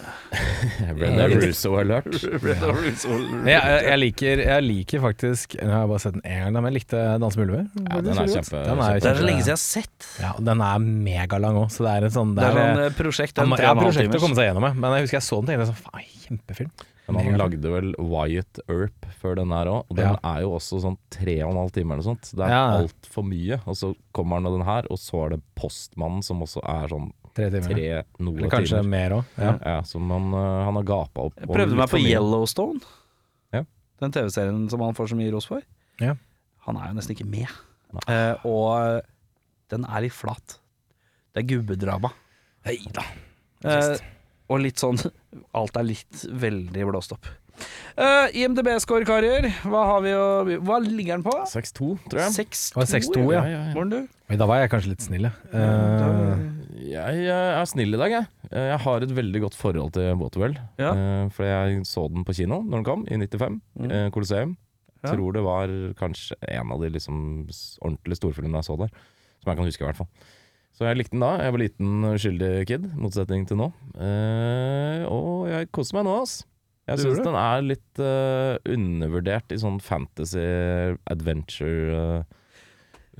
Rene 0.98 1.28
Russo 1.42 1.74
alert. 1.78 2.08
ja, 2.22 2.56
jeg, 2.58 3.58
jeg, 3.58 3.82
jeg, 3.88 3.98
liker, 4.02 4.42
jeg 4.42 4.66
liker 4.66 5.02
faktisk 5.04 5.56
Jeg 5.58 5.70
har 5.70 5.86
bare 5.90 6.02
sett 6.02 6.18
den 6.18 6.26
én 6.26 6.42
gang, 6.46 6.56
men 6.58 6.70
jeg 6.72 6.78
likte 6.80 7.02
'Danse 7.22 7.40
med 7.40 7.48
ulver'. 7.48 7.68
Ja, 7.82 8.02
den 8.02 8.14
er 8.14 8.32
kjempe- 8.32 8.64
Den 8.66 8.82
er, 8.82 9.00
Det 9.02 9.12
er 9.12 9.20
så 9.22 9.26
lenge 9.28 9.42
siden 9.44 9.52
jeg 9.54 9.58
har 9.58 9.64
sett. 9.66 10.08
Ja, 10.22 10.32
den 10.50 10.62
er 10.62 10.80
megalang 10.86 11.60
òg, 11.64 11.70
så 11.74 11.86
det 11.86 11.94
er 11.94 12.08
en 12.10 12.16
sånn 12.18 12.36
Det 12.38 12.46
er 12.46 12.58
det 12.58 12.64
er 12.68 12.82
eh, 12.86 12.87
prosjekt. 12.96 13.38
En 13.40 13.50
ja, 13.58 13.74
prosjektet 13.76 14.16
å 14.16 14.22
komme 14.24 14.36
seg 14.36 14.48
gjennom. 14.54 14.68
Men 14.78 14.94
jeg 14.98 15.08
husker 15.08 15.18
jeg 15.20 15.26
så 15.28 15.42
den 15.42 15.48
og 15.48 15.50
tenkte 15.52 15.68
sånn 15.74 15.84
Faen, 15.92 16.14
kjempefilm. 16.28 16.72
Men 17.08 17.24
han 17.24 17.38
lagde 17.40 17.70
vel 17.72 17.94
Wyatt 18.04 18.60
Earp 18.68 19.06
før 19.22 19.36
den 19.40 19.52
her 19.56 19.66
òg, 19.72 19.86
og 19.90 19.96
den 19.96 20.10
Ja. 20.10 20.18
er 20.24 20.42
jo 20.42 20.50
også 20.58 20.82
sånn 20.84 20.98
tre 21.10 21.42
og 21.44 21.52
en 21.52 21.58
halv 21.62 21.72
time 21.72 21.94
eller 21.94 22.04
noe 22.04 22.10
sånt. 22.16 22.32
Det 22.36 22.44
er 22.44 22.50
Ja. 22.52 22.82
altfor 22.84 23.24
mye. 23.24 23.62
Og 23.66 23.76
så 23.80 23.96
kommer 24.14 24.36
han 24.36 24.44
med 24.44 24.52
den 24.60 24.66
her, 24.68 24.84
og 24.92 24.98
så 24.98 25.26
er 25.26 25.30
det 25.30 25.42
Postmannen 25.56 26.22
som 26.24 26.42
også 26.42 26.60
er 26.68 26.88
sånn 26.90 27.14
Tre 27.34 27.50
timer. 27.50 27.70
tre 27.70 28.04
noe 28.20 28.36
Eller 28.38 28.50
kanskje 28.50 28.82
timer. 28.82 28.90
mer 28.90 29.10
òg. 29.12 29.26
Ja. 29.38 29.60
Ja. 29.66 29.82
som 29.84 30.10
han, 30.10 30.32
øh, 30.34 30.66
han 30.66 30.74
har 30.76 30.84
gapa 30.84 31.22
opp. 31.28 31.36
Jeg 31.40 31.48
prøvde 31.48 31.76
meg 31.78 31.90
på. 31.90 31.98
Yellowstone. 32.04 32.82
Ja. 33.54 33.64
Den 34.02 34.12
TV-serien 34.12 34.70
som 34.70 34.80
han 34.82 34.94
får 34.94 35.08
så 35.08 35.16
mye 35.16 35.32
ros 35.32 35.46
for. 35.46 35.62
Ja. 36.02 36.16
Han 36.66 36.76
er 36.76 36.88
jo 36.90 36.94
nesten 36.96 37.16
ikke 37.16 37.30
med. 37.30 37.48
Uh, 38.10 38.36
og 38.46 39.02
den 39.70 39.86
er 39.86 40.02
litt 40.02 40.12
flat. 40.12 40.58
Det 41.34 41.46
er 41.50 41.56
gubbedrama. 41.62 42.12
Hei 42.68 42.82
da. 42.92 43.04
Eh, 43.64 43.94
og 44.52 44.60
litt 44.60 44.82
sånn 44.82 44.98
Alt 45.58 45.78
er 45.80 45.86
litt 45.88 46.24
veldig 46.28 46.88
blåst 46.90 47.14
opp. 47.16 47.30
Uh, 47.98 48.28
IMDb-score, 48.38 49.08
karer. 49.08 49.48
Hva 49.66 49.86
har 49.94 50.04
vi 50.04 50.12
å 50.14 50.26
Hva 50.68 50.78
ligger 50.84 51.16
den 51.18 51.24
på? 51.26 51.32
6-2, 51.50 51.88
tror 52.12 52.22
jeg. 52.22 52.34
6-2. 52.44 52.84
6-2, 52.92 53.24
ja. 53.34 53.40
ja, 53.40 53.56
ja. 53.56 53.62
ja. 53.72 53.86
du? 53.90 53.98
Oi, 54.28 54.38
Da 54.38 54.46
var 54.52 54.62
jeg 54.62 54.70
kanskje 54.76 54.92
litt 54.92 55.06
snill, 55.08 55.26
jeg. 55.30 55.50
Eh, 55.58 56.46
Jeg 56.92 57.24
eh, 57.26 57.56
er 57.58 57.72
snill 57.72 57.96
i 57.98 58.02
dag, 58.04 58.14
jeg. 58.20 58.30
Eh, 58.52 58.68
Jeg 58.74 58.80
har 58.84 59.08
et 59.08 59.16
veldig 59.24 59.42
godt 59.48 59.58
forhold 59.58 59.96
til 59.98 60.12
Waterwell. 60.22 60.60
Ja. 60.78 60.92
Eh, 60.92 61.24
For 61.34 61.48
jeg 61.50 61.82
så 61.90 62.06
den 62.14 62.28
på 62.28 62.36
kino 62.38 62.62
når 62.68 62.82
den 62.82 62.88
kom, 62.92 63.08
i 63.10 63.18
95. 63.18 63.60
Mm. 63.80 63.90
eh, 63.90 64.08
Colosseum. 64.14 64.54
Ja. 65.02 65.14
Tror 65.16 65.34
det 65.40 65.46
var 65.48 65.72
kanskje 65.98 66.38
en 66.52 66.76
av 66.76 66.84
de 66.84 66.92
liksom 66.94 67.18
ordentlige 67.48 68.20
storfilmene 68.20 68.60
jeg 68.62 68.70
så 68.70 68.78
der. 68.84 68.94
Som 69.42 69.54
jeg 69.54 69.60
kan 69.62 69.70
huske, 69.72 69.82
i 69.86 69.88
hvert 69.90 70.04
fall. 70.04 70.12
Så 70.78 70.86
jeg 70.86 71.00
likte 71.00 71.16
den 71.16 71.24
da. 71.26 71.32
Jeg 71.42 71.54
var 71.56 71.62
liten 71.64 72.06
uskyldig 72.12 72.52
kid, 72.70 72.84
motsetning 73.02 73.48
til 73.50 73.58
nå. 73.58 73.72
Eh, 73.98 75.08
og 75.10 75.48
jeg 75.50 75.72
koser 75.74 75.98
meg 75.98 76.06
nå, 76.06 76.20
ass. 76.22 76.44
Jeg 76.88 77.02
syns 77.02 77.20
den 77.20 77.36
er 77.36 77.64
litt 77.66 78.00
uh, 78.00 78.56
undervurdert 78.72 79.52
i 79.52 79.58
sånn 79.60 79.82
fantasy 79.84 80.40
adventure 81.12 81.98
uh, 82.22 82.38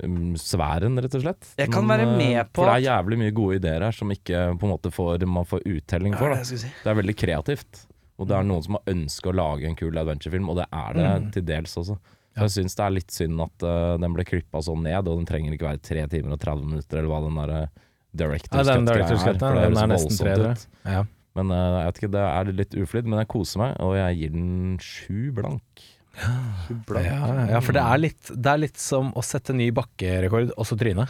um, 0.06 0.30
sfæren, 0.40 0.96
rett 1.04 1.16
og 1.18 1.24
slett. 1.26 1.50
Jeg 1.60 1.68
kan 1.74 1.84
Men, 1.84 1.92
være 1.98 2.06
eh, 2.06 2.14
med 2.16 2.52
på 2.54 2.62
For 2.62 2.70
det 2.70 2.78
er 2.78 2.86
jævlig 2.86 3.18
mye 3.20 3.34
gode 3.36 3.58
ideer 3.60 3.84
her 3.84 3.98
som 3.98 4.14
ikke 4.14 4.46
på 4.56 4.68
en 4.70 4.72
måte 4.72 4.94
får, 4.94 5.26
man 5.28 5.48
får 5.50 5.66
uttelling 5.68 6.16
for. 6.16 6.32
Jeg 6.38 6.48
skulle 6.48 6.64
si. 6.64 6.72
Det 6.84 6.92
er 6.94 7.00
veldig 7.02 7.16
kreativt. 7.20 7.82
Og 8.18 8.30
det 8.30 8.38
er 8.38 8.46
noen 8.48 8.64
som 8.64 8.78
har 8.78 8.94
ønska 8.94 9.30
å 9.30 9.36
lage 9.36 9.68
en 9.68 9.76
kul 9.78 10.00
adventurefilm, 10.00 10.48
og 10.50 10.56
det 10.62 10.70
er 10.74 10.96
det 10.96 11.10
Mm. 11.10 11.28
til 11.36 11.44
dels 11.52 11.76
også. 11.78 11.98
Ja. 12.38 12.46
jeg 12.46 12.54
syns 12.54 12.78
det 12.78 12.84
er 12.84 12.94
litt 12.94 13.14
synd 13.14 13.42
at 13.42 13.66
uh, 13.66 13.98
den 14.00 14.14
ble 14.14 14.24
klippa 14.28 14.62
sånn 14.64 14.84
ned, 14.86 15.10
og 15.10 15.20
den 15.20 15.28
trenger 15.28 15.54
ikke 15.54 15.68
være 15.72 15.82
tre 15.82 16.06
timer 16.12 16.36
og 16.36 16.42
30 16.44 16.72
minutter, 16.72 17.00
eller 17.00 17.10
hva 17.10 17.20
den 17.26 17.38
der 17.40 17.54
eh, 17.56 17.84
Director's 18.22 18.62
Ja, 18.62 18.66
den 18.70 18.88
Director's 18.88 19.24
Cut, 19.26 19.40
det 19.42 19.52
den 19.66 19.78
er 19.82 19.92
nesten 19.92 20.18
tre, 20.18 20.54
ja. 20.86 21.04
Men 21.38 21.52
uh, 21.54 21.78
jeg 21.82 21.86
vet 21.88 22.00
ikke, 22.00 22.12
det 22.16 22.24
er 22.24 22.50
litt 22.62 22.74
uflidd, 22.82 23.08
men 23.10 23.22
jeg 23.22 23.30
koser 23.30 23.62
meg, 23.62 23.78
og 23.84 23.94
jeg 23.98 24.18
gir 24.18 24.34
den 24.34 24.74
sju 24.82 25.30
blank. 25.36 25.86
Sju 26.18 26.74
blank. 26.88 27.06
Ja, 27.06 27.46
ja, 27.52 27.62
for 27.62 27.76
det 27.76 27.84
er, 27.84 28.02
litt, 28.02 28.32
det 28.34 28.52
er 28.54 28.62
litt 28.64 28.80
som 28.82 29.12
å 29.14 29.22
sette 29.22 29.54
ny 29.54 29.68
bakkerekord, 29.74 30.54
og 30.56 30.66
så 30.66 30.78
tryne. 30.78 31.06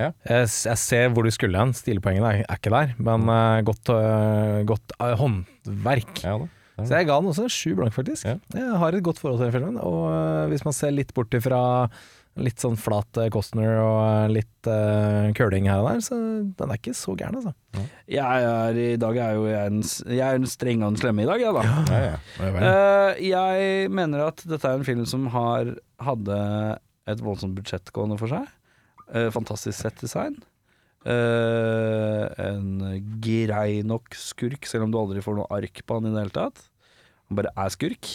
Ja. 0.00 0.10
Jeg, 0.24 0.48
jeg 0.48 0.80
ser 0.80 1.10
hvor 1.12 1.24
du 1.24 1.32
skulle 1.32 1.60
hen, 1.60 1.72
stilepoengene 1.76 2.32
er, 2.32 2.44
er 2.44 2.60
ikke 2.60 2.72
der, 2.72 2.94
men 3.00 3.28
uh, 3.28 3.60
godt, 3.68 3.92
uh, 3.92 4.60
godt 4.68 4.96
håndverk. 4.98 6.24
Ja, 6.24 6.38
da. 6.40 6.48
Så 6.86 7.00
jeg 7.00 7.08
ga 7.10 7.18
den 7.20 7.32
også 7.32 7.48
sju 7.52 7.74
blank, 7.78 7.94
faktisk. 7.96 8.28
Ja. 8.28 8.38
Jeg 8.56 8.78
har 8.82 8.96
et 8.96 9.04
godt 9.06 9.20
forhold 9.22 9.40
til 9.40 9.48
den 9.50 9.56
filmen, 9.58 9.82
og 9.82 10.08
eh, 10.12 10.48
hvis 10.52 10.64
man 10.66 10.76
ser 10.76 10.94
litt 10.94 11.14
bort 11.16 11.34
ifra 11.36 11.60
litt 12.38 12.62
sånn 12.62 12.76
flat 12.78 13.18
eh, 13.18 13.28
Costner 13.32 13.80
og 13.82 13.98
eh, 14.04 14.26
litt 14.38 14.68
uh, 14.70 15.30
curling 15.36 15.66
her 15.68 15.82
og 15.82 15.88
der, 15.90 16.02
så 16.04 16.18
den 16.56 16.72
er 16.72 16.78
ikke 16.78 16.94
så 16.96 17.16
gæren, 17.18 17.40
altså. 17.40 17.54
Jeg 18.10 18.46
er 18.50 18.78
i 18.78 18.98
dag 19.00 19.18
er 19.18 19.38
jo 19.38 19.48
jeg 19.50 19.72
en, 19.72 19.80
jeg 20.06 20.22
er 20.26 20.38
en 20.38 20.50
streng 20.50 20.84
og 20.84 20.92
en 20.92 21.00
slemme 21.00 21.24
i 21.24 21.30
dag, 21.30 21.42
jeg, 21.42 21.56
da. 21.56 21.64
Ja, 21.90 21.98
ja. 22.06 22.52
uh, 22.60 23.24
jeg 23.24 23.90
mener 23.92 24.28
at 24.28 24.44
dette 24.46 24.70
er 24.70 24.78
en 24.78 24.86
film 24.86 25.02
som 25.10 25.26
har 25.34 25.74
hadde 26.00 26.38
et 27.10 27.24
voldsomt 27.24 27.58
budsjett 27.58 27.90
gående 27.96 28.18
for 28.20 28.30
seg. 28.30 28.46
Uh, 29.10 29.28
fantastisk 29.34 29.80
settdesign. 29.80 30.38
Uh, 31.00 32.28
en 32.38 33.00
grei 33.24 33.80
nok 33.86 34.14
skurk, 34.14 34.68
selv 34.68 34.86
om 34.86 34.92
du 34.92 35.00
aldri 35.00 35.24
får 35.24 35.40
noe 35.40 35.50
ark 35.56 35.82
på 35.82 35.98
han 35.98 36.08
i 36.08 36.14
det 36.14 36.26
hele 36.26 36.36
tatt. 36.36 36.69
Han 37.30 37.38
bare 37.38 37.54
er 37.54 37.72
skurk. 37.72 38.10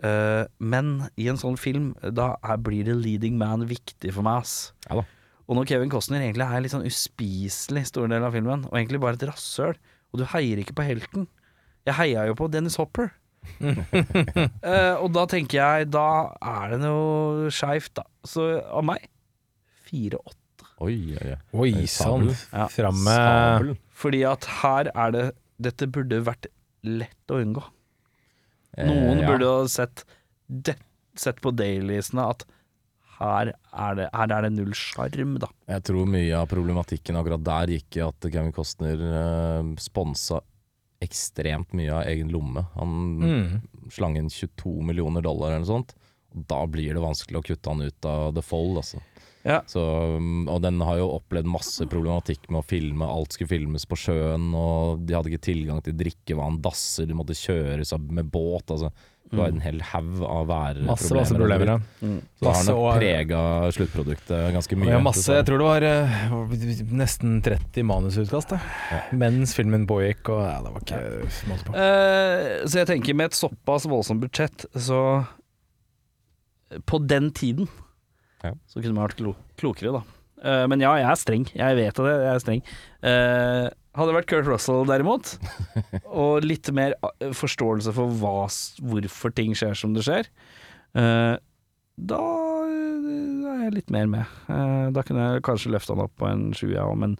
Eh, 0.00 0.44
men 0.58 0.92
i 1.20 1.28
en 1.28 1.38
sånn 1.40 1.58
film, 1.60 1.92
da 2.00 2.32
er, 2.40 2.60
blir 2.64 2.86
det 2.88 2.96
leading 2.96 3.36
man 3.40 3.66
viktig 3.68 4.14
for 4.16 4.24
meg, 4.26 4.44
ass. 4.46 4.72
Ja 4.88 5.02
da. 5.02 5.06
Og 5.50 5.56
når 5.58 5.66
Kevin 5.66 5.90
Costner 5.90 6.22
egentlig 6.22 6.46
er 6.46 6.62
litt 6.62 6.70
sånn 6.70 6.86
uspiselig 6.86 7.88
stor 7.88 8.06
del 8.10 8.22
av 8.22 8.36
filmen, 8.36 8.68
og 8.68 8.76
egentlig 8.78 9.00
bare 9.02 9.18
et 9.18 9.24
rasshøl, 9.26 9.74
og 10.10 10.20
du 10.20 10.26
heier 10.30 10.60
ikke 10.62 10.74
på 10.78 10.84
helten 10.86 11.28
Jeg 11.86 11.94
heia 11.94 12.24
jo 12.26 12.36
på 12.38 12.48
Dennis 12.50 12.76
Hopper. 12.78 13.12
uh, 13.62 14.94
og 15.02 15.08
da 15.16 15.22
tenker 15.30 15.56
jeg 15.56 15.86
Da 15.94 16.34
er 16.44 16.74
det 16.74 16.80
noe 16.82 17.48
skeivt, 17.54 17.94
da. 17.98 18.04
Så 18.26 18.46
av 18.62 18.84
meg 18.86 19.08
fire-åtte. 19.88 20.68
Oi, 20.84 21.16
oi, 21.18 21.34
oi. 21.34 21.38
Oi 21.64 21.86
sann. 21.90 22.28
Ja. 22.52 22.68
Fram 22.70 23.02
med 23.06 23.74
Fordi 23.90 24.22
at 24.28 24.46
her 24.60 24.92
er 24.92 25.14
det 25.16 25.26
Dette 25.60 25.90
burde 25.90 26.22
vært 26.24 26.50
lett 26.86 27.32
å 27.32 27.40
unngå. 27.42 27.64
Noen 28.86 29.18
Eh, 29.18 29.22
ja. 29.22 29.28
burde 29.28 29.46
ha 29.50 29.66
sett, 29.68 30.04
det, 30.48 30.76
sett 31.16 31.40
på 31.42 31.52
dailiesene 31.54 32.28
at 32.30 32.44
her 33.20 33.50
er 33.52 33.94
det, 33.98 34.06
her 34.14 34.32
er 34.32 34.42
det 34.46 34.52
null 34.54 34.72
sjarm, 34.72 35.34
da. 35.42 35.48
Jeg 35.68 35.82
tror 35.84 36.06
mye 36.08 36.32
av 36.38 36.46
problematikken 36.48 37.18
akkurat 37.20 37.42
der 37.44 37.66
gikk 37.74 37.98
i 37.98 38.04
at 38.06 38.30
Kevin 38.32 38.52
Costner 38.56 38.96
eh, 38.96 39.74
sponsa 39.82 40.40
ekstremt 41.04 41.72
mye 41.76 41.92
av 41.96 42.06
egen 42.08 42.28
lomme. 42.32 42.66
Han 42.76 42.94
Mm. 43.20 43.60
slang 43.90 44.16
inn 44.16 44.28
22 44.28 44.82
millioner 44.84 45.22
dollar 45.24 45.48
eller 45.52 45.64
noe 45.64 45.72
sånt. 45.72 45.94
Da 46.32 46.64
blir 46.66 46.94
det 46.94 47.00
vanskelig 47.02 47.40
å 47.40 47.44
kutte 47.44 47.70
han 47.72 47.80
ut 47.82 48.04
av 48.04 48.34
The 48.34 48.42
Fold, 48.42 48.76
altså. 48.78 49.00
Ja. 49.42 49.60
Så, 49.66 49.82
um, 50.16 50.44
og 50.50 50.60
den 50.64 50.80
har 50.84 50.98
jo 51.00 51.12
opplevd 51.16 51.48
masse 51.48 51.86
problematikk 51.88 52.48
med 52.50 52.60
å 52.60 52.66
filme. 52.66 53.08
Alt 53.08 53.36
skulle 53.36 53.52
filmes 53.52 53.86
på 53.88 53.98
sjøen, 53.98 54.50
og 54.56 55.06
de 55.06 55.16
hadde 55.16 55.32
ikke 55.32 55.48
tilgang 55.48 55.80
til 55.84 55.96
drikkevann, 55.96 56.60
dasser, 56.64 57.08
de 57.08 57.16
måtte 57.16 57.38
kjøres 57.38 57.94
med 58.10 58.28
båt. 58.32 58.68
Altså. 58.68 58.92
Det 59.30 59.38
var 59.38 59.52
en 59.52 59.60
hel 59.62 59.78
haug 59.92 60.22
av 60.26 60.48
værproblemer. 60.50 60.86
Masse, 60.88 61.14
masse 61.14 61.34
problemer. 61.38 61.68
ja. 61.70 61.76
Så 62.02 62.44
det 62.44 62.54
har 62.56 62.64
nok 62.66 62.96
prega 62.98 63.42
sluttproduktet 63.76 64.54
ganske 64.56 64.78
mye. 64.80 64.90
Ja, 64.90 65.02
masse, 65.06 65.36
jeg 65.38 65.46
tror 65.46 65.62
det 65.62 65.68
var 65.68 65.86
uh, 65.86 66.54
nesten 66.98 67.36
30 67.46 67.86
manusutkast 67.86 68.56
ja. 68.56 69.02
mens 69.14 69.54
filmen 69.54 69.86
pågikk, 69.90 70.32
og 70.34 70.42
ja, 70.42 70.56
det 70.64 70.72
var 70.74 70.86
ikke 70.86 71.52
måte 71.52 71.68
på. 71.68 71.76
Eh, 71.78 72.48
så 72.66 72.82
jeg 72.82 72.90
tenker 72.90 73.20
med 73.20 73.30
et 73.30 73.38
såpass 73.38 73.86
voldsomt 73.90 74.24
budsjett, 74.24 74.66
så 74.74 75.22
På 76.90 76.98
den 76.98 77.30
tiden 77.34 77.70
Ja. 78.40 78.54
så 78.70 78.80
kunne 78.80 78.96
man 78.96 79.08
vært 79.08 79.20
klo 79.20 79.34
klokere, 79.60 80.00
da. 80.00 80.20
Uh, 80.40 80.64
men 80.72 80.80
ja, 80.80 80.94
jeg 80.96 81.08
er 81.10 81.20
streng. 81.20 81.44
Jeg 81.52 81.76
vet 81.76 82.00
det, 82.00 82.14
jeg 82.16 82.32
er 82.32 82.40
streng. 82.42 82.62
Uh, 83.04 83.66
hadde 83.98 84.08
det 84.12 84.16
vært 84.20 84.30
Kurt 84.30 84.48
Russell 84.48 84.86
derimot, 84.88 85.34
og 86.22 86.46
litt 86.46 86.70
mer 86.74 86.94
eh, 87.02 87.32
forståelse 87.34 87.92
for 87.96 88.12
hva, 88.20 88.46
hvorfor 88.86 89.34
ting 89.34 89.56
skjer 89.58 89.74
som 89.76 89.96
det 89.96 90.06
skjer, 90.06 90.30
uh, 90.94 91.36
da 92.00 92.20
er 92.70 93.64
jeg 93.66 93.74
litt 93.76 93.90
mer 93.92 94.06
med. 94.08 94.36
Da 94.94 95.02
kunne 95.04 95.24
jeg 95.34 95.42
kanskje 95.44 95.72
løfte 95.74 95.92
han 95.92 96.04
opp 96.06 96.14
på 96.16 96.28
en 96.30 96.46
sju, 96.56 96.70
ja, 96.72 96.86
men 96.96 97.18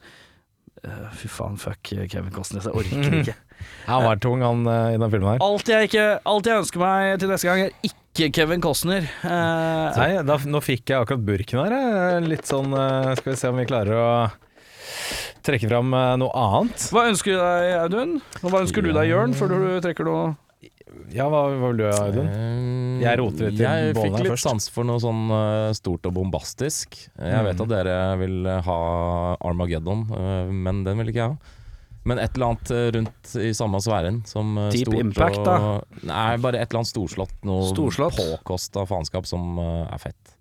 eh, 0.80 1.10
fy 1.20 1.28
faen, 1.28 1.58
fuck 1.60 1.90
Kevin 1.90 2.32
Costner, 2.32 2.64
jeg 2.64 2.72
orker 2.72 3.18
ikke. 3.18 3.34
Han 3.90 4.06
var 4.06 4.16
tung, 4.24 4.40
han 4.40 4.62
i 4.64 4.96
den 4.96 5.10
filmen 5.12 5.34
her. 5.34 5.42
Alt 5.44 5.68
jeg, 5.68 5.90
ikke, 5.90 6.04
alt 6.32 6.46
jeg 6.48 6.62
ønsker 6.62 6.80
meg 6.80 7.18
til 7.20 7.28
neste 7.28 7.50
gang, 7.50 7.66
er 7.66 7.74
ikke 7.84 7.99
Kevin 8.14 8.60
Costner. 8.60 9.06
Eh, 9.24 9.96
Nei, 9.96 10.10
da, 10.26 10.36
nå 10.50 10.60
fikk 10.64 10.90
jeg 10.92 10.98
akkurat 11.00 11.22
burken 11.24 11.62
her. 11.62 12.20
Litt 12.26 12.44
sånn 12.50 12.72
eh, 12.74 13.14
Skal 13.16 13.32
vi 13.32 13.38
se 13.40 13.48
om 13.48 13.56
vi 13.60 13.64
klarer 13.70 13.96
å 13.96 14.10
trekke 15.46 15.70
fram 15.70 15.94
eh, 15.96 16.16
noe 16.20 16.30
annet. 16.36 16.88
hva 16.92 17.06
ønsker 17.08 17.32
du 17.32 17.40
deg, 17.40 17.70
Audun? 17.86 18.16
Og 18.42 18.50
hva 18.52 18.60
ønsker 18.66 18.84
du 18.84 18.90
deg, 18.92 19.08
Jørn, 19.08 19.32
før 19.38 19.54
du 19.54 19.58
trekker 19.86 20.04
noe 20.10 20.24
Ja, 21.14 21.28
hva, 21.32 21.46
hva 21.54 21.70
vil 21.70 21.80
du 21.80 21.86
Audun? 21.88 22.28
Eh, 22.28 22.98
Jeg 23.06 23.20
roter 23.22 23.48
litt 23.48 23.62
i 23.62 23.64
Jeg 23.64 23.94
fikk 23.96 24.18
litt 24.26 24.42
sans 24.42 24.68
for 24.74 24.84
noe 24.90 25.00
sånn 25.00 25.22
eh, 25.38 25.70
stort 25.78 26.10
og 26.10 26.18
bombastisk. 26.18 26.98
Jeg 27.16 27.46
vet 27.46 27.56
Mm. 27.56 27.64
at 27.64 27.72
dere 27.72 27.96
vil 28.20 28.50
ha 28.68 28.78
Armageddon, 29.40 30.04
eh, 30.12 30.52
men 30.52 30.82
den 30.84 30.98
vil 31.00 31.14
ikke 31.14 31.22
jeg 31.24 31.30
ha. 31.38 31.56
Men 32.08 32.20
et 32.20 32.32
eller 32.34 32.54
annet 32.54 32.70
eh, 32.72 32.88
rundt 32.96 33.32
i 33.36 33.52
samme 33.56 33.80
sfæren 33.84 34.22
som 34.28 34.56
eh, 34.56 34.68
Deep 34.72 34.88
stort 34.88 35.02
Impact, 35.02 35.40
og, 35.42 35.48
da? 35.48 36.04
Nei, 36.08 36.28
bare 36.40 36.60
et 36.60 36.70
eller 36.70 36.80
annet 36.80 36.92
storslått. 36.92 37.34
Noe 37.48 37.66
Storslått? 37.68 38.16
påkosta 38.16 38.86
faenskap 38.88 39.28
som 39.28 39.58
uh, 39.60 39.84
er 39.84 40.00
fett. 40.00 40.36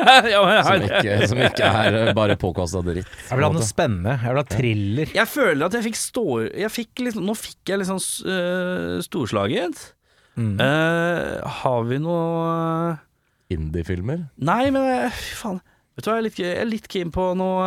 ja, 0.32 0.40
men 0.44 0.60
Som 0.64 0.84
ikke, 0.86 1.14
som 1.28 1.40
ikke 1.44 1.70
er 1.84 2.12
bare 2.16 2.36
påkosta 2.40 2.82
dritt. 2.84 3.08
Jeg 3.08 3.38
vil 3.38 3.46
ha 3.46 3.52
noe 3.54 3.66
spennende. 3.66 4.16
Jeg 4.20 4.34
vil 4.34 4.40
ha 4.40 4.48
thriller. 4.48 5.14
jeg 5.16 5.28
føler 5.32 5.64
at 5.66 5.78
jeg 5.78 5.86
fikk 5.88 5.98
stå 6.00 6.26
jeg 6.46 6.72
fikk 6.72 7.02
liksom, 7.08 7.24
Nå 7.28 7.36
fikk 7.36 7.72
jeg 7.72 7.80
litt 7.80 7.90
sånn 7.90 8.04
uh, 8.28 9.00
storslaget. 9.04 9.80
Mm. 10.40 10.54
Uh, 10.60 11.40
har 11.60 11.88
vi 11.88 12.00
noe 12.04 12.98
Indie-filmer. 13.50 14.28
Nei, 14.46 14.68
men 14.70 15.08
fy 15.10 15.32
faen. 15.40 15.64
Vet 15.96 16.04
du 16.06 16.12
hva, 16.12 16.18
jeg 16.18 16.20
er 16.20 16.28
litt, 16.28 16.38
jeg 16.38 16.60
er 16.60 16.68
litt 16.68 16.86
keen 16.92 17.10
på 17.12 17.32
noe 17.36 17.64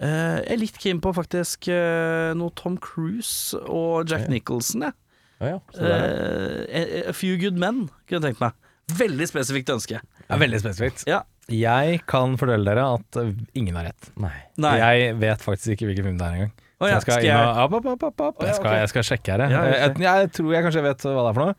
Jeg 0.00 0.46
er 0.54 0.60
litt 0.62 0.78
keen 0.80 1.00
på 1.04 1.12
faktisk 1.12 1.68
eh, 1.68 2.30
noe 2.38 2.52
Tom 2.56 2.78
Cruise 2.80 3.58
og 3.66 4.08
Jack 4.08 4.26
Ja. 4.28 4.32
Nicholson, 4.32 4.86
jeg. 4.88 4.96
Ja, 5.40 5.50
ja. 5.54 5.58
Er, 5.80 6.64
Eh, 6.70 7.08
a 7.08 7.12
Few 7.16 7.36
Good 7.40 7.56
Men, 7.60 7.88
kunne 8.08 8.20
jeg 8.20 8.34
tenkt 8.34 8.40
meg. 8.40 8.56
Veldig 8.96 9.26
spesifikt 9.30 9.70
ønske. 9.72 10.00
Er 10.30 10.40
veldig 10.40 10.60
spesifikt. 10.62 11.04
Ja. 11.08 11.22
Jeg 11.50 12.00
kan 12.10 12.36
fortelle 12.38 12.64
dere 12.64 12.84
at 12.96 13.16
eh, 13.20 13.30
ingen 13.58 13.76
har 13.76 13.88
rett. 13.90 14.10
nei. 14.16 14.32
Nei. 14.60 14.74
Jeg 14.80 15.14
vet 15.20 15.40
faktisk 15.44 15.74
ikke 15.76 15.88
hvilken 15.90 16.04
film 16.10 16.18
det 16.20 16.26
er 16.26 16.36
engang. 16.38 16.52
Oh, 16.80 16.88
ja, 16.88 16.96
Så 16.96 16.96
jeg 16.96 17.02
skal, 17.02 17.14
jeg- 17.24 17.28
ja, 17.28 18.54
skal, 18.56 18.70
ok. 18.70 18.76
jeg 18.80 18.88
skal 18.88 19.02
sjekke 19.04 19.32
her. 19.34 19.42
jeg. 19.44 19.50
Ja, 19.52 19.62
jeg, 19.68 19.80
jeg. 19.80 20.00
jeg, 20.00 20.30
tror 20.32 20.52
jeg 20.54 20.64
kanskje 20.64 20.82
vet 20.86 21.02
hva 21.04 21.10
det 21.26 21.28
er 21.28 21.34
for 21.36 21.44
noe. 21.44 21.54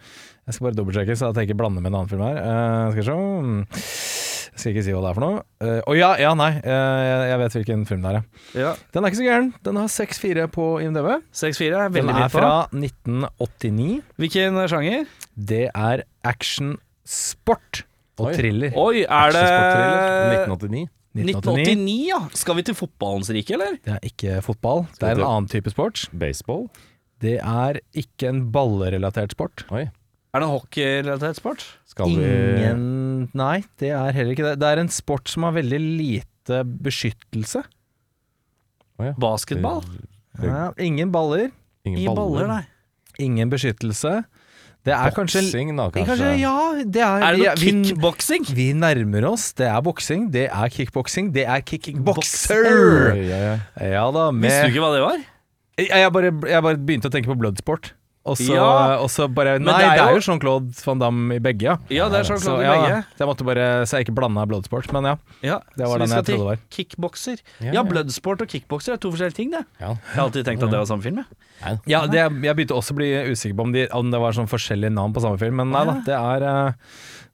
Jeg 0.48 0.54
skal 0.58 0.66
bare 0.66 0.78
dobbeltsjekke, 0.80 1.18
så 1.20 1.30
at 1.30 1.36
jeg 1.38 1.50
ikke 1.50 1.58
blander 1.62 1.82
med 1.86 1.92
en 1.92 1.98
annen 2.00 2.10
film 2.10 2.24
her. 2.26 2.40
Uh, 2.42 2.90
skal 2.90 3.02
vi 3.02 3.06
se 3.06 3.18
Mm. 3.22 3.60
Jeg 4.52 4.60
skal 4.60 4.74
ikke 4.74 4.84
si 4.84 4.94
hva 4.94 5.02
det 5.04 5.10
er 5.10 5.18
for 5.18 5.24
noe. 5.24 5.42
Å 5.42 5.68
uh, 5.68 5.78
oh, 5.88 5.96
ja, 5.96 6.10
ja, 6.20 6.32
nei. 6.36 6.50
Uh, 6.60 7.02
jeg, 7.30 7.38
vet 7.42 7.56
hvilken 7.56 7.86
film 7.88 8.04
det 8.04 8.12
er, 8.12 8.26
ja. 8.60 8.72
Den 8.92 9.06
er 9.06 9.14
ikke 9.14 9.20
så 9.22 9.28
gæren. 9.28 9.52
Den 9.64 9.80
har 9.80 9.92
6-4 9.94 10.48
på 10.52 10.66
IMDv. 10.84 11.08
6-4 11.42 11.70
er 11.70 11.86
Den 11.88 11.96
veldig 11.96 12.16
er 12.16 12.20
midt 12.20 12.34
på. 12.34 12.42
fra 12.42 12.52
1989. 12.76 14.02
Hvilken 14.22 14.60
sjanger? 14.74 15.06
Det 15.52 15.64
er 15.72 16.04
action, 16.28 16.76
sport 17.08 17.86
og 18.20 18.28
Oi. 18.30 18.34
thriller. 18.36 18.76
Oi, 18.76 19.06
er 19.06 19.36
det 19.36 19.46
Actionsportthriller, 19.46 20.44
1989. 20.44 20.90
1989, 21.12 21.96
ja. 22.08 22.20
Skal 22.40 22.60
vi 22.60 22.68
til 22.68 22.78
fotballens 22.78 23.32
rike, 23.36 23.56
eller? 23.58 23.80
Det 23.84 23.96
er 23.98 24.06
ikke 24.08 24.38
fotball. 24.46 24.86
Det 25.00 25.10
er 25.10 25.20
en 25.20 25.28
annen 25.28 25.50
type 25.52 25.72
sport. 25.74 26.06
Baseball. 26.16 26.68
Det 27.22 27.38
er 27.40 27.82
ikke 27.98 28.30
en 28.32 28.46
ballrelatert 28.54 29.36
sport. 29.36 29.66
Oi. 29.76 29.90
Er 30.32 30.40
det 30.40 30.48
en 30.48 30.54
hockeyrelatert 30.54 31.36
sport? 31.42 31.64
Skal 31.92 32.14
vi 32.16 32.24
Ingen 32.24 33.30
Nei, 33.36 33.58
det 33.82 33.90
er 33.92 34.14
heller 34.16 34.32
ikke 34.36 34.46
det. 34.48 34.54
Det 34.62 34.70
er 34.72 34.80
en 34.82 34.92
sport 34.92 35.28
som 35.32 35.44
har 35.44 35.54
veldig 35.58 35.80
lite 35.82 36.62
beskyttelse. 36.84 37.64
Å 39.00 39.10
ja. 39.10 39.14
Basketball? 39.20 39.82
Det- 39.84 40.08
Ja, 40.48 40.72
ingen 40.80 41.12
baller, 41.12 41.52
Ingen, 41.86 42.00
I 42.00 42.06
baller, 42.16 42.48
nei. 42.48 42.62
ingen 43.20 43.50
beskyttelse. 43.52 44.24
Det 44.84 44.94
er 44.96 45.12
kanskje 45.12 45.42
Boksing, 45.44 45.76
da, 45.78 45.90
kanskje. 45.92 46.06
Kanskje, 46.08 46.40
ja. 46.40 46.84
Det 46.86 47.02
er, 47.04 47.22
Er 47.22 47.36
det 47.36 47.42
noe 47.44 47.56
vi, 47.60 47.72
vi, 47.72 47.84
kickboksing? 47.92 48.46
vi 48.56 48.74
nærmer 48.74 49.28
oss. 49.30 49.52
Det 49.54 49.68
er 49.68 49.82
boksing, 49.82 50.32
det 50.32 50.48
er 50.50 50.70
kickboksing, 50.70 51.32
det 51.34 51.44
er 51.46 51.62
kickboxer! 51.62 52.64
Boxer. 52.64 53.12
Oi, 53.12 53.28
ja, 53.28 53.38
ja. 53.38 53.60
Ja 53.92 54.12
da, 54.12 54.32
med 54.32 54.50
Visste 54.50 54.64
du 54.64 54.72
ikke 54.74 54.82
hva 54.88 54.94
det 54.96 55.04
var? 55.04 55.20
Jeg, 55.78 55.88
jeg, 55.92 56.12
bare, 56.14 56.32
jeg 56.50 56.64
bare 56.64 56.78
begynte 56.78 57.12
å 57.12 57.14
tenke 57.14 57.30
på 57.30 57.38
bloodsport. 57.38 57.92
Og 58.24 58.36
så, 58.38 58.54
Ja. 58.54 58.98
og 59.02 59.08
så 59.10 59.26
bare 59.34 59.56
Nei, 59.58 59.66
det 59.66 59.82
er 59.82 59.96
det 59.96 60.02
er 60.04 60.12
jo- 60.12 60.20
jo 60.20 60.26
Jean-Claude 60.28 60.86
van 60.86 61.00
Damme 61.00 61.36
i 61.36 61.40
begge, 61.40 61.64
ja. 61.64 61.78
Ja, 61.90 62.08
det 62.08 62.20
er 62.20 62.24
Så, 62.24 62.36
Jean-Claude 62.38 62.62
ja, 62.64 62.74
begge. 62.78 62.98
Så 63.18 63.18
jeg 63.18 63.28
måtte 63.28 63.46
bare 63.48 63.66
Så 63.88 63.98
jeg 63.98 64.06
ikke 64.06 64.14
blanda 64.16 64.46
bloodsport, 64.46 64.92
men 64.94 65.04
ja. 65.10 65.16
Ja, 65.42 65.60
Det 65.76 65.88
var 65.88 65.98
den 65.98 66.10
jeg 66.10 66.26
trodde 66.26 66.46
var. 66.46 66.58
Kickbokser. 66.70 67.42
Ja, 67.62 67.82
bloodsport 67.84 68.42
og 68.42 68.48
kickbokser 68.48 68.94
er 68.94 68.98
to 68.98 69.10
forskjellige 69.10 69.34
ting, 69.34 69.50
det. 69.52 69.66
Ja. 69.80 69.88
Jeg 69.98 70.16
har 70.16 70.24
alltid 70.30 70.46
tenkt 70.46 70.62
at 70.64 70.70
det 70.70 70.78
var 70.78 70.86
samme 70.86 71.02
film, 71.02 71.18
jeg. 71.18 71.80
Ja, 71.88 72.06
det, 72.06 72.14
jeg 72.44 72.56
begynte 72.56 72.78
også 72.78 72.94
å 72.94 72.96
bli 72.96 73.10
usikker 73.32 73.56
på 73.58 73.62
om, 73.62 73.72
de, 73.72 73.88
om 73.92 74.12
det 74.12 74.20
var 74.20 74.32
sånn 74.34 74.48
forskjellige 74.50 74.94
navn 74.94 75.14
på 75.14 75.22
samme 75.22 75.40
film, 75.40 75.56
men 75.58 75.72
nei 75.72 75.86
da. 75.86 75.94
Det 76.06 76.14
er 76.14 76.44
eh, 76.68 76.74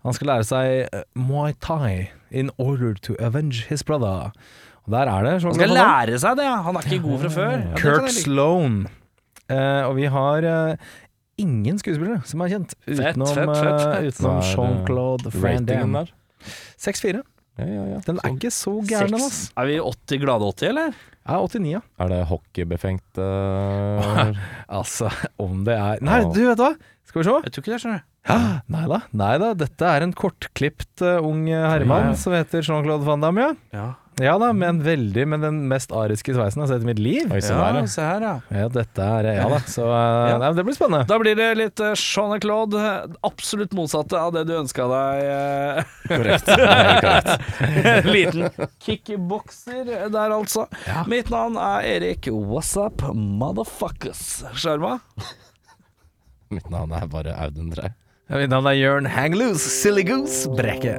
Han 0.05 0.13
skal 0.13 0.27
lære 0.27 0.45
seg 0.45 0.87
eh, 0.93 1.03
Muay 1.15 1.53
Thai 1.59 2.11
in 2.31 2.49
order 2.57 2.93
to 2.93 3.15
avenge 3.19 3.65
his 3.67 3.83
brother. 3.83 4.31
Og 4.87 4.91
der 4.95 5.07
er 5.11 5.23
det 5.23 5.43
Han 5.43 5.53
skal 5.53 5.67
lære 5.75 6.17
seg 6.19 6.37
det, 6.37 6.45
ja. 6.45 6.61
Han 6.63 6.77
er 6.77 6.79
ikke 6.87 7.03
god 7.03 7.19
fra 7.25 7.29
før. 7.29 7.75
Kirk 7.75 8.07
Sloane. 8.07 8.23
Sloan. 8.23 8.87
Og 9.87 9.95
vi 9.97 10.09
har 10.11 10.43
eh, 10.47 10.89
ingen 11.41 11.79
skuespillere 11.79 12.21
som 12.27 12.43
er 12.43 12.53
kjent, 12.55 12.75
utenom, 12.87 13.29
fett, 13.29 13.51
fett, 13.53 13.81
eh, 13.81 13.91
fett. 13.93 14.13
utenom 14.17 14.39
eh, 14.39 14.51
Jean-Claude 14.51 15.33
der? 15.93 16.13
6-4. 16.81 17.21
Ja, 17.57 17.65
ja, 17.65 17.85
ja. 17.95 17.99
Den 18.05 18.19
er 18.21 18.35
ikke 18.35 18.51
så 18.53 18.75
gæren, 18.85 19.15
av 19.17 19.23
ass. 19.25 19.39
Er 19.57 19.69
vi 19.69 19.79
80 19.81 20.21
glade 20.21 20.49
80, 20.51 20.67
eller? 20.69 20.99
Ja, 21.27 21.39
89, 21.41 21.71
ja. 21.73 21.81
Er 22.03 22.11
det 22.13 22.19
hockeybefengt 22.29 23.19
uh, 23.19 24.29
Altså, 24.79 25.09
om 25.41 25.63
det 25.67 25.75
er 25.75 26.03
Nei, 26.05 26.21
du 26.31 26.43
vet 26.45 26.61
hva? 26.61 26.75
Skal 27.07 27.23
vi 27.23 27.27
se. 27.27 27.33
Jeg 27.47 27.55
tror 27.55 27.63
ikke 27.65 27.73
det, 27.73 27.81
skjønner 27.83 28.03
du. 28.03 28.13
Nei 28.75 28.83
da, 28.91 28.99
nei 29.15 29.33
da. 29.41 29.53
Dette 29.57 29.89
er 29.89 30.03
en 30.05 30.13
kortklipt 30.15 31.03
uh, 31.03 31.17
ung 31.23 31.45
eh, 31.49 31.63
herremann 31.63 32.11
Ja. 32.11 32.17
som 32.19 32.35
heter 32.35 32.61
Jean-Claude 32.65 33.07
Van 33.07 33.23
Damme, 33.23 33.53
ja. 33.73 33.87
Ja, 34.19 34.25
Ja 34.25 34.37
da, 34.41 34.47
med 34.53 34.79
veldig 34.81 35.23
Med 35.29 35.41
den 35.45 35.59
mest 35.69 35.91
ariske 35.93 36.33
sveisen 36.33 36.61
jeg 36.61 36.67
har 36.67 36.71
sett 36.73 36.83
i 36.85 36.89
mitt 36.89 36.99
liv. 36.99 37.31
Oi, 37.31 37.41
se 37.41 37.53
ja 37.53 37.59
der, 37.61 37.79
ja. 37.83 37.87
se 37.93 38.01
her, 38.01 38.21
ja. 38.25 38.31
Ja, 38.61 38.67
dette 38.73 39.07
er 39.19 39.27
Ja 39.37 39.47
da. 39.51 39.59
Så 39.69 39.85
eh, 39.85 40.29
Ja. 40.31 40.37
nei, 40.41 40.49
det 40.57 40.65
blir 40.67 40.77
spennende. 40.77 41.05
Da 41.09 41.19
blir 41.21 41.35
det 41.37 41.49
litt 41.59 41.83
uh, 41.85 41.91
Jean-Claude. 41.93 42.81
eh, 42.81 43.17
Absolutt 43.27 43.75
motsatte 43.77 44.17
av 44.19 44.33
det 44.33 44.45
du 44.49 44.55
ønska 44.57 44.87
deg. 44.89 45.21
eh. 45.37 45.83
Korrekt. 46.09 46.49
Korrekt. 47.03 47.29
En 47.61 48.09
liten 48.11 48.67
kickbokser 48.83 49.85
der, 50.09 50.33
altså. 50.33 50.65
Mitt 51.11 51.29
navn 51.33 51.57
er 51.61 51.85
Erik 51.97 52.27
What's 52.33 52.73
up, 52.79 53.03
motherfuckers. 53.13 54.43
Sjarma? 54.57 54.97
Mitt 56.49 56.69
navn 56.73 56.93
er 56.95 57.05
bare 57.11 57.37
Audun 57.45 57.69
Tre. 57.75 57.93
Mitt 58.33 58.49
navn 58.51 58.67
er 58.71 58.75
Jørn 58.79 59.05
Hangloose 59.13 59.69
Silly 59.71 60.03
Goose 60.07 60.49
Brekke. 60.57 60.97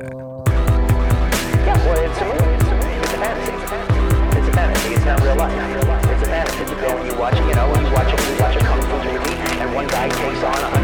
Yeah, 1.68 1.76
well, 1.84 2.37
on 10.44 10.77